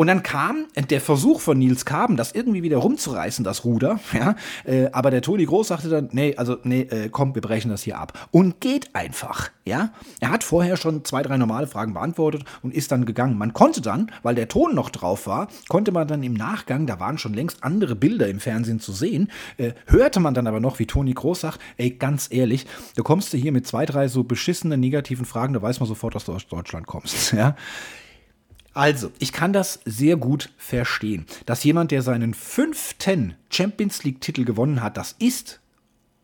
Und 0.00 0.06
dann 0.06 0.22
kam 0.22 0.64
der 0.88 0.98
Versuch 0.98 1.42
von 1.42 1.58
Nils 1.58 1.84
Kaben, 1.84 2.16
das 2.16 2.32
irgendwie 2.32 2.62
wieder 2.62 2.78
rumzureißen, 2.78 3.44
das 3.44 3.66
Ruder. 3.66 4.00
Ja, 4.14 4.34
äh, 4.64 4.88
aber 4.92 5.10
der 5.10 5.20
Toni 5.20 5.44
Groß 5.44 5.68
sagte 5.68 5.90
dann, 5.90 6.08
nee, 6.12 6.34
also 6.36 6.56
nee, 6.64 6.80
äh, 6.82 7.10
komm, 7.10 7.34
wir 7.34 7.42
brechen 7.42 7.70
das 7.70 7.82
hier 7.82 7.98
ab. 7.98 8.28
Und 8.30 8.60
geht 8.60 8.94
einfach. 8.94 9.50
Ja, 9.66 9.92
er 10.20 10.30
hat 10.30 10.42
vorher 10.42 10.78
schon 10.78 11.04
zwei, 11.04 11.22
drei 11.22 11.36
normale 11.36 11.66
Fragen 11.66 11.92
beantwortet 11.92 12.44
und 12.62 12.72
ist 12.72 12.92
dann 12.92 13.04
gegangen. 13.04 13.36
Man 13.36 13.52
konnte 13.52 13.82
dann, 13.82 14.10
weil 14.22 14.34
der 14.34 14.48
Ton 14.48 14.74
noch 14.74 14.88
drauf 14.88 15.26
war, 15.26 15.48
konnte 15.68 15.92
man 15.92 16.08
dann 16.08 16.22
im 16.22 16.32
Nachgang, 16.32 16.86
da 16.86 16.98
waren 16.98 17.18
schon 17.18 17.34
längst 17.34 17.62
andere 17.62 17.94
Bilder 17.94 18.26
im 18.28 18.40
Fernsehen 18.40 18.80
zu 18.80 18.92
sehen, 18.92 19.30
äh, 19.58 19.72
hörte 19.86 20.18
man 20.18 20.32
dann 20.32 20.46
aber 20.46 20.60
noch, 20.60 20.78
wie 20.78 20.86
Toni 20.86 21.12
Groß 21.12 21.42
sagt, 21.42 21.60
ey, 21.76 21.90
ganz 21.90 22.28
ehrlich, 22.30 22.66
du 22.96 23.02
kommst 23.02 23.32
hier 23.32 23.52
mit 23.52 23.66
zwei, 23.66 23.84
drei 23.84 24.08
so 24.08 24.24
beschissenen 24.24 24.80
negativen 24.80 25.26
Fragen, 25.26 25.52
da 25.52 25.60
weiß 25.60 25.78
man 25.78 25.86
sofort, 25.86 26.14
dass 26.14 26.24
du 26.24 26.32
aus 26.32 26.46
Deutschland 26.46 26.86
kommst. 26.86 27.34
Ja. 27.40 27.54
Also, 28.72 29.10
ich 29.18 29.32
kann 29.32 29.52
das 29.52 29.80
sehr 29.84 30.16
gut 30.16 30.50
verstehen, 30.56 31.26
dass 31.46 31.64
jemand, 31.64 31.90
der 31.90 32.02
seinen 32.02 32.34
fünften 32.34 33.34
Champions 33.50 34.04
League-Titel 34.04 34.44
gewonnen 34.44 34.82
hat, 34.82 34.96
das 34.96 35.16
ist 35.18 35.60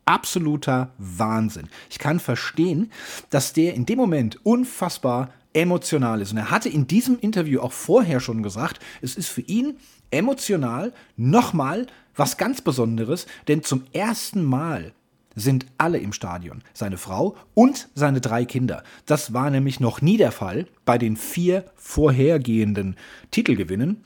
absoluter 0.05 0.91
Wahnsinn. 0.99 1.69
Ich 1.91 1.99
kann 1.99 2.21
verstehen, 2.21 2.93
dass 3.31 3.53
der 3.53 3.75
in 3.75 3.87
dem 3.87 3.99
Moment 3.99 4.39
unfassbar 4.47 5.31
emotional 5.53 6.21
ist. 6.21 6.33
Und 6.33 6.39
er 6.39 6.51
hatte 6.51 6.69
in 6.69 6.87
diesem 6.87 7.19
Interview 7.19 7.61
auch 7.61 7.73
vorher 7.73 8.21
schon 8.21 8.43
gesagt, 8.43 8.81
es 9.03 9.17
ist 9.17 9.29
für 9.29 9.41
ihn 9.41 9.77
emotional 10.11 10.93
nochmal 11.17 11.87
was 12.15 12.37
ganz 12.37 12.61
Besonderes, 12.61 13.27
denn 13.49 13.63
zum 13.63 13.85
ersten 13.93 14.45
Mal 14.45 14.93
sind 15.37 15.67
alle 15.79 15.99
im 15.99 16.13
Stadion, 16.13 16.63
seine 16.73 16.97
Frau 16.97 17.37
und 17.55 17.89
seine 17.95 18.21
drei 18.21 18.45
Kinder. 18.45 18.83
Das 19.05 19.33
war 19.33 19.51
nämlich 19.51 19.79
noch 19.79 20.01
nie 20.01 20.17
der 20.17 20.33
Fall 20.33 20.67
bei 20.85 20.99
den 20.99 21.17
vier 21.17 21.65
vorhergehenden 21.77 22.97
Titelgewinnen. 23.31 24.03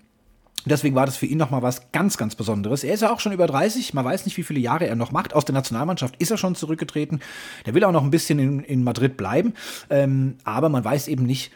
Deswegen 0.66 0.94
war 0.94 1.06
das 1.06 1.16
für 1.16 1.26
ihn 1.26 1.38
nochmal 1.38 1.62
was 1.62 1.90
ganz, 1.92 2.18
ganz 2.18 2.34
Besonderes. 2.34 2.84
Er 2.84 2.92
ist 2.92 3.00
ja 3.00 3.10
auch 3.10 3.20
schon 3.20 3.32
über 3.32 3.46
30, 3.46 3.94
man 3.94 4.04
weiß 4.04 4.26
nicht, 4.26 4.36
wie 4.36 4.42
viele 4.42 4.60
Jahre 4.60 4.86
er 4.86 4.96
noch 4.96 5.10
macht. 5.10 5.32
Aus 5.34 5.46
der 5.46 5.54
Nationalmannschaft 5.54 6.16
ist 6.18 6.30
er 6.30 6.36
schon 6.36 6.54
zurückgetreten. 6.54 7.20
Der 7.64 7.72
will 7.72 7.84
auch 7.84 7.92
noch 7.92 8.04
ein 8.04 8.10
bisschen 8.10 8.38
in, 8.38 8.60
in 8.60 8.84
Madrid 8.84 9.16
bleiben, 9.16 9.54
ähm, 9.88 10.36
aber 10.44 10.68
man 10.68 10.84
weiß 10.84 11.08
eben 11.08 11.24
nicht, 11.24 11.50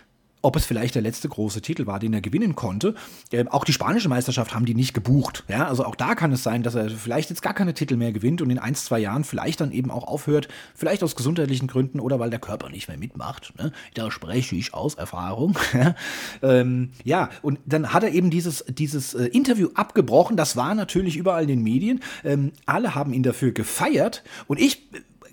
ob 0.44 0.56
es 0.56 0.66
vielleicht 0.66 0.94
der 0.94 1.02
letzte 1.02 1.28
große 1.28 1.62
Titel 1.62 1.86
war, 1.86 1.98
den 1.98 2.12
er 2.12 2.20
gewinnen 2.20 2.54
konnte. 2.54 2.94
Äh, 3.32 3.46
auch 3.48 3.64
die 3.64 3.72
spanische 3.72 4.10
Meisterschaft 4.10 4.54
haben 4.54 4.66
die 4.66 4.74
nicht 4.74 4.92
gebucht. 4.92 5.42
Ja, 5.48 5.66
also 5.66 5.86
auch 5.86 5.94
da 5.94 6.14
kann 6.14 6.32
es 6.32 6.42
sein, 6.42 6.62
dass 6.62 6.74
er 6.74 6.90
vielleicht 6.90 7.30
jetzt 7.30 7.40
gar 7.40 7.54
keine 7.54 7.72
Titel 7.72 7.96
mehr 7.96 8.12
gewinnt 8.12 8.42
und 8.42 8.50
in 8.50 8.58
ein, 8.58 8.74
zwei 8.74 8.98
Jahren 8.98 9.24
vielleicht 9.24 9.62
dann 9.62 9.72
eben 9.72 9.90
auch 9.90 10.04
aufhört, 10.04 10.48
vielleicht 10.74 11.02
aus 11.02 11.16
gesundheitlichen 11.16 11.66
Gründen 11.66 11.98
oder 11.98 12.20
weil 12.20 12.28
der 12.28 12.40
Körper 12.40 12.68
nicht 12.68 12.88
mehr 12.88 12.98
mitmacht. 12.98 13.54
Ne? 13.56 13.72
Da 13.94 14.10
spreche 14.10 14.54
ich 14.54 14.74
aus 14.74 14.96
Erfahrung. 14.96 15.58
ähm, 16.42 16.90
ja, 17.04 17.30
und 17.40 17.58
dann 17.64 17.94
hat 17.94 18.02
er 18.02 18.12
eben 18.12 18.28
dieses, 18.28 18.66
dieses 18.68 19.14
äh, 19.14 19.24
Interview 19.28 19.70
abgebrochen. 19.74 20.36
Das 20.36 20.56
war 20.56 20.74
natürlich 20.74 21.16
überall 21.16 21.44
in 21.44 21.48
den 21.48 21.62
Medien. 21.62 22.00
Ähm, 22.22 22.52
alle 22.66 22.94
haben 22.94 23.14
ihn 23.14 23.22
dafür 23.22 23.52
gefeiert 23.52 24.22
und 24.46 24.60
ich 24.60 24.82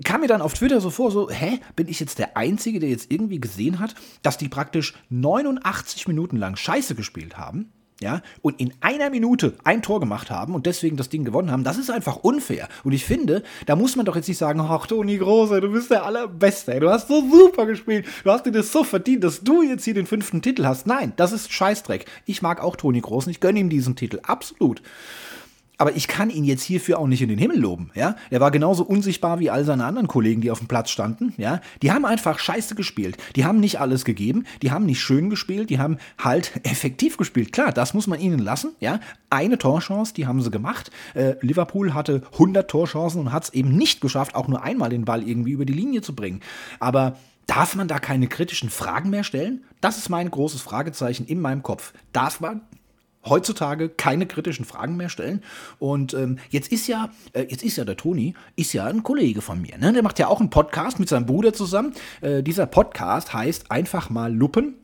kam 0.04 0.22
mir 0.22 0.28
dann 0.28 0.42
auf 0.42 0.54
Twitter 0.54 0.82
so 0.82 0.90
vor, 0.90 1.12
so, 1.12 1.30
hä, 1.30 1.60
bin 1.76 1.88
ich 1.88 2.00
jetzt 2.00 2.20
der 2.20 2.38
Einzige, 2.38 2.80
der 2.80 2.90
jetzt 2.90 3.12
irgendwie 3.12 3.40
gesehen 3.40 3.80
hat, 3.80 3.96
dass 4.22 4.38
die 4.38 4.50
praktisch 4.50 4.94
89 5.10 6.08
Minuten 6.08 6.38
lang 6.38 6.56
Scheiße 6.56 6.96
gespielt 6.96 7.38
haben? 7.38 7.72
Ja, 8.02 8.24
und 8.42 8.60
in 8.60 8.74
einer 8.82 9.12
Minute 9.12 9.54
ein 9.64 9.84
Tor 9.84 10.00
gemacht 10.00 10.32
haben 10.32 10.56
und 10.56 10.66
deswegen 10.66 10.98
das 10.98 11.10
Ding 11.10 11.24
gewonnen 11.24 11.52
haben, 11.52 11.64
das 11.64 11.78
ist 11.78 11.92
einfach 11.92 12.18
unfair. 12.18 12.68
Und 12.84 12.94
ich 12.94 13.06
finde, 13.06 13.44
da 13.68 13.76
muss 13.76 13.96
man 13.96 14.08
doch 14.08 14.16
jetzt 14.16 14.28
nicht 14.28 14.40
sagen, 14.40 14.60
ach, 14.60 14.88
Toni 14.88 15.20
Große, 15.20 15.62
du 15.62 15.72
bist 15.72 15.92
der 15.92 16.04
Allerbeste, 16.04 16.80
du 16.80 16.90
hast 16.90 17.10
so 17.10 17.22
super 17.30 17.68
gespielt, 17.68 18.08
du 18.24 18.32
hast 18.32 18.48
dir 18.48 18.52
das 18.52 18.72
so 18.72 18.84
verdient, 18.84 19.24
dass 19.24 19.42
du 19.42 19.62
jetzt 19.62 19.86
hier 19.86 19.94
den 19.94 20.08
fünften 20.08 20.42
Titel 20.42 20.66
hast. 20.66 20.88
Nein, 20.88 21.14
das 21.16 21.32
ist 21.32 21.54
Scheißdreck. 21.54 22.06
Ich 22.26 22.42
mag 22.42 22.60
auch 22.64 22.76
Toni 22.76 23.02
Groß 23.02 23.28
und 23.28 23.32
ich 23.34 23.40
gönne 23.40 23.60
ihm 23.60 23.70
diesen 23.70 23.96
Titel, 23.96 24.20
absolut 24.24 24.82
aber 25.82 25.96
ich 25.96 26.08
kann 26.08 26.30
ihn 26.30 26.44
jetzt 26.44 26.62
hierfür 26.62 27.00
auch 27.00 27.08
nicht 27.08 27.24
in 27.24 27.30
den 27.30 27.40
Himmel 27.40 27.60
loben, 27.60 27.90
ja. 27.96 28.16
Er 28.30 28.40
war 28.40 28.52
genauso 28.52 28.84
unsichtbar 28.84 29.40
wie 29.40 29.50
all 29.50 29.66
seine 29.66 29.84
anderen 29.84 30.08
Kollegen, 30.08 30.40
die 30.40 30.52
auf 30.52 30.60
dem 30.60 30.68
Platz 30.68 30.92
standen, 30.92 31.34
ja. 31.38 31.60
Die 31.82 31.92
haben 31.92 32.06
einfach 32.06 32.38
scheiße 32.38 32.76
gespielt. 32.76 33.18
Die 33.36 33.46
haben 33.46 33.60
nicht 33.60 33.80
alles 33.80 34.06
gegeben, 34.06 34.46
die 34.62 34.70
haben 34.70 34.86
nicht 34.86 35.02
schön 35.02 35.32
gespielt, 35.32 35.72
die 35.72 35.80
haben 35.80 35.98
halt 36.20 36.52
effektiv 36.64 37.18
gespielt. 37.18 37.52
Klar, 37.52 37.72
das 37.72 37.96
muss 37.96 38.06
man 38.06 38.20
ihnen 38.20 38.38
lassen, 38.38 38.76
ja. 38.80 39.00
Eine 39.32 39.58
Torchance, 39.58 40.14
die 40.14 40.28
haben 40.28 40.40
sie 40.44 40.52
gemacht. 40.52 40.92
Äh, 41.16 41.34
Liverpool 41.42 41.96
hatte 41.96 42.22
100 42.34 42.70
Torchancen 42.70 43.20
und 43.20 43.32
hat 43.32 43.46
es 43.46 43.50
eben 43.56 43.76
nicht 43.76 44.02
geschafft, 44.02 44.36
auch 44.36 44.48
nur 44.48 44.62
einmal 44.62 44.90
den 44.90 45.06
Ball 45.06 45.28
irgendwie 45.28 45.54
über 45.54 45.66
die 45.66 45.74
Linie 45.74 46.04
zu 46.04 46.14
bringen. 46.14 46.42
Aber 46.80 47.16
Darf 47.48 47.76
man 47.76 47.90
da 47.90 48.00
keine 48.00 48.28
kritischen 48.28 48.70
Fragen 48.70 49.10
mehr 49.10 49.26
stellen? 49.26 49.66
Das 49.82 49.98
ist 49.98 50.08
mein 50.10 50.32
großes 50.32 50.62
Fragezeichen 50.62 51.26
in 51.26 51.42
meinem 51.42 51.64
Kopf. 51.64 51.92
Darf 52.14 52.40
man 52.40 52.62
heutzutage 53.26 53.90
keine 53.90 54.26
kritischen 54.26 54.66
Fragen 54.66 54.98
mehr 54.98 55.10
stellen. 55.10 55.44
Und 55.80 56.14
ähm, 56.14 56.40
jetzt 56.50 56.72
ist 56.72 56.88
ja, 56.88 57.10
äh, 57.34 57.46
jetzt 57.50 57.64
ist 57.64 57.78
ja 57.78 57.86
der 57.86 57.98
Toni, 57.98 58.34
ist 58.56 58.74
ja 58.74 58.86
ein 58.86 59.04
Kollege 59.04 59.42
von 59.42 59.62
mir. 59.62 59.78
Ne? 59.78 59.94
Der 59.94 60.04
macht 60.04 60.20
ja 60.20 60.28
auch 60.28 60.40
einen 60.40 60.50
Podcast 60.50 61.00
mit 61.00 61.10
seinem 61.10 61.26
Bruder 61.26 61.54
zusammen. 61.54 61.94
Äh, 62.22 62.44
dieser 62.44 62.66
Podcast 62.66 63.34
heißt 63.34 63.72
einfach 63.72 64.10
mal 64.10 64.34
Luppen. 64.34 64.81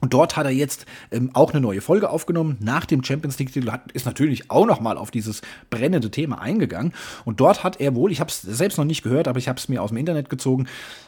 Und 0.00 0.12
dort 0.12 0.36
hat 0.36 0.44
er 0.44 0.52
jetzt 0.52 0.86
ähm, 1.10 1.30
auch 1.32 1.52
eine 1.52 1.60
neue 1.60 1.80
Folge 1.80 2.10
aufgenommen. 2.10 2.56
Nach 2.60 2.84
dem 2.84 3.02
Champions 3.02 3.38
League-Titel 3.38 3.70
ist 3.92 4.06
natürlich 4.06 4.50
auch 4.50 4.66
nochmal 4.66 4.98
auf 4.98 5.10
dieses 5.10 5.40
brennende 5.70 6.10
Thema 6.10 6.40
eingegangen. 6.40 6.92
Und 7.24 7.40
dort 7.40 7.64
hat 7.64 7.80
er 7.80 7.94
wohl, 7.94 8.12
ich 8.12 8.20
habe 8.20 8.28
es 8.28 8.42
selbst 8.42 8.76
noch 8.76 8.84
nicht 8.84 9.02
gehört, 9.02 9.28
aber 9.28 9.38
ich 9.38 9.48
habe 9.48 9.58
es 9.58 9.68
mir 9.68 9.82
aus 9.82 9.90
dem 9.90 9.98
Internet 9.98 10.28
gezogen, 10.28 10.66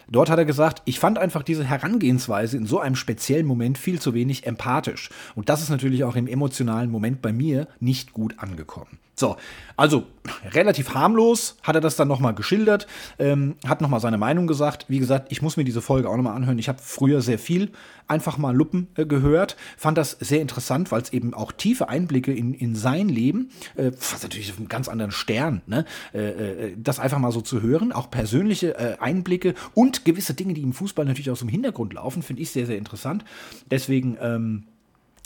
dort 0.08 0.30
hat 0.30 0.38
er 0.38 0.44
gesagt, 0.44 0.82
ich 0.84 0.98
fand 0.98 1.18
einfach 1.18 1.42
diese 1.42 1.64
Herangehensweise 1.64 2.56
in 2.56 2.66
so 2.66 2.78
einem 2.78 2.96
speziellen 2.96 3.46
Moment 3.46 3.76
viel 3.76 4.00
zu 4.00 4.14
wenig 4.14 4.46
empathisch. 4.46 5.10
Und 5.34 5.48
das 5.48 5.62
ist 5.62 5.70
natürlich 5.70 6.04
auch 6.04 6.16
im 6.16 6.26
emotionalen 6.26 6.90
Moment 6.90 7.20
bei 7.22 7.32
mir 7.32 7.68
nicht 7.80 8.12
gut 8.12 8.38
angekommen. 8.38 8.98
So, 9.18 9.36
also 9.78 10.04
relativ 10.52 10.92
harmlos 10.92 11.56
hat 11.62 11.74
er 11.74 11.80
das 11.80 11.96
dann 11.96 12.06
nochmal 12.06 12.34
geschildert, 12.34 12.86
ähm, 13.18 13.56
hat 13.66 13.80
nochmal 13.80 14.00
seine 14.00 14.18
Meinung 14.18 14.46
gesagt. 14.46 14.84
Wie 14.88 14.98
gesagt, 14.98 15.32
ich 15.32 15.40
muss 15.40 15.56
mir 15.56 15.64
diese 15.64 15.80
Folge 15.80 16.10
auch 16.10 16.16
nochmal 16.16 16.36
anhören. 16.36 16.58
Ich 16.58 16.68
habe 16.68 16.80
früher 16.82 17.22
sehr 17.22 17.38
viel 17.38 17.70
einfach 18.08 18.36
mal 18.36 18.54
Luppen 18.54 18.88
äh, 18.94 19.06
gehört, 19.06 19.56
fand 19.78 19.96
das 19.96 20.10
sehr 20.20 20.42
interessant, 20.42 20.92
weil 20.92 21.00
es 21.00 21.14
eben 21.14 21.32
auch 21.32 21.50
tiefe 21.50 21.88
Einblicke 21.88 22.30
in, 22.30 22.52
in 22.52 22.74
sein 22.74 23.08
Leben, 23.08 23.48
äh, 23.76 23.90
was 23.92 24.22
natürlich 24.22 24.52
auf 24.52 24.58
einem 24.58 24.68
ganz 24.68 24.86
anderen 24.86 25.12
Stern, 25.12 25.62
ne, 25.66 25.86
äh, 26.12 26.18
äh, 26.18 26.76
das 26.76 27.00
einfach 27.00 27.18
mal 27.18 27.32
so 27.32 27.40
zu 27.40 27.62
hören, 27.62 27.92
auch 27.92 28.10
persönliche 28.10 28.76
äh, 28.76 28.98
Einblicke 29.00 29.54
und 29.72 30.04
gewisse 30.04 30.34
Dinge, 30.34 30.52
die 30.52 30.62
im 30.62 30.74
Fußball 30.74 31.06
natürlich 31.06 31.30
aus 31.30 31.38
dem 31.38 31.48
Hintergrund 31.48 31.94
laufen, 31.94 32.22
finde 32.22 32.42
ich 32.42 32.50
sehr, 32.50 32.66
sehr 32.66 32.76
interessant. 32.76 33.24
Deswegen, 33.70 34.18
ähm, 34.20 34.64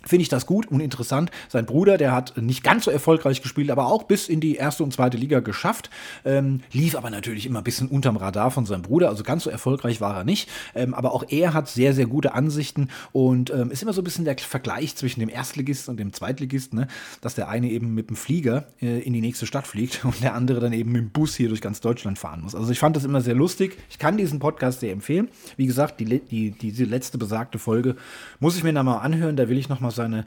finde 0.06 0.22
ich 0.22 0.28
das 0.28 0.46
gut 0.46 0.66
und 0.66 0.80
interessant. 0.80 1.30
Sein 1.48 1.66
Bruder, 1.66 1.98
der 1.98 2.12
hat 2.12 2.36
nicht 2.36 2.62
ganz 2.62 2.84
so 2.84 2.90
erfolgreich 2.90 3.42
gespielt, 3.42 3.70
aber 3.70 3.86
auch 3.86 4.04
bis 4.04 4.28
in 4.28 4.40
die 4.40 4.56
erste 4.56 4.82
und 4.82 4.92
zweite 4.92 5.16
Liga 5.16 5.40
geschafft. 5.40 5.90
Ähm, 6.24 6.60
lief 6.72 6.96
aber 6.96 7.10
natürlich 7.10 7.46
immer 7.46 7.60
ein 7.60 7.64
bisschen 7.64 7.88
unterm 7.88 8.16
Radar 8.16 8.50
von 8.50 8.66
seinem 8.66 8.82
Bruder, 8.82 9.08
also 9.08 9.22
ganz 9.22 9.44
so 9.44 9.50
erfolgreich 9.50 10.00
war 10.00 10.16
er 10.16 10.24
nicht. 10.24 10.48
Ähm, 10.74 10.94
aber 10.94 11.12
auch 11.12 11.24
er 11.28 11.54
hat 11.54 11.68
sehr, 11.68 11.94
sehr 11.94 12.06
gute 12.06 12.34
Ansichten 12.34 12.88
und 13.12 13.50
ähm, 13.50 13.70
ist 13.70 13.82
immer 13.82 13.92
so 13.92 14.00
ein 14.00 14.04
bisschen 14.04 14.24
der 14.24 14.36
Vergleich 14.38 14.96
zwischen 14.96 15.20
dem 15.20 15.28
Erstligisten 15.28 15.92
und 15.92 15.96
dem 15.98 16.12
Zweitligisten, 16.12 16.80
ne? 16.80 16.88
dass 17.20 17.34
der 17.34 17.48
eine 17.48 17.68
eben 17.70 17.94
mit 17.94 18.08
dem 18.08 18.16
Flieger 18.16 18.66
äh, 18.80 19.00
in 19.00 19.12
die 19.12 19.20
nächste 19.20 19.46
Stadt 19.46 19.66
fliegt 19.66 20.04
und 20.04 20.22
der 20.22 20.34
andere 20.34 20.60
dann 20.60 20.72
eben 20.72 20.92
mit 20.92 21.02
dem 21.02 21.10
Bus 21.10 21.34
hier 21.34 21.48
durch 21.48 21.60
ganz 21.60 21.80
Deutschland 21.80 22.18
fahren 22.18 22.42
muss. 22.42 22.54
Also 22.54 22.70
ich 22.70 22.78
fand 22.78 22.96
das 22.96 23.04
immer 23.04 23.20
sehr 23.20 23.34
lustig. 23.34 23.76
Ich 23.90 23.98
kann 23.98 24.16
diesen 24.16 24.38
Podcast 24.38 24.80
sehr 24.80 24.92
empfehlen. 24.92 25.28
Wie 25.56 25.66
gesagt, 25.66 26.00
die, 26.00 26.20
die, 26.20 26.50
diese 26.50 26.84
letzte 26.84 27.18
besagte 27.18 27.58
Folge 27.58 27.96
muss 28.38 28.56
ich 28.56 28.62
mir 28.62 28.72
da 28.72 28.82
mal 28.82 28.98
anhören. 28.98 29.36
Da 29.36 29.48
will 29.48 29.58
ich 29.58 29.68
noch 29.68 29.80
mal 29.80 29.89
seine 29.90 30.24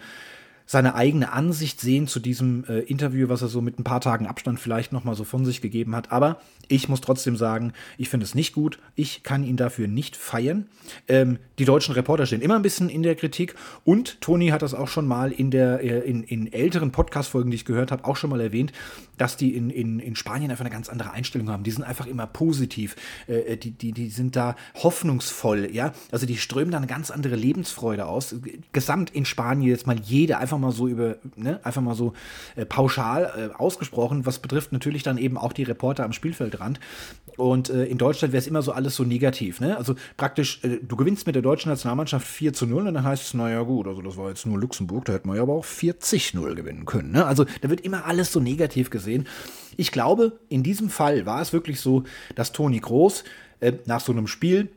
seine 0.66 0.95
eigene 0.95 1.32
Ansicht 1.32 1.82
sehen 1.82 2.07
zu 2.07 2.20
diesem 2.20 2.64
äh, 2.68 2.80
Interview, 2.80 3.30
was 3.30 3.41
er 3.41 3.47
so 3.47 3.61
mit 3.61 3.80
ein 3.80 3.84
paar 3.84 4.01
Tagen 4.01 4.28
Abstand 4.28 4.59
vielleicht 4.59 4.91
noch 4.93 5.03
mal 5.03 5.16
so 5.16 5.24
von 5.24 5.45
sich 5.45 5.61
gegeben 5.61 5.95
hat. 5.95 6.11
Aber 6.11 6.39
ich 6.68 6.89
muss 6.89 7.01
trotzdem 7.01 7.36
sagen, 7.36 7.74
ich 7.97 8.09
finde 8.09 8.24
es 8.26 8.36
nicht 8.36 8.53
gut. 8.53 8.80
Ich 8.95 9.24
kann 9.24 9.43
ihn 9.43 9.57
dafür 9.57 9.88
nicht 9.88 10.16
feiern. 10.16 10.68
Ähm, 11.07 11.38
die 11.59 11.66
deutschen 11.66 11.93
Reporter 11.93 12.26
stehen 12.26 12.41
immer 12.41 12.55
ein 12.55 12.61
bisschen 12.61 12.89
in 12.89 13.03
der 13.03 13.16
Kritik 13.16 13.55
und 13.84 14.22
Toni 14.22 14.49
hat 14.49 14.61
das 14.61 14.74
auch 14.74 14.88
schon 14.88 15.07
mal 15.07 15.32
in, 15.32 15.51
der, 15.51 15.82
äh, 15.82 15.99
in, 15.99 16.24
in 16.24 16.51
älteren 16.51 16.91
Podcast-Folgen, 16.91 17.51
die 17.51 17.55
ich 17.55 17.66
gehört 17.66 17.91
habe, 17.91 18.05
auch 18.05 18.16
schon 18.16 18.30
mal 18.30 18.41
erwähnt, 18.41 18.72
dass 19.18 19.38
die 19.38 19.55
in, 19.55 19.70
in, 19.70 19.99
in 19.99 20.16
Spanien 20.16 20.49
einfach 20.49 20.66
eine 20.66 20.74
ganz 20.74 20.89
andere 20.89 21.11
Einstellung 21.11 21.49
haben. 21.49 21.64
Die 21.64 21.72
sind 21.72 21.84
einfach 21.84 22.07
immer 22.07 22.28
positiv. 22.28 22.95
Äh, 23.28 23.53
äh 23.53 23.57
die, 23.57 23.72
die, 23.72 23.91
die 23.91 24.09
sind 24.09 24.36
da 24.36 24.55
hoffnungsvoll. 24.76 25.70
Ja? 25.72 25.93
Also 26.11 26.26
die 26.26 26.38
strömen 26.38 26.72
da 26.72 26.78
eine 26.78 26.88
ganz 26.88 27.11
andere 27.11 27.36
Lebensfreude 27.36 28.05
aus. 28.05 28.36
Gesamt 28.72 29.09
in 29.11 29.26
Spanien 29.26 29.70
jetzt 29.70 29.88
mal 29.88 29.99
jeder 29.99 30.39
einfach 30.39 30.53
mal 30.58 30.72
so 30.72 30.88
über, 30.88 31.18
ne, 31.36 31.60
einfach 31.64 31.82
mal 31.82 31.95
so 31.95 32.14
äh, 32.56 32.66
pauschal 32.66 33.51
äh, 33.51 33.56
ausgesprochen. 33.56 34.26
Was 34.26 34.39
betrifft 34.39 34.72
natürlich 34.72 35.04
dann 35.04 35.18
eben 35.18 35.38
auch 35.38 35.54
die 35.54 35.64
Reporter 35.64 36.04
am 36.04 36.14
Spielfeldrand. 36.14 36.80
Und 37.38 37.70
äh, 37.70 37.86
in 37.86 37.97
Deutschland 37.97 38.32
wäre 38.34 38.41
es 38.41 38.47
immer 38.47 38.62
so 38.62 38.72
alles 38.72 38.95
so 38.95 39.04
negativ. 39.04 39.60
Ne? 39.60 39.76
Also 39.78 39.95
praktisch, 40.18 40.64
äh, 40.64 40.80
du 40.82 40.95
gewinnst 40.95 41.26
mit 41.26 41.36
der 41.36 41.41
deutschen 41.41 41.70
Nationalmannschaft 41.70 42.28
4 42.28 42.54
zu 42.54 42.66
0 42.68 42.88
und 42.88 42.93
dann 42.93 43.04
heißt 43.04 43.24
es, 43.24 43.34
naja 43.34 43.62
gut, 43.64 43.88
also 43.88 44.01
das 44.01 44.18
war 44.18 44.30
jetzt 44.30 44.45
nur 44.45 44.60
Luxemburg, 44.60 45.06
da 45.06 45.14
hätten 45.14 45.30
wir 45.30 45.36
ja 45.36 45.41
aber 45.41 45.54
auch 45.54 45.66
40-0 45.66 46.54
gewinnen 46.54 46.86
können. 46.86 47.12
Ne? 47.12 47.26
Also 47.26 47.45
da 47.62 47.70
wird 47.70 47.82
immer 47.82 48.06
alles 48.06 48.32
so 48.32 48.39
negativ 48.39 48.89
gesehen. 48.89 49.28
Ich 49.78 49.91
glaube, 49.91 50.39
in 50.49 50.64
diesem 50.64 50.89
Fall 50.89 51.26
war 51.26 51.41
es 51.41 51.54
wirklich 51.54 51.80
so, 51.80 52.04
dass 52.36 52.51
Toni 52.51 52.80
Groß 52.80 53.24
äh, 53.60 53.74
nach 53.86 54.01
so 54.01 54.12
einem 54.12 54.28
Spiel 54.28 54.70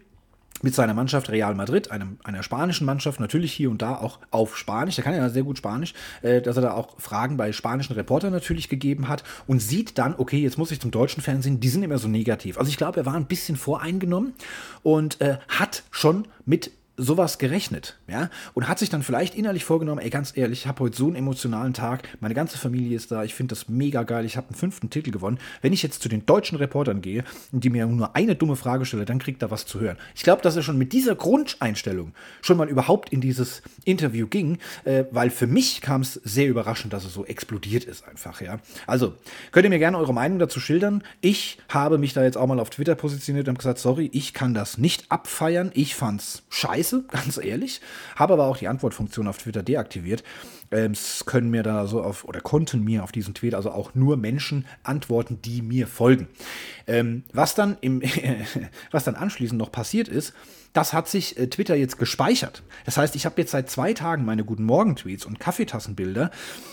mit 0.63 0.75
seiner 0.75 0.95
Mannschaft 0.95 1.31
Real 1.31 1.55
Madrid, 1.55 1.91
einem, 1.91 2.19
einer 2.25 2.43
spanischen 2.43 2.85
Mannschaft, 2.85 3.21
natürlich 3.21 3.53
hier 3.53 3.71
und 3.71 3.83
da 3.83 3.97
auch 3.97 4.19
auf 4.31 4.57
Spanisch, 4.57 4.97
der 4.97 5.05
kann 5.05 5.15
ja 5.15 5.29
sehr 5.29 5.43
gut 5.43 5.59
Spanisch, 5.59 5.95
äh, 6.23 6.41
dass 6.41 6.57
er 6.57 6.63
da 6.63 6.73
auch 6.73 6.99
Fragen 7.01 7.37
bei 7.37 7.53
spanischen 7.53 7.95
Reportern 7.95 8.33
natürlich 8.33 8.69
gegeben 8.69 9.09
hat 9.09 9.25
und 9.47 9.61
sieht 9.61 9.99
dann, 9.99 10.15
okay, 10.17 10.39
jetzt 10.39 10.59
muss 10.59 10.71
ich 10.71 10.81
zum 10.81 10.91
deutschen 10.91 11.23
Fernsehen, 11.23 11.61
die 11.61 11.69
sind 11.69 11.83
immer 11.83 11.99
so 11.99 12.09
negativ. 12.09 12.59
Also 12.59 12.69
ich 12.71 12.77
glaube, 12.77 13.01
er 13.01 13.07
war 13.07 13.15
ein 13.15 13.27
bisschen 13.27 13.57
voreingenommen 13.57 14.35
und 14.83 15.21
äh, 15.21 15.39
hat 15.49 15.83
schon 15.91 16.27
mit 16.45 16.71
sowas 16.97 17.39
gerechnet, 17.39 17.99
ja, 18.09 18.31
und 18.55 18.69
hat 18.69 18.79
sich 18.79 18.89
dann 18.89 19.03
vielleicht 19.03 19.35
innerlich 19.35 19.65
vorgenommen, 19.65 20.01
ey, 20.01 20.11
ganz 20.11 20.33
ehrlich, 20.37 20.61
ich 20.61 20.67
habe 20.67 20.85
heute 20.85 20.97
so 20.97 21.07
einen 21.07 21.17
emotionalen 21.17 21.75
Tag, 21.75 22.09
meine 22.21 22.35
ganze 22.35 22.59
Familie 22.59 22.97
ist 22.97 23.13
da, 23.13 23.25
ich 23.25 23.35
finde 23.35 23.55
das 23.55 23.69
mega 23.69 24.03
geil, 24.03 24.25
ich 24.25 24.37
habe 24.37 24.49
einen 24.49 24.57
fünften 24.57 24.89
Titel 24.89 25.11
gewonnen. 25.11 25.39
Wenn 25.61 25.73
ich 25.73 25.83
jetzt 25.83 26.03
zu 26.03 26.09
den 26.09 26.25
deutschen 26.25 26.57
Reportern 26.57 27.03
gehe 27.03 27.25
und 27.53 27.65
die 27.65 27.71
mir 27.71 27.87
nur 27.87 28.17
eine 28.17 28.35
dumme 28.35 28.57
Frage 28.57 28.87
stelle, 28.87 29.05
dann 29.05 29.19
kriegt 29.19 29.43
er 29.43 29.51
was 29.51 29.67
zu 29.67 29.81
hören. 29.81 29.99
Ich 30.15 30.23
glaube, 30.23 30.43
dass 30.43 30.57
er 30.57 30.63
schon 30.63 30.79
mit 30.79 30.93
dieser 30.93 31.15
Grundeinstellung 31.15 32.13
schon 32.41 32.57
mal 32.57 32.69
überhaupt 32.69 33.11
in 33.11 33.21
dieses 33.21 33.63
Interview 33.85 34.27
ging, 34.27 34.59
äh, 34.85 35.05
weil 35.11 35.31
für 35.31 35.47
mich 35.47 35.81
kam 35.81 36.01
es 36.01 36.15
sehr 36.25 36.49
überraschend, 36.49 36.93
dass 36.93 37.05
es 37.05 37.13
so 37.13 37.27
explodiert 37.27 37.85
ist 37.85 38.07
einfach, 38.09 38.41
ja. 38.41 38.59
Also, 38.87 39.15
könnt 39.53 39.65
ihr 39.65 39.71
mir 39.71 39.79
gerne 39.79 39.99
eure 39.99 40.15
Meinung 40.15 40.39
dazu 40.39 40.61
schildern. 40.61 41.03
Ich 41.21 41.59
habe 41.69 41.99
mich 41.99 42.15
da 42.15 42.23
jetzt 42.23 42.37
auch 42.37 42.47
mal 42.47 42.61
auf 42.61 42.71
Twitter 42.71 42.95
positioniert 42.95 43.49
und 43.49 43.59
gesagt, 43.59 43.79
sorry, 43.79 44.09
ich 44.13 44.33
kann 44.33 44.55
das 44.55 44.79
nicht 44.79 45.11
abfeiern, 45.11 45.71
ich 45.75 45.95
fand's 45.95 46.43
scheiße 46.49 46.86
scheiße, 46.87 47.05
ganz 47.09 47.39
ehrlich. 47.39 47.81
Habe 48.17 48.35
aber 48.35 48.47
auch 48.47 48.57
die 48.57 48.69
Antwortfunktion 48.69 49.27
auf 49.27 49.39
Twitter 49.39 49.63
deaktiviert. 49.63 50.23
Ähm, 50.71 50.93
es 50.93 51.25
können 51.27 51.51
mir 51.51 51.63
da 51.63 51.87
so 51.87 52.03
auf, 52.03 52.25
oder 52.25 52.41
konnten 52.41 52.83
mir 52.83 53.05
auf 53.05 53.13
diesen 53.13 53.35
Tweet 53.35 53.55
also 53.55 53.71
auch 53.71 53.95
nur 53.95 54.17
Menschen 54.17 54.67
antworten, 54.83 55.41
die 55.43 55.63
mir 55.63 55.87
folgen. 55.87 56.29
Ähm, 56.87 57.25
was 57.33 57.55
dann 57.55 57.77
im, 57.81 58.03
was 58.91 59.05
dann 59.05 59.15
anschließend 59.15 59.59
noch 59.59 59.73
passiert 59.73 60.09
ist, 60.09 60.33
das 60.73 60.93
hat 60.93 61.09
sich 61.09 61.39
äh, 61.39 61.49
Twitter 61.49 61.75
jetzt 61.75 61.99
gespeichert. 61.99 62.63
Das 62.85 62.97
heißt, 62.97 63.17
ich 63.17 63.27
habe 63.27 63.41
jetzt 63.41 63.53
seit 63.53 63.71
zwei 63.71 63.93
Tagen 63.93 64.25
meine 64.25 64.45
Guten 64.45 64.65
Morgen-Tweets 64.65 65.25
und 65.25 65.41
Kaffeetassenbilder. 65.41 66.31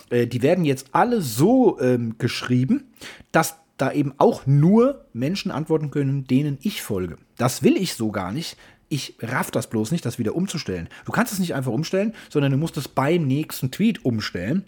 Äh, 0.10 0.28
die 0.28 0.42
werden 0.42 0.66
jetzt 0.66 0.88
alle 0.92 1.22
so 1.22 1.80
ähm, 1.80 2.16
geschrieben, 2.18 2.92
dass 3.32 3.58
da 3.78 3.92
eben 3.92 4.14
auch 4.18 4.46
nur 4.46 5.06
Menschen 5.14 5.52
antworten 5.52 5.90
können, 5.90 6.26
denen 6.26 6.58
ich 6.62 6.82
folge. 6.82 7.18
Das 7.38 7.64
will 7.64 7.76
ich 7.76 7.96
so 7.96 8.12
gar 8.12 8.32
nicht. 8.32 8.56
Ich 8.94 9.16
raff 9.22 9.50
das 9.50 9.72
bloß 9.72 9.90
nicht, 9.90 10.06
das 10.06 10.20
wieder 10.20 10.36
umzustellen. 10.36 10.88
Du 11.06 11.12
kannst 11.12 11.34
es 11.34 11.40
nicht 11.40 11.56
einfach 11.56 11.72
umstellen, 11.72 12.14
sondern 12.30 12.52
du 12.52 12.60
musst 12.60 12.78
es 12.78 12.88
beim 12.88 13.26
nächsten 13.26 13.72
Tweet 13.72 14.06
umstellen. 14.06 14.66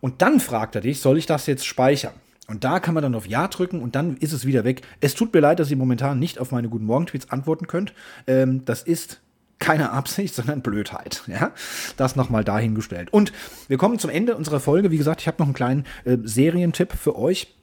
Und 0.00 0.22
dann 0.22 0.40
fragt 0.40 0.74
er 0.74 0.80
dich, 0.80 1.00
soll 1.00 1.18
ich 1.18 1.26
das 1.26 1.46
jetzt 1.46 1.66
speichern? 1.66 2.14
Und 2.46 2.64
da 2.64 2.80
kann 2.80 2.94
man 2.94 3.02
dann 3.02 3.14
auf 3.14 3.26
Ja 3.26 3.46
drücken 3.46 3.82
und 3.82 3.94
dann 3.94 4.16
ist 4.16 4.32
es 4.32 4.46
wieder 4.46 4.64
weg. 4.64 4.80
Es 5.02 5.14
tut 5.14 5.34
mir 5.34 5.40
leid, 5.40 5.60
dass 5.60 5.70
ihr 5.70 5.76
momentan 5.76 6.18
nicht 6.18 6.38
auf 6.38 6.50
meine 6.50 6.70
Guten 6.70 6.86
Morgen-Tweets 6.86 7.28
antworten 7.28 7.66
könnt. 7.66 7.92
Ähm, 8.26 8.64
das 8.64 8.82
ist 8.82 9.20
keine 9.58 9.90
Absicht, 9.90 10.34
sondern 10.34 10.62
Blödheit. 10.62 11.24
Ja, 11.26 11.52
das 11.98 12.16
nochmal 12.16 12.44
dahingestellt. 12.44 13.12
Und 13.12 13.34
wir 13.68 13.76
kommen 13.76 13.98
zum 13.98 14.08
Ende 14.08 14.34
unserer 14.34 14.60
Folge. 14.60 14.90
Wie 14.90 14.96
gesagt, 14.96 15.20
ich 15.20 15.26
habe 15.26 15.36
noch 15.40 15.46
einen 15.46 15.54
kleinen 15.54 15.84
äh, 16.06 16.16
Serientipp 16.22 16.94
für 16.94 17.16
euch. 17.16 17.54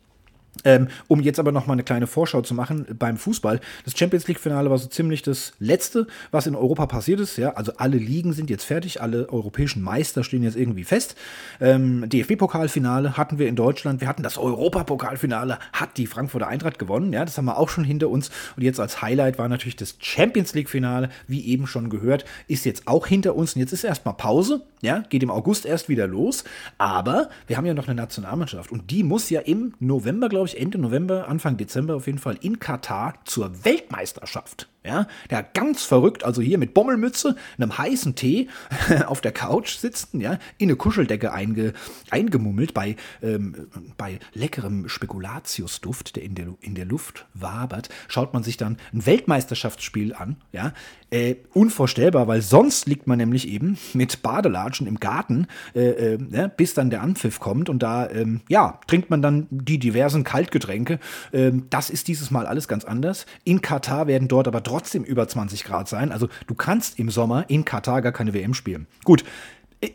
Ähm, 0.63 0.87
um 1.07 1.19
jetzt 1.19 1.39
aber 1.39 1.51
noch 1.51 1.67
mal 1.67 1.73
eine 1.73 1.83
kleine 1.83 2.07
Vorschau 2.07 2.41
zu 2.41 2.53
machen 2.53 2.85
beim 2.97 3.17
Fußball. 3.17 3.59
Das 3.83 3.97
Champions 3.97 4.27
League-Finale 4.27 4.69
war 4.69 4.77
so 4.77 4.87
ziemlich 4.87 5.21
das 5.21 5.53
letzte, 5.59 6.07
was 6.31 6.47
in 6.47 6.55
Europa 6.55 6.85
passiert 6.85 7.19
ist. 7.19 7.37
Ja? 7.37 7.51
Also 7.51 7.73
alle 7.77 7.97
Ligen 7.97 8.33
sind 8.33 8.49
jetzt 8.49 8.63
fertig, 8.63 9.01
alle 9.01 9.29
europäischen 9.29 9.81
Meister 9.81 10.23
stehen 10.23 10.43
jetzt 10.43 10.55
irgendwie 10.55 10.83
fest. 10.83 11.15
Ähm, 11.59 12.07
DFB-Pokalfinale 12.09 13.17
hatten 13.17 13.37
wir 13.37 13.47
in 13.47 13.55
Deutschland. 13.55 14.01
Wir 14.01 14.07
hatten 14.07 14.23
das 14.23 14.37
Europapokalfinale, 14.37 15.59
hat 15.73 15.97
die 15.97 16.07
Frankfurter 16.07 16.47
Eintracht 16.47 16.79
gewonnen. 16.79 17.11
Ja, 17.11 17.25
das 17.25 17.37
haben 17.37 17.45
wir 17.45 17.57
auch 17.57 17.69
schon 17.69 17.83
hinter 17.83 18.09
uns. 18.09 18.31
Und 18.55 18.63
jetzt 18.63 18.79
als 18.79 19.01
Highlight 19.01 19.37
war 19.37 19.49
natürlich 19.49 19.75
das 19.75 19.95
Champions 19.99 20.53
League-Finale, 20.53 21.09
wie 21.27 21.45
eben 21.45 21.67
schon 21.67 21.89
gehört, 21.89 22.25
ist 22.47 22.65
jetzt 22.65 22.87
auch 22.87 23.07
hinter 23.07 23.35
uns. 23.35 23.55
Und 23.55 23.59
jetzt 23.59 23.73
ist 23.73 23.83
erstmal 23.83 24.15
Pause. 24.15 24.61
Ja, 24.81 25.03
geht 25.09 25.23
im 25.23 25.31
August 25.31 25.65
erst 25.65 25.89
wieder 25.89 26.07
los. 26.07 26.43
Aber 26.77 27.29
wir 27.47 27.57
haben 27.57 27.65
ja 27.65 27.73
noch 27.73 27.87
eine 27.87 27.95
Nationalmannschaft 27.95 28.71
und 28.71 28.91
die 28.91 29.03
muss 29.03 29.29
ja 29.29 29.41
im 29.41 29.73
November, 29.79 30.29
glaube 30.29 30.44
ich, 30.44 30.44
Ende 30.53 30.77
November, 30.77 31.27
Anfang 31.27 31.57
Dezember 31.57 31.95
auf 31.95 32.07
jeden 32.07 32.19
Fall 32.19 32.37
in 32.41 32.59
Katar 32.59 33.15
zur 33.25 33.65
Weltmeisterschaft 33.65 34.69
ja, 34.85 35.07
der 35.29 35.43
ganz 35.43 35.83
verrückt, 35.83 36.23
also 36.23 36.41
hier 36.41 36.57
mit 36.57 36.73
Bommelmütze, 36.73 37.35
einem 37.57 37.77
heißen 37.77 38.15
Tee 38.15 38.49
auf 39.07 39.21
der 39.21 39.31
Couch 39.31 39.77
sitzen, 39.77 40.21
ja, 40.21 40.37
in 40.57 40.69
eine 40.69 40.75
Kuscheldecke 40.75 41.33
einge, 41.33 41.73
eingemummelt 42.09 42.73
bei, 42.73 42.95
ähm, 43.21 43.67
bei 43.97 44.19
leckerem 44.33 44.87
Spekulatiusduft, 44.87 46.15
der 46.15 46.23
in, 46.23 46.35
der 46.35 46.47
in 46.61 46.75
der 46.75 46.85
Luft 46.85 47.25
wabert, 47.33 47.89
schaut 48.07 48.33
man 48.33 48.43
sich 48.43 48.57
dann 48.57 48.77
ein 48.93 49.05
Weltmeisterschaftsspiel 49.05 50.13
an, 50.13 50.37
ja, 50.51 50.73
äh, 51.11 51.35
unvorstellbar, 51.53 52.27
weil 52.27 52.41
sonst 52.41 52.87
liegt 52.87 53.07
man 53.07 53.17
nämlich 53.17 53.47
eben 53.47 53.77
mit 53.93 54.21
Badelatschen 54.21 54.87
im 54.87 54.99
Garten, 54.99 55.47
äh, 55.73 56.13
äh, 56.13 56.17
ne, 56.17 56.51
bis 56.55 56.73
dann 56.73 56.89
der 56.89 57.01
Anpfiff 57.01 57.39
kommt 57.39 57.69
und 57.69 57.81
da, 57.83 58.09
ähm, 58.09 58.41
ja, 58.49 58.79
trinkt 58.87 59.09
man 59.09 59.21
dann 59.21 59.47
die 59.49 59.79
diversen 59.79 60.23
Kaltgetränke. 60.23 60.99
Ähm, 61.31 61.67
das 61.69 61.89
ist 61.89 62.07
dieses 62.07 62.31
Mal 62.31 62.45
alles 62.45 62.67
ganz 62.67 62.85
anders. 62.85 63.25
In 63.43 63.61
Katar 63.61 64.07
werden 64.07 64.27
dort 64.27 64.47
aber 64.47 64.61
trotzdem 64.63 64.74
trotzdem 64.75 65.05
über 65.05 65.25
20 65.25 65.63
Grad 65.63 65.87
sein. 65.87 66.11
Also 66.11 66.27
du 66.47 66.53
kannst 66.53 66.99
im 66.99 67.09
Sommer 67.09 67.45
in 67.49 67.63
Katar 67.63 68.01
gar 68.01 68.11
keine 68.11 68.33
WM 68.33 68.53
spielen. 68.53 68.87
Gut, 69.05 69.23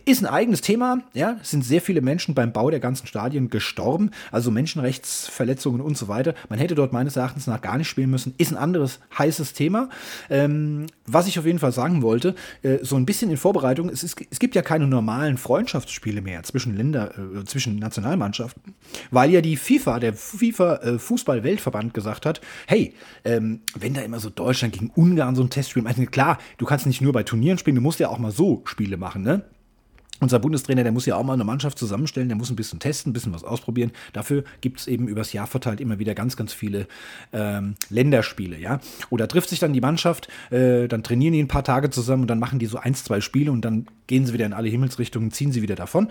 ist 0.05 0.23
ein 0.23 0.27
eigenes 0.27 0.61
Thema, 0.61 1.03
ja. 1.15 1.39
Es 1.41 1.51
sind 1.51 1.65
sehr 1.65 1.81
viele 1.81 2.01
Menschen 2.01 2.35
beim 2.35 2.53
Bau 2.53 2.71
der 2.71 2.81
ganzen 2.81 3.07
Stadien 3.07 3.49
gestorben, 3.49 4.11
also 4.31 4.51
Menschenrechtsverletzungen 4.51 5.81
und 5.81 5.97
so 5.97 6.09
weiter. 6.09 6.35
Man 6.49 6.59
hätte 6.59 6.75
dort 6.75 6.93
meines 6.93 7.17
Erachtens 7.17 7.47
nach 7.47 7.61
gar 7.61 7.79
nicht 7.79 7.89
spielen 7.89 8.11
müssen. 8.11 8.35
Ist 8.39 8.53
ein 8.53 8.57
anderes 8.57 9.01
heißes 9.19 9.53
Thema. 9.53 9.89
Ähm, 10.29 10.87
was 11.07 11.27
ich 11.27 11.39
auf 11.39 11.47
jeden 11.47 11.59
Fall 11.59 11.73
sagen 11.73 12.03
wollte, 12.03 12.35
äh, 12.63 12.79
so 12.83 12.97
ein 12.97 13.07
bisschen 13.07 13.31
in 13.31 13.37
Vorbereitung, 13.37 13.89
es, 13.89 14.03
ist, 14.03 14.21
es 14.31 14.39
gibt 14.39 14.55
ja 14.55 14.63
keine 14.63 14.87
normalen 14.87 15.39
Freundschaftsspiele 15.39 16.21
mehr 16.21 16.43
zwischen 16.43 16.77
Länder, 16.77 17.13
äh, 17.19 17.45
zwischen 17.45 17.77
Nationalmannschaften, 17.77 18.75
weil 19.11 19.31
ja 19.31 19.41
die 19.41 19.57
FIFA, 19.57 19.99
der 19.99 20.15
FIFA 20.15 20.77
äh, 20.77 20.99
Fußball-Weltverband 20.99 21.95
gesagt 21.95 22.27
hat, 22.27 22.41
hey, 22.67 22.95
ähm, 23.25 23.61
wenn 23.79 23.95
da 23.95 24.03
immer 24.03 24.21
so 24.21 24.31
Deutschland 24.31 24.75
gegen 24.75 24.91
Ungarn 24.95 25.35
so 25.35 25.43
ein 25.43 25.51
Testspiel, 25.51 25.87
also 25.87 26.03
klar, 26.07 26.39
du 26.59 26.67
kannst 26.67 26.87
nicht 26.87 27.01
nur 27.01 27.13
bei 27.13 27.23
Turnieren 27.23 27.59
spielen, 27.59 27.77
du 27.77 27.83
musst 27.83 27.99
ja 27.99 28.09
auch 28.09 28.19
mal 28.19 28.33
so 28.33 28.63
Spiele 28.67 28.97
machen, 28.97 29.23
ne? 29.23 29.45
Unser 30.21 30.39
Bundestrainer, 30.39 30.83
der 30.83 30.93
muss 30.93 31.07
ja 31.07 31.17
auch 31.17 31.25
mal 31.25 31.33
eine 31.33 31.45
Mannschaft 31.45 31.79
zusammenstellen, 31.79 32.29
der 32.29 32.37
muss 32.37 32.51
ein 32.51 32.57
bisschen 32.57 32.79
testen, 32.79 33.11
ein 33.11 33.13
bisschen 33.13 33.33
was 33.33 33.45
ausprobieren. 33.45 33.91
Dafür 34.13 34.45
gibt 34.61 34.81
es 34.81 34.87
eben 34.87 35.09
übers 35.09 35.33
Jahr 35.33 35.47
verteilt 35.47 35.81
immer 35.81 35.99
wieder 35.99 36.15
ganz, 36.15 36.37
ganz 36.37 36.53
viele 36.53 36.87
ähm, 37.33 37.75
Länderspiele, 37.89 38.59
ja. 38.59 38.81
Oder 39.09 39.29
trifft 39.29 39.49
sich 39.49 39.59
dann 39.59 39.73
die 39.73 39.81
Mannschaft, 39.81 40.29
äh, 40.51 40.87
dann 40.89 41.03
trainieren 41.03 41.33
die 41.33 41.43
ein 41.43 41.49
paar 41.49 41.65
Tage 41.65 41.91
zusammen 41.91 42.23
und 42.23 42.29
dann 42.29 42.39
machen 42.39 42.59
die 42.59 42.67
so 42.67 42.79
eins, 42.79 43.03
zwei 43.05 43.21
Spiele 43.21 43.51
und 43.51 43.65
dann 43.65 43.87
gehen 44.07 44.27
sie 44.27 44.33
wieder 44.33 44.47
in 44.47 44.53
alle 44.53 44.69
Himmelsrichtungen, 44.69 45.31
ziehen 45.31 45.53
sie 45.53 45.63
wieder 45.63 45.77
davon. 45.77 46.09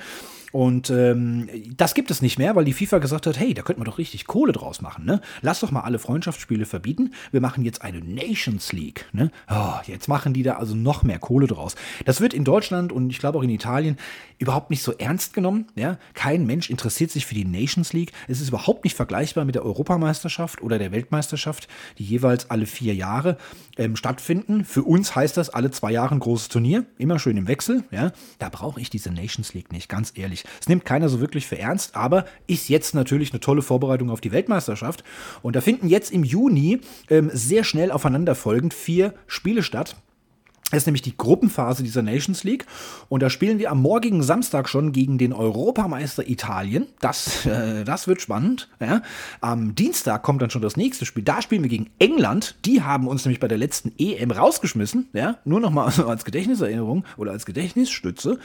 Und 0.52 0.90
ähm, 0.90 1.48
das 1.78 1.94
gibt 1.94 2.12
es 2.12 2.22
nicht 2.22 2.40
mehr, 2.40 2.56
weil 2.56 2.66
die 2.66 2.74
FIFA 2.74 3.00
gesagt 3.00 3.28
hat, 3.28 3.40
hey, 3.40 3.54
da 3.54 3.62
könnte 3.62 3.80
man 3.80 3.86
doch 3.86 3.98
richtig 3.98 4.26
Kohle 4.26 4.52
draus 4.52 4.82
machen. 4.82 5.06
Ne? 5.06 5.22
Lass 5.42 5.60
doch 5.60 5.72
mal 5.72 5.82
alle 5.82 6.00
Freundschaftsspiele 6.00 6.66
verbieten. 6.66 7.14
Wir 7.32 7.42
machen 7.42 7.64
jetzt 7.64 7.82
eine 7.82 8.00
Nations 8.00 8.72
League. 8.74 9.06
Ne? 9.12 9.32
Oh, 9.50 9.76
jetzt 9.86 10.08
machen 10.08 10.34
die 10.34 10.44
da 10.44 10.56
also 10.56 10.76
noch 10.76 11.04
mehr 11.04 11.20
Kohle 11.20 11.48
draus. 11.48 11.76
Das 12.06 12.22
wird 12.22 12.34
in 12.34 12.44
Deutschland 12.44 12.92
und 12.92 13.10
ich 13.10 13.20
glaube 13.20 13.38
auch 13.38 13.44
in 13.44 13.50
Italien 13.50 13.98
überhaupt 14.40 14.70
nicht 14.70 14.82
so 14.82 14.94
ernst 14.94 15.34
genommen. 15.34 15.68
Ja? 15.76 15.98
Kein 16.14 16.46
Mensch 16.46 16.70
interessiert 16.70 17.12
sich 17.12 17.26
für 17.26 17.36
die 17.36 17.46
Nations 17.46 17.94
League. 17.94 18.14
Es 18.28 18.42
ist 18.42 18.50
überhaupt 18.50 18.84
nicht 18.86 18.96
vergleichbar 18.96 19.46
mit 19.46 19.56
der 19.56 19.66
Europameisterschaft 19.66 20.62
oder 20.62 20.80
der 20.80 20.92
Weltmeisterschaft, 20.92 21.68
die 21.98 22.06
jeweils 22.06 22.50
alle 22.50 22.66
vier 22.66 22.96
Jahre 22.96 23.38
ähm, 23.78 23.96
stattfinden. 23.96 24.66
Für 24.66 24.84
uns 24.84 25.16
heißt 25.16 25.38
das 25.38 25.50
alle 25.50 25.72
zwei 25.72 25.92
Jahre 25.92 26.16
ein 26.16 26.20
großes 26.20 26.50
Turnier, 26.50 26.86
immer 26.98 27.20
schön 27.20 27.38
im 27.38 27.48
Wechsel. 27.48 27.84
Ja? 27.92 28.12
Da 28.40 28.50
brauche 28.50 28.80
ich 28.80 28.90
diese 28.90 29.12
Nations 29.12 29.54
League 29.54 29.72
nicht, 29.72 29.90
ganz 29.90 30.14
ehrlich. 30.16 30.39
Es 30.60 30.68
nimmt 30.68 30.86
keiner 30.86 31.10
so 31.10 31.20
wirklich 31.20 31.48
für 31.48 31.58
ernst, 31.58 31.96
aber 31.96 32.26
ist 32.48 32.70
jetzt 32.70 32.96
natürlich 32.96 33.32
eine 33.32 33.40
tolle 33.40 33.62
Vorbereitung 33.62 34.10
auf 34.10 34.22
die 34.22 34.32
Weltmeisterschaft. 34.32 35.04
Und 35.42 35.56
da 35.56 35.62
finden 35.62 35.88
jetzt 35.88 36.12
im 36.12 36.24
Juni 36.24 36.82
ähm, 37.10 37.30
sehr 37.34 37.64
schnell 37.64 37.92
aufeinanderfolgend 37.92 38.74
vier 38.74 39.14
Spiele 39.28 39.64
statt. 39.64 39.96
Das 40.72 40.84
ist 40.84 40.86
nämlich 40.86 41.02
die 41.02 41.18
Gruppenphase 41.18 41.82
dieser 41.82 42.04
Nations 42.04 42.44
League. 42.44 42.66
Und 43.08 43.24
da 43.24 43.32
spielen 43.32 43.58
wir 43.58 43.72
am 43.72 43.82
morgigen 43.82 44.22
Samstag 44.22 44.70
schon 44.70 44.92
gegen 44.92 45.18
den 45.18 45.34
Europameister 45.34 46.30
Italien. 46.30 46.86
Das, 47.00 47.46
äh, 47.48 47.84
das 47.84 48.08
wird 48.08 48.22
spannend. 48.22 48.70
Ja. 48.80 49.02
Am 49.42 49.74
Dienstag 49.74 50.22
kommt 50.22 50.44
dann 50.44 50.52
schon 50.52 50.62
das 50.62 50.78
nächste 50.78 51.06
Spiel. 51.06 51.24
Da 51.24 51.42
spielen 51.42 51.64
wir 51.64 51.70
gegen 51.70 51.90
England. 51.98 52.56
Die 52.66 52.84
haben 52.84 53.08
uns 53.08 53.26
nämlich 53.26 53.40
bei 53.40 53.48
der 53.48 53.58
letzten 53.58 53.94
EM 53.98 54.30
rausgeschmissen. 54.30 55.10
Ja. 55.14 55.38
Nur 55.44 55.60
nochmal 55.60 55.92
als 56.08 56.24
Gedächtniserinnerung 56.24 57.04
oder 57.18 57.32
als 57.32 57.48
Gedächtnisstütze. 57.48 58.38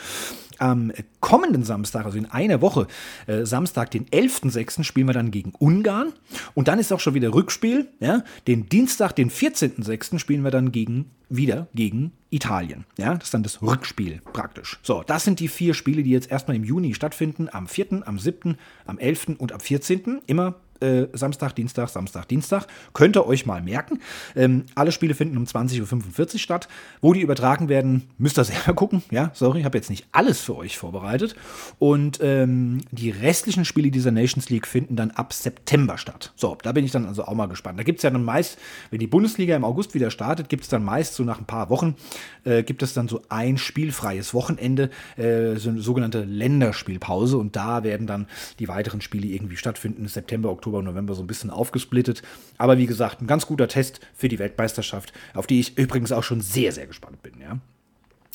Am 0.59 0.93
kommenden 1.21 1.65
Samstag, 1.65 2.05
also 2.05 2.19
in 2.19 2.27
einer 2.27 2.61
Woche, 2.61 2.87
äh, 3.27 3.45
Samstag, 3.45 3.91
den 3.91 4.07
11.06., 4.07 4.85
spielen 4.85 5.07
wir 5.07 5.15
dann 5.15 5.31
gegen 5.31 5.53
Ungarn. 5.59 6.13
Und 6.55 6.69
dann 6.69 6.79
ist 6.79 6.93
auch 6.93 7.01
schon 7.01 7.15
wieder 7.15 7.33
Rückspiel. 7.33 7.89
Ja. 8.01 8.25
Den 8.47 8.69
Dienstag, 8.69 9.13
den 9.17 9.31
14.06., 9.31 10.19
spielen 10.19 10.43
wir 10.45 10.51
dann 10.51 10.73
gegen 10.73 11.11
wieder 11.29 11.69
gegen 11.75 12.13
Italien. 12.31 12.85
Ja, 12.97 13.15
das 13.15 13.25
ist 13.25 13.35
dann 13.35 13.43
das 13.43 13.63
Rückspiel 13.63 14.21
praktisch. 14.33 14.79
So, 14.83 15.03
das 15.05 15.25
sind 15.25 15.41
die 15.41 15.49
vier 15.49 15.75
Spiele, 15.75 16.03
die 16.03 16.11
jetzt 16.11 16.31
erstmal 16.31 16.57
im 16.57 16.65
Juni 16.65 16.95
stattfinden. 16.95 17.49
Am 17.51 17.67
4., 17.67 18.07
am 18.07 18.19
7., 18.19 18.57
am 18.87 18.99
11. 18.99 19.37
und 19.39 19.53
am 19.53 19.61
14. 19.61 20.21
Immer 20.27 20.57
äh, 20.85 21.09
Samstag, 21.12 21.55
Dienstag, 21.55 21.89
Samstag, 21.89 22.28
Dienstag. 22.28 22.66
Könnt 22.93 23.16
ihr 23.16 23.26
euch 23.26 23.47
mal 23.47 23.62
merken. 23.62 24.01
Ähm, 24.37 24.64
alle 24.74 24.93
Spiele 24.93 25.14
finden 25.14 25.37
um 25.37 25.45
20.45 25.45 26.35
Uhr 26.35 26.39
statt. 26.39 26.68
Wo 27.01 27.12
die 27.12 27.22
übertragen 27.22 27.68
werden, 27.68 28.09
müsst 28.18 28.39
ihr 28.39 28.45
selber 28.45 28.74
gucken. 28.74 29.03
Ja, 29.11 29.30
sorry, 29.35 29.61
ich 29.61 29.64
habe 29.64 29.78
jetzt 29.78 29.91
nicht 29.91 30.07
alles 30.12 30.41
für 30.41 30.57
euch 30.57 30.78
vorbereitet. 30.78 31.35
Und 31.78 32.18
ähm, 32.22 32.82
die 32.91 33.11
restlichen 33.11 33.64
Spiele 33.64 33.91
dieser 33.91 34.11
Nations 34.11 34.51
League 34.51 34.66
finden 34.66 34.97
dann 34.97 35.11
ab 35.11 35.32
September 35.32 35.99
statt. 35.99 36.32
So, 36.37 36.57
da 36.62 36.72
bin 36.72 36.85
ich 36.85 36.91
dann 36.91 37.07
also 37.07 37.24
auch 37.24 37.35
mal 37.35 37.47
gespannt. 37.47 37.78
Da 37.78 37.82
gibt 37.82 37.99
es 37.99 38.03
ja 38.03 38.11
dann 38.11 38.24
meist, 38.24 38.59
wenn 38.91 38.99
die 38.99 39.07
Bundesliga 39.07 39.57
im 39.57 39.64
August 39.64 39.95
wieder 39.95 40.11
startet, 40.11 40.49
gibt 40.49 40.64
es 40.64 40.68
dann 40.68 40.85
meist 40.85 41.14
so 41.14 41.24
nach 41.24 41.39
ein 41.39 41.47
paar 41.47 41.70
Wochen, 41.70 41.97
äh, 42.45 42.62
gibt 42.62 42.82
es 42.82 42.95
dann 42.95 43.09
so 43.09 43.22
ein 43.28 43.59
spielfreies 43.59 44.35
Wochenende, 44.35 44.91
äh, 45.16 45.57
so 45.57 45.70
eine 45.70 45.80
sogenannte 45.80 46.24
Länderspielpause. 46.24 47.39
Und 47.39 47.57
da 47.57 47.85
werden 47.85 48.07
dann 48.07 48.26
die 48.59 48.68
weiteren 48.68 49.01
Spiele 49.01 49.26
irgendwie 49.26 49.57
stattfinden. 49.57 50.07
September, 50.09 50.51
Oktober, 50.51 50.74
November 50.83 51.14
so 51.14 51.22
ein 51.22 51.27
bisschen 51.27 51.51
aufgesplittet. 51.51 52.22
Aber 52.59 52.79
wie 52.79 52.87
gesagt, 52.87 53.20
ein 53.20 53.27
ganz 53.27 53.47
guter 53.47 53.68
Test 53.68 54.01
für 54.14 54.29
die 54.29 54.39
Weltmeisterschaft, 54.39 55.12
auf 55.35 55.47
die 55.47 55.61
ich 55.61 55.79
übrigens 55.79 56.12
auch 56.12 56.22
schon 56.22 56.41
sehr, 56.41 56.72
sehr 56.72 56.87
gespannt 56.87 57.22
bin. 57.22 57.35
Ja. 57.41 57.59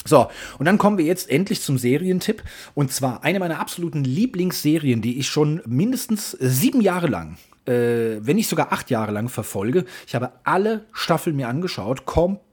So, 0.06 0.28
und 0.58 0.66
dann 0.66 0.78
kommen 0.78 0.98
wir 0.98 1.06
jetzt 1.06 1.30
endlich 1.30 1.62
zum 1.62 1.78
Serientipp. 1.78 2.44
Und 2.74 2.92
zwar 2.92 3.24
eine 3.24 3.40
meiner 3.40 3.60
absoluten 3.60 4.04
Lieblingsserien, 4.04 5.02
die 5.02 5.20
ich 5.20 5.28
schon 5.28 5.62
mindestens 5.66 6.32
sieben 6.40 6.82
Jahre 6.82 7.08
lang 7.08 7.38
äh, 7.70 8.26
wenn 8.26 8.36
nicht 8.36 8.50
sogar 8.50 8.74
acht 8.74 8.90
Jahre 8.90 9.12
lang 9.12 9.30
verfolge. 9.30 9.86
Ich 10.08 10.16
habe 10.16 10.32
alle 10.44 10.86
Staffeln 10.92 11.36
mir 11.36 11.48
angeschaut, 11.48 12.06
komplett, 12.06 12.49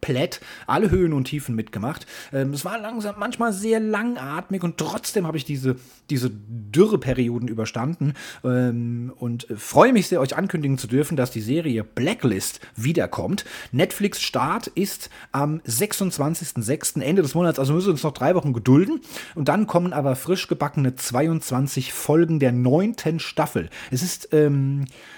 alle 0.67 0.91
Höhen 0.91 1.13
und 1.13 1.25
Tiefen 1.25 1.55
mitgemacht. 1.55 2.07
Ähm, 2.33 2.53
es 2.53 2.65
war 2.65 2.79
langsam, 2.79 3.17
manchmal 3.19 3.53
sehr 3.53 3.81
langatmig 3.81 4.63
und 4.63 4.77
trotzdem 4.79 5.27
habe 5.27 5.37
ich 5.37 5.45
diese, 5.45 5.77
diese 6.11 6.31
Dürreperioden 6.31 7.49
überstanden 7.49 8.15
ähm, 8.45 9.13
und 9.17 9.47
freue 9.57 9.93
mich 9.93 10.09
sehr, 10.09 10.21
euch 10.21 10.37
ankündigen 10.37 10.79
zu 10.79 10.87
dürfen, 10.87 11.17
dass 11.17 11.31
die 11.31 11.41
Serie 11.41 11.85
Blacklist 11.85 12.61
wiederkommt. 12.77 13.45
Netflix 13.73 14.23
Start 14.23 14.69
ist 14.69 15.11
am 15.33 15.61
26.06. 15.67 17.01
Ende 17.01 17.23
des 17.23 17.35
Monats, 17.35 17.59
also 17.59 17.73
müssen 17.73 17.87
wir 17.87 17.93
uns 17.93 18.03
noch 18.03 18.13
drei 18.13 18.35
Wochen 18.35 18.53
gedulden. 18.53 19.01
Und 19.35 19.49
dann 19.49 19.67
kommen 19.67 19.93
aber 19.93 20.17
frisch 20.17 20.49
gebackene 20.49 20.95
22 20.95 21.93
Folgen 21.93 22.39
der 22.39 22.53
neunten 22.53 23.19
Staffel. 23.19 23.71
Es 23.91 24.03
ist 24.03 24.29
ähm, 24.33 24.85
äh, 24.85 25.16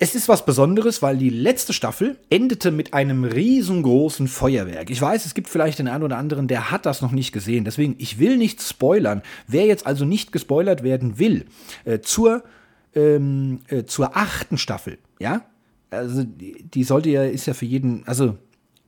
es 0.00 0.14
ist 0.14 0.28
was 0.28 0.46
Besonderes, 0.46 1.02
weil 1.02 1.18
die 1.18 1.28
letzte 1.28 1.74
Staffel 1.74 2.16
endete 2.30 2.70
mit 2.70 2.94
einem 2.94 3.24
riesengroßen 3.24 4.28
Feuerwerk. 4.28 4.88
Ich 4.88 5.00
weiß, 5.00 5.26
es 5.26 5.34
gibt 5.34 5.48
vielleicht 5.48 5.78
den 5.78 5.88
einen 5.88 6.04
oder 6.04 6.16
anderen, 6.16 6.48
der 6.48 6.70
hat 6.70 6.86
das 6.86 7.02
noch 7.02 7.12
nicht 7.12 7.32
gesehen. 7.32 7.64
Deswegen, 7.64 7.94
ich 7.98 8.18
will 8.18 8.38
nicht 8.38 8.62
spoilern. 8.62 9.22
Wer 9.46 9.66
jetzt 9.66 9.86
also 9.86 10.06
nicht 10.06 10.32
gespoilert 10.32 10.82
werden 10.82 11.18
will, 11.18 11.44
äh, 11.84 12.00
zur, 12.00 12.44
ähm, 12.94 13.60
äh, 13.68 13.84
zur 13.84 14.16
achten 14.16 14.56
Staffel, 14.56 14.98
ja, 15.18 15.42
also 15.90 16.24
die, 16.24 16.62
die 16.62 16.84
sollte 16.84 17.10
ja, 17.10 17.24
ist 17.24 17.46
ja 17.46 17.52
für 17.54 17.66
jeden, 17.66 18.06
also 18.06 18.38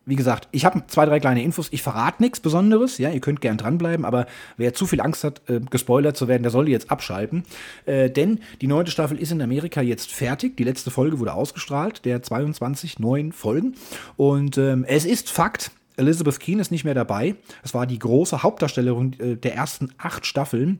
wie 0.07 0.16
gesagt, 0.16 0.48
ich 0.52 0.64
habe 0.64 0.84
zwei, 0.86 1.04
drei 1.04 1.18
kleine 1.18 1.42
Infos. 1.42 1.68
Ich 1.72 1.82
verrate 1.82 2.22
nichts 2.22 2.38
Besonderes. 2.38 2.96
Ja, 2.98 3.11
ihr 3.11 3.20
könnt 3.20 3.40
gern 3.40 3.59
dranbleiben, 3.59 4.04
aber 4.04 4.26
wer 4.57 4.72
zu 4.72 4.86
viel 4.86 5.00
Angst 5.00 5.24
hat, 5.24 5.42
äh, 5.50 5.61
gespoilert 5.61 6.16
zu 6.16 6.28
werden, 6.28 6.44
der 6.44 6.52
soll 6.52 6.68
jetzt 6.68 6.92
abschalten. 6.92 7.42
Äh, 7.86 8.09
denn 8.09 8.38
die 8.61 8.68
neunte 8.68 8.92
Staffel 8.92 9.18
ist 9.18 9.32
in 9.32 9.42
Amerika 9.42 9.82
jetzt 9.82 10.12
fertig. 10.12 10.57
Die 10.57 10.64
letzte 10.64 10.92
Folge 10.92 11.18
wurde 11.18 11.34
ausgestrahlt, 11.34 12.04
der 12.04 12.22
22 12.22 13.00
neuen 13.00 13.32
Folgen. 13.32 13.74
Und 14.16 14.57
ähm, 14.59 14.84
es 14.84 15.04
ist 15.04 15.28
Fakt, 15.28 15.72
Elizabeth 15.96 16.38
Keen 16.38 16.61
ist 16.61 16.70
nicht 16.70 16.84
mehr 16.84 16.94
dabei. 16.94 17.34
Es 17.64 17.74
war 17.74 17.86
die 17.86 17.98
große 17.98 18.44
Hauptdarstellerin 18.44 19.18
äh, 19.18 19.36
der 19.36 19.54
ersten 19.54 19.90
acht 19.98 20.24
Staffeln. 20.24 20.78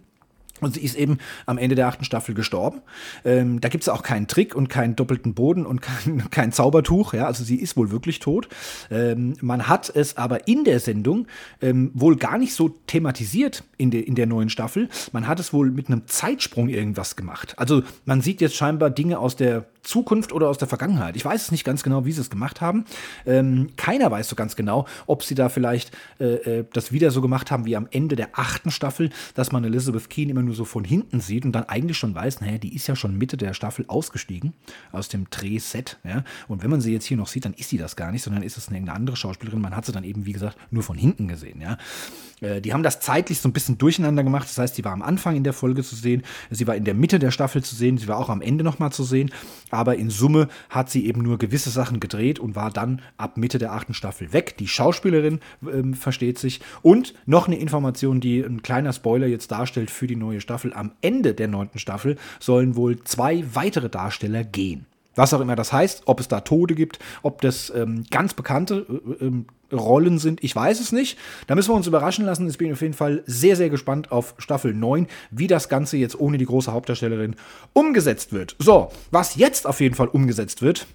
Und 0.61 0.75
sie 0.75 0.81
ist 0.81 0.97
eben 0.97 1.19
am 1.47 1.59
Ende 1.59 1.75
der 1.75 1.89
achten 1.89 2.05
Staffel 2.05 2.35
gestorben. 2.35 2.81
Ähm, 3.25 3.61
da 3.61 3.69
gibt 3.69 3.83
es 3.85 3.89
auch 3.89 4.03
keinen 4.03 4.27
Trick 4.27 4.55
und 4.55 4.69
keinen 4.69 4.97
doppelten 4.97 5.35
Boden 5.35 5.67
und 5.67 5.83
kein, 5.83 6.25
kein 6.31 6.53
Zaubertuch. 6.53 7.15
Ja, 7.15 7.27
also 7.27 7.45
sie 7.45 7.57
ist 7.57 7.77
wohl 7.77 7.91
wirklich 7.91 8.19
tot. 8.19 8.49
Ähm, 8.91 9.35
man 9.41 9.69
hat 9.69 9.91
es 9.95 10.17
aber 10.17 10.49
in 10.49 10.65
der 10.65 10.81
Sendung 10.81 11.27
ähm, 11.61 11.91
wohl 11.95 12.17
gar 12.17 12.39
nicht 12.39 12.55
so 12.55 12.69
thematisiert 12.87 13.65
in, 13.77 13.91
de, 13.91 14.01
in 14.01 14.15
der 14.15 14.27
neuen 14.27 14.49
Staffel. 14.49 14.89
Man 15.13 15.27
hat 15.27 15.41
es 15.41 15.53
wohl 15.53 15.71
mit 15.71 15.89
einem 15.89 16.07
Zeitsprung 16.07 16.69
irgendwas 16.69 17.17
gemacht. 17.17 17.55
Also 17.59 17.83
man 18.05 18.21
sieht 18.21 18.41
jetzt 18.41 18.57
scheinbar 18.57 18.91
Dinge 18.91 19.19
aus 19.19 19.37
der 19.37 19.67
Zukunft 19.87 20.33
oder 20.33 20.49
aus 20.49 20.59
der 20.59 20.69
Vergangenheit. 20.69 21.17
Ich 21.17 21.25
weiß 21.25 21.43
es 21.43 21.53
nicht 21.53 21.65
ganz 21.65 21.83
genau, 21.83 22.05
wie 22.05 22.13
sie 22.13 22.21
es 22.21 22.29
gemacht 22.29 22.61
haben. 22.61 22.85
Ähm, 23.25 23.69
keiner 23.77 24.11
weiß 24.11 24.29
so 24.29 24.37
ganz 24.37 24.57
genau, 24.57 24.87
ob 25.07 25.23
sie 25.23 25.35
da 25.35 25.49
vielleicht 25.49 25.97
äh, 26.19 26.59
äh, 26.59 26.65
das 26.73 26.93
wieder 26.93 27.11
so 27.11 27.21
gemacht 27.21 27.51
haben 27.51 27.65
wie 27.65 27.77
am 27.77 27.87
Ende 27.91 28.17
der 28.17 28.31
achten 28.33 28.71
Staffel, 28.71 29.11
dass 29.35 29.53
man 29.53 29.65
Elizabeth 29.65 30.11
Keen 30.11 30.29
immer 30.29 30.43
nur 30.47 30.55
so 30.55 30.65
von 30.65 30.85
hinten 30.85 31.21
sieht 31.21 31.45
und 31.45 31.53
dann 31.53 31.65
eigentlich 31.65 31.99
schon 31.99 32.15
weiß, 32.15 32.41
naja, 32.41 32.59
die 32.59 32.75
ist 32.75 32.87
ja 32.87 32.97
schon 32.97 33.19
Mitte 33.19 33.37
der 33.37 33.55
Staffel 33.55 33.85
ausgestiegen 33.89 34.55
aus 34.93 35.09
dem 35.09 35.29
Drehset. 35.31 35.99
Ja? 36.05 36.25
Und 36.49 36.63
wenn 36.63 36.71
man 36.71 36.81
sie 36.81 36.93
jetzt 36.93 37.05
hier 37.05 37.17
noch 37.17 37.29
sieht, 37.29 37.45
dann 37.45 37.55
ist 37.55 37.69
sie 37.69 37.79
das 37.79 37.97
gar 37.97 38.13
nicht, 38.13 38.23
sondern 38.23 38.43
ist 38.43 38.57
es 38.57 38.69
eine 38.69 38.93
andere 38.93 39.17
Schauspielerin. 39.17 39.61
Man 39.61 39.77
hat 39.77 39.85
sie 39.85 39.93
dann 39.93 40.05
eben, 40.05 40.27
wie 40.27 40.33
gesagt, 40.33 40.57
nur 40.71 40.83
von 40.83 40.97
hinten 40.97 41.29
gesehen. 41.29 41.61
Ja? 41.61 41.77
Äh, 42.41 42.61
die 42.61 42.73
haben 42.73 42.83
das 42.83 43.01
zeitlich 43.01 43.41
so 43.41 43.49
ein 43.49 43.53
bisschen 43.53 43.79
durcheinander 43.79 44.25
gemacht. 44.25 44.49
Das 44.49 44.59
heißt, 44.59 44.75
sie 44.75 44.85
war 44.85 44.93
am 44.93 45.03
Anfang 45.03 45.37
in 45.37 45.45
der 45.45 45.53
Folge 45.53 45.83
zu 45.83 45.97
sehen, 45.97 46.23
sie 46.51 46.67
war 46.67 46.77
in 46.77 46.85
der 46.85 46.95
Mitte 46.95 47.19
der 47.19 47.31
Staffel 47.31 47.63
zu 47.63 47.75
sehen, 47.75 47.99
sie 47.99 48.09
war 48.09 48.19
auch 48.19 48.29
am 48.29 48.43
Ende 48.43 48.65
nochmal 48.65 48.93
zu 48.93 49.05
sehen 49.05 49.31
aber 49.71 49.97
in 49.97 50.11
Summe 50.11 50.49
hat 50.71 50.91
sie 50.91 51.07
eben 51.07 51.23
nur 51.23 51.39
gewisse 51.39 51.71
Sachen 51.71 52.01
gedreht 52.01 52.39
und 52.39 52.57
war 52.57 52.71
dann 52.71 53.03
ab 53.17 53.37
Mitte 53.37 53.59
der 53.59 53.73
achten 53.73 53.95
Staffel 53.95 54.33
weg. 54.33 54.57
Die 54.59 54.69
Schauspielerin 54.69 55.41
ähm, 55.63 55.95
versteht 55.95 56.39
sich. 56.39 56.61
Und 56.83 57.15
noch 57.27 57.47
eine 57.47 57.59
Information, 57.59 58.21
die 58.21 58.41
ein 58.41 58.63
kleiner 58.63 58.93
Spoiler 58.93 59.27
jetzt 59.27 59.51
darstellt 59.51 59.91
für 59.91 60.07
die 60.07 60.17
neue 60.17 60.41
Staffel. 60.41 60.73
Am 60.73 60.93
Ende 61.01 61.35
der 61.35 61.49
neunten 61.49 61.79
Staffel 61.79 62.17
sollen 62.41 62.77
wohl 62.77 63.03
zwei 63.05 63.45
weitere 63.55 63.89
Darsteller 63.89 64.45
gehen. 64.45 64.87
Was 65.15 65.33
auch 65.33 65.41
immer 65.41 65.57
das 65.57 65.73
heißt, 65.73 66.03
ob 66.07 66.21
es 66.21 66.29
da 66.29 66.41
Tode 66.43 66.75
gibt, 66.75 66.99
ob 67.23 67.41
das 67.41 67.73
ähm, 67.75 68.05
ganz 68.11 68.35
bekannte 68.35 68.87
äh, 69.21 69.25
ähm, 69.25 69.47
Rollen 69.73 70.19
sind, 70.19 70.43
ich 70.43 70.55
weiß 70.55 70.81
es 70.81 70.93
nicht. 70.93 71.19
Da 71.47 71.55
müssen 71.55 71.71
wir 71.71 71.75
uns 71.75 71.87
überraschen 71.87 72.25
lassen. 72.25 72.49
Ich 72.49 72.59
bin 72.59 72.73
auf 72.73 72.83
jeden 72.83 72.95
Fall 72.95 73.23
sehr, 73.27 73.57
sehr 73.57 73.71
gespannt 73.71 74.13
auf 74.13 74.35
Staffel 74.39 74.75
9, 74.75 75.07
wie 75.31 75.47
das 75.47 75.69
Ganze 75.69 75.97
jetzt 75.97 76.19
ohne 76.19 76.39
die 76.39 76.47
große 76.47 76.73
Hauptdarstellerin 76.73 77.37
umgesetzt 77.73 78.33
wird. 78.33 78.57
So, 78.59 78.91
was 79.11 79.37
jetzt 79.37 79.67
auf 79.67 79.81
jeden 79.81 79.95
Fall 79.95 80.09
umgesetzt 80.09 80.63
wird, 80.63 80.87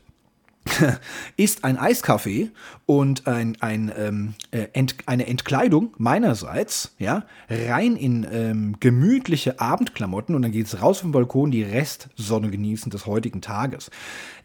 ist 1.38 1.64
ein 1.64 1.78
Eiskaffee 1.78 2.52
und 2.86 3.28
ein, 3.28 3.58
ein, 3.62 3.92
ähm, 3.98 4.34
äh, 4.52 4.68
ent, 4.74 4.96
eine 5.08 5.26
Entkleidung 5.28 5.94
meinerseits, 5.98 6.94
ja, 7.00 7.26
rein 7.50 7.96
in 7.96 8.28
ähm, 8.32 8.76
gemütliche 8.80 9.60
Abendklamotten 9.60 10.36
und 10.36 10.44
dann 10.44 10.52
geht 10.52 10.68
es 10.68 10.82
raus 10.82 11.00
vom 11.00 11.12
Balkon, 11.12 11.52
die 11.52 11.64
Restsonne 11.64 12.52
genießen 12.52 12.92
des 12.92 13.08
heutigen 13.08 13.42
Tages. 13.42 13.90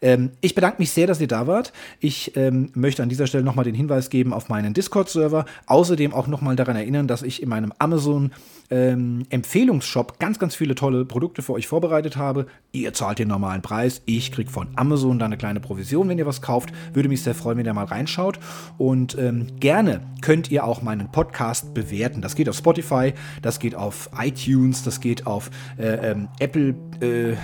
Ähm, 0.01 0.31
ich 0.41 0.55
bedanke 0.55 0.79
mich 0.79 0.91
sehr, 0.91 1.07
dass 1.07 1.21
ihr 1.21 1.27
da 1.27 1.45
wart. 1.45 1.71
Ich 1.99 2.35
ähm, 2.35 2.71
möchte 2.73 3.03
an 3.03 3.09
dieser 3.09 3.27
Stelle 3.27 3.43
nochmal 3.43 3.65
den 3.65 3.75
Hinweis 3.75 4.09
geben 4.09 4.33
auf 4.33 4.49
meinen 4.49 4.73
Discord-Server. 4.73 5.45
Außerdem 5.67 6.13
auch 6.13 6.27
nochmal 6.27 6.55
daran 6.55 6.75
erinnern, 6.75 7.07
dass 7.07 7.21
ich 7.21 7.43
in 7.43 7.49
meinem 7.49 7.73
Amazon 7.77 8.31
ähm, 8.69 9.25
Empfehlungsshop 9.29 10.19
ganz, 10.19 10.39
ganz 10.39 10.55
viele 10.55 10.75
tolle 10.75 11.05
Produkte 11.05 11.41
für 11.41 11.53
euch 11.53 11.67
vorbereitet 11.67 12.17
habe. 12.17 12.47
Ihr 12.71 12.93
zahlt 12.93 13.19
den 13.19 13.27
normalen 13.27 13.61
Preis. 13.61 14.01
Ich 14.05 14.31
kriege 14.31 14.49
von 14.49 14.67
Amazon 14.75 15.19
da 15.19 15.25
eine 15.25 15.37
kleine 15.37 15.59
Provision, 15.59 16.09
wenn 16.09 16.17
ihr 16.17 16.25
was 16.25 16.41
kauft. 16.41 16.71
Würde 16.93 17.09
mich 17.09 17.23
sehr 17.23 17.35
freuen, 17.35 17.57
wenn 17.57 17.65
ihr 17.65 17.73
mal 17.73 17.85
reinschaut. 17.85 18.39
Und 18.77 19.17
ähm, 19.17 19.47
gerne 19.59 20.01
könnt 20.21 20.51
ihr 20.51 20.65
auch 20.65 20.81
meinen 20.81 21.11
Podcast 21.11 21.73
bewerten. 21.73 22.21
Das 22.21 22.35
geht 22.35 22.49
auf 22.49 22.57
Spotify, 22.57 23.13
das 23.41 23.59
geht 23.59 23.75
auf 23.75 24.09
iTunes, 24.19 24.83
das 24.83 24.99
geht 24.99 25.27
auf 25.27 25.49
äh, 25.77 26.11
ähm, 26.11 26.27
Apple. 26.39 26.75
Äh, 27.01 27.35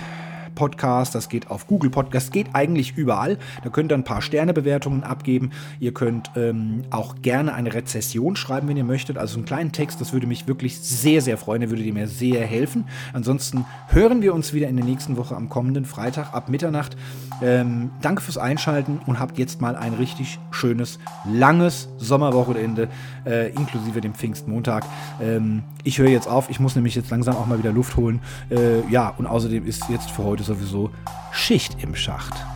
Podcast, 0.54 1.14
das 1.14 1.28
geht 1.28 1.50
auf 1.50 1.66
Google 1.66 1.90
Podcast, 1.90 2.32
geht 2.32 2.48
eigentlich 2.52 2.96
überall. 2.96 3.38
Da 3.62 3.70
könnt 3.70 3.92
ihr 3.92 3.96
ein 3.96 4.04
paar 4.04 4.22
Sternebewertungen 4.22 5.04
abgeben. 5.04 5.50
Ihr 5.80 5.92
könnt 5.92 6.30
ähm, 6.36 6.82
auch 6.90 7.16
gerne 7.22 7.54
eine 7.54 7.74
Rezession 7.74 8.36
schreiben, 8.36 8.68
wenn 8.68 8.76
ihr 8.76 8.84
möchtet. 8.84 9.18
Also 9.18 9.36
einen 9.36 9.46
kleinen 9.46 9.72
Text, 9.72 10.00
das 10.00 10.12
würde 10.12 10.26
mich 10.26 10.46
wirklich 10.46 10.78
sehr, 10.78 11.20
sehr 11.20 11.36
freuen. 11.36 11.60
Der 11.60 11.70
würde 11.70 11.82
mir 11.92 12.08
sehr 12.08 12.44
helfen. 12.46 12.86
Ansonsten 13.12 13.64
hören 13.88 14.22
wir 14.22 14.34
uns 14.34 14.52
wieder 14.52 14.68
in 14.68 14.76
der 14.76 14.84
nächsten 14.84 15.16
Woche 15.16 15.36
am 15.36 15.48
kommenden 15.48 15.84
Freitag 15.84 16.34
ab 16.34 16.48
Mitternacht. 16.48 16.96
Ähm, 17.42 17.90
danke 18.00 18.22
fürs 18.22 18.38
Einschalten 18.38 19.00
und 19.06 19.18
habt 19.18 19.38
jetzt 19.38 19.60
mal 19.60 19.76
ein 19.76 19.94
richtig 19.94 20.38
schönes, 20.50 20.98
langes 21.24 21.88
Sommerwochenende, 21.98 22.88
äh, 23.26 23.50
inklusive 23.50 24.00
dem 24.00 24.14
Pfingstmontag. 24.14 24.84
Ähm, 25.20 25.62
ich 25.82 25.98
höre 25.98 26.08
jetzt 26.08 26.28
auf, 26.28 26.50
ich 26.50 26.60
muss 26.60 26.74
nämlich 26.74 26.94
jetzt 26.94 27.10
langsam 27.10 27.36
auch 27.36 27.46
mal 27.46 27.58
wieder 27.58 27.72
Luft 27.72 27.96
holen. 27.96 28.20
Äh, 28.50 28.86
ja, 28.90 29.12
und 29.16 29.26
außerdem 29.26 29.66
ist 29.66 29.88
jetzt 29.88 30.10
für 30.10 30.24
heute 30.24 30.42
sowieso 30.42 30.90
Schicht 31.32 31.82
im 31.82 31.94
Schacht. 31.94 32.53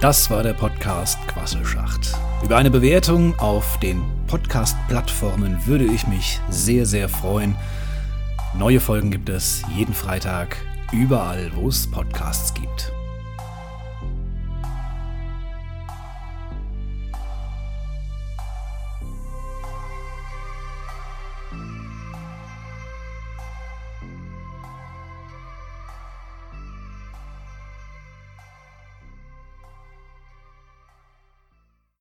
Das 0.00 0.30
war 0.30 0.42
der 0.42 0.52
Podcast 0.52 1.18
Quasselschacht. 1.26 2.14
Über 2.44 2.58
eine 2.58 2.70
Bewertung 2.70 3.36
auf 3.38 3.80
den 3.80 4.02
Podcast-Plattformen 4.26 5.66
würde 5.66 5.84
ich 5.84 6.06
mich 6.06 6.38
sehr, 6.50 6.84
sehr 6.84 7.08
freuen. 7.08 7.56
Neue 8.54 8.78
Folgen 8.78 9.10
gibt 9.10 9.30
es 9.30 9.62
jeden 9.74 9.94
Freitag 9.94 10.58
überall, 10.92 11.50
wo 11.54 11.68
es 11.68 11.90
Podcasts 11.90 12.52
gibt. 12.52 12.92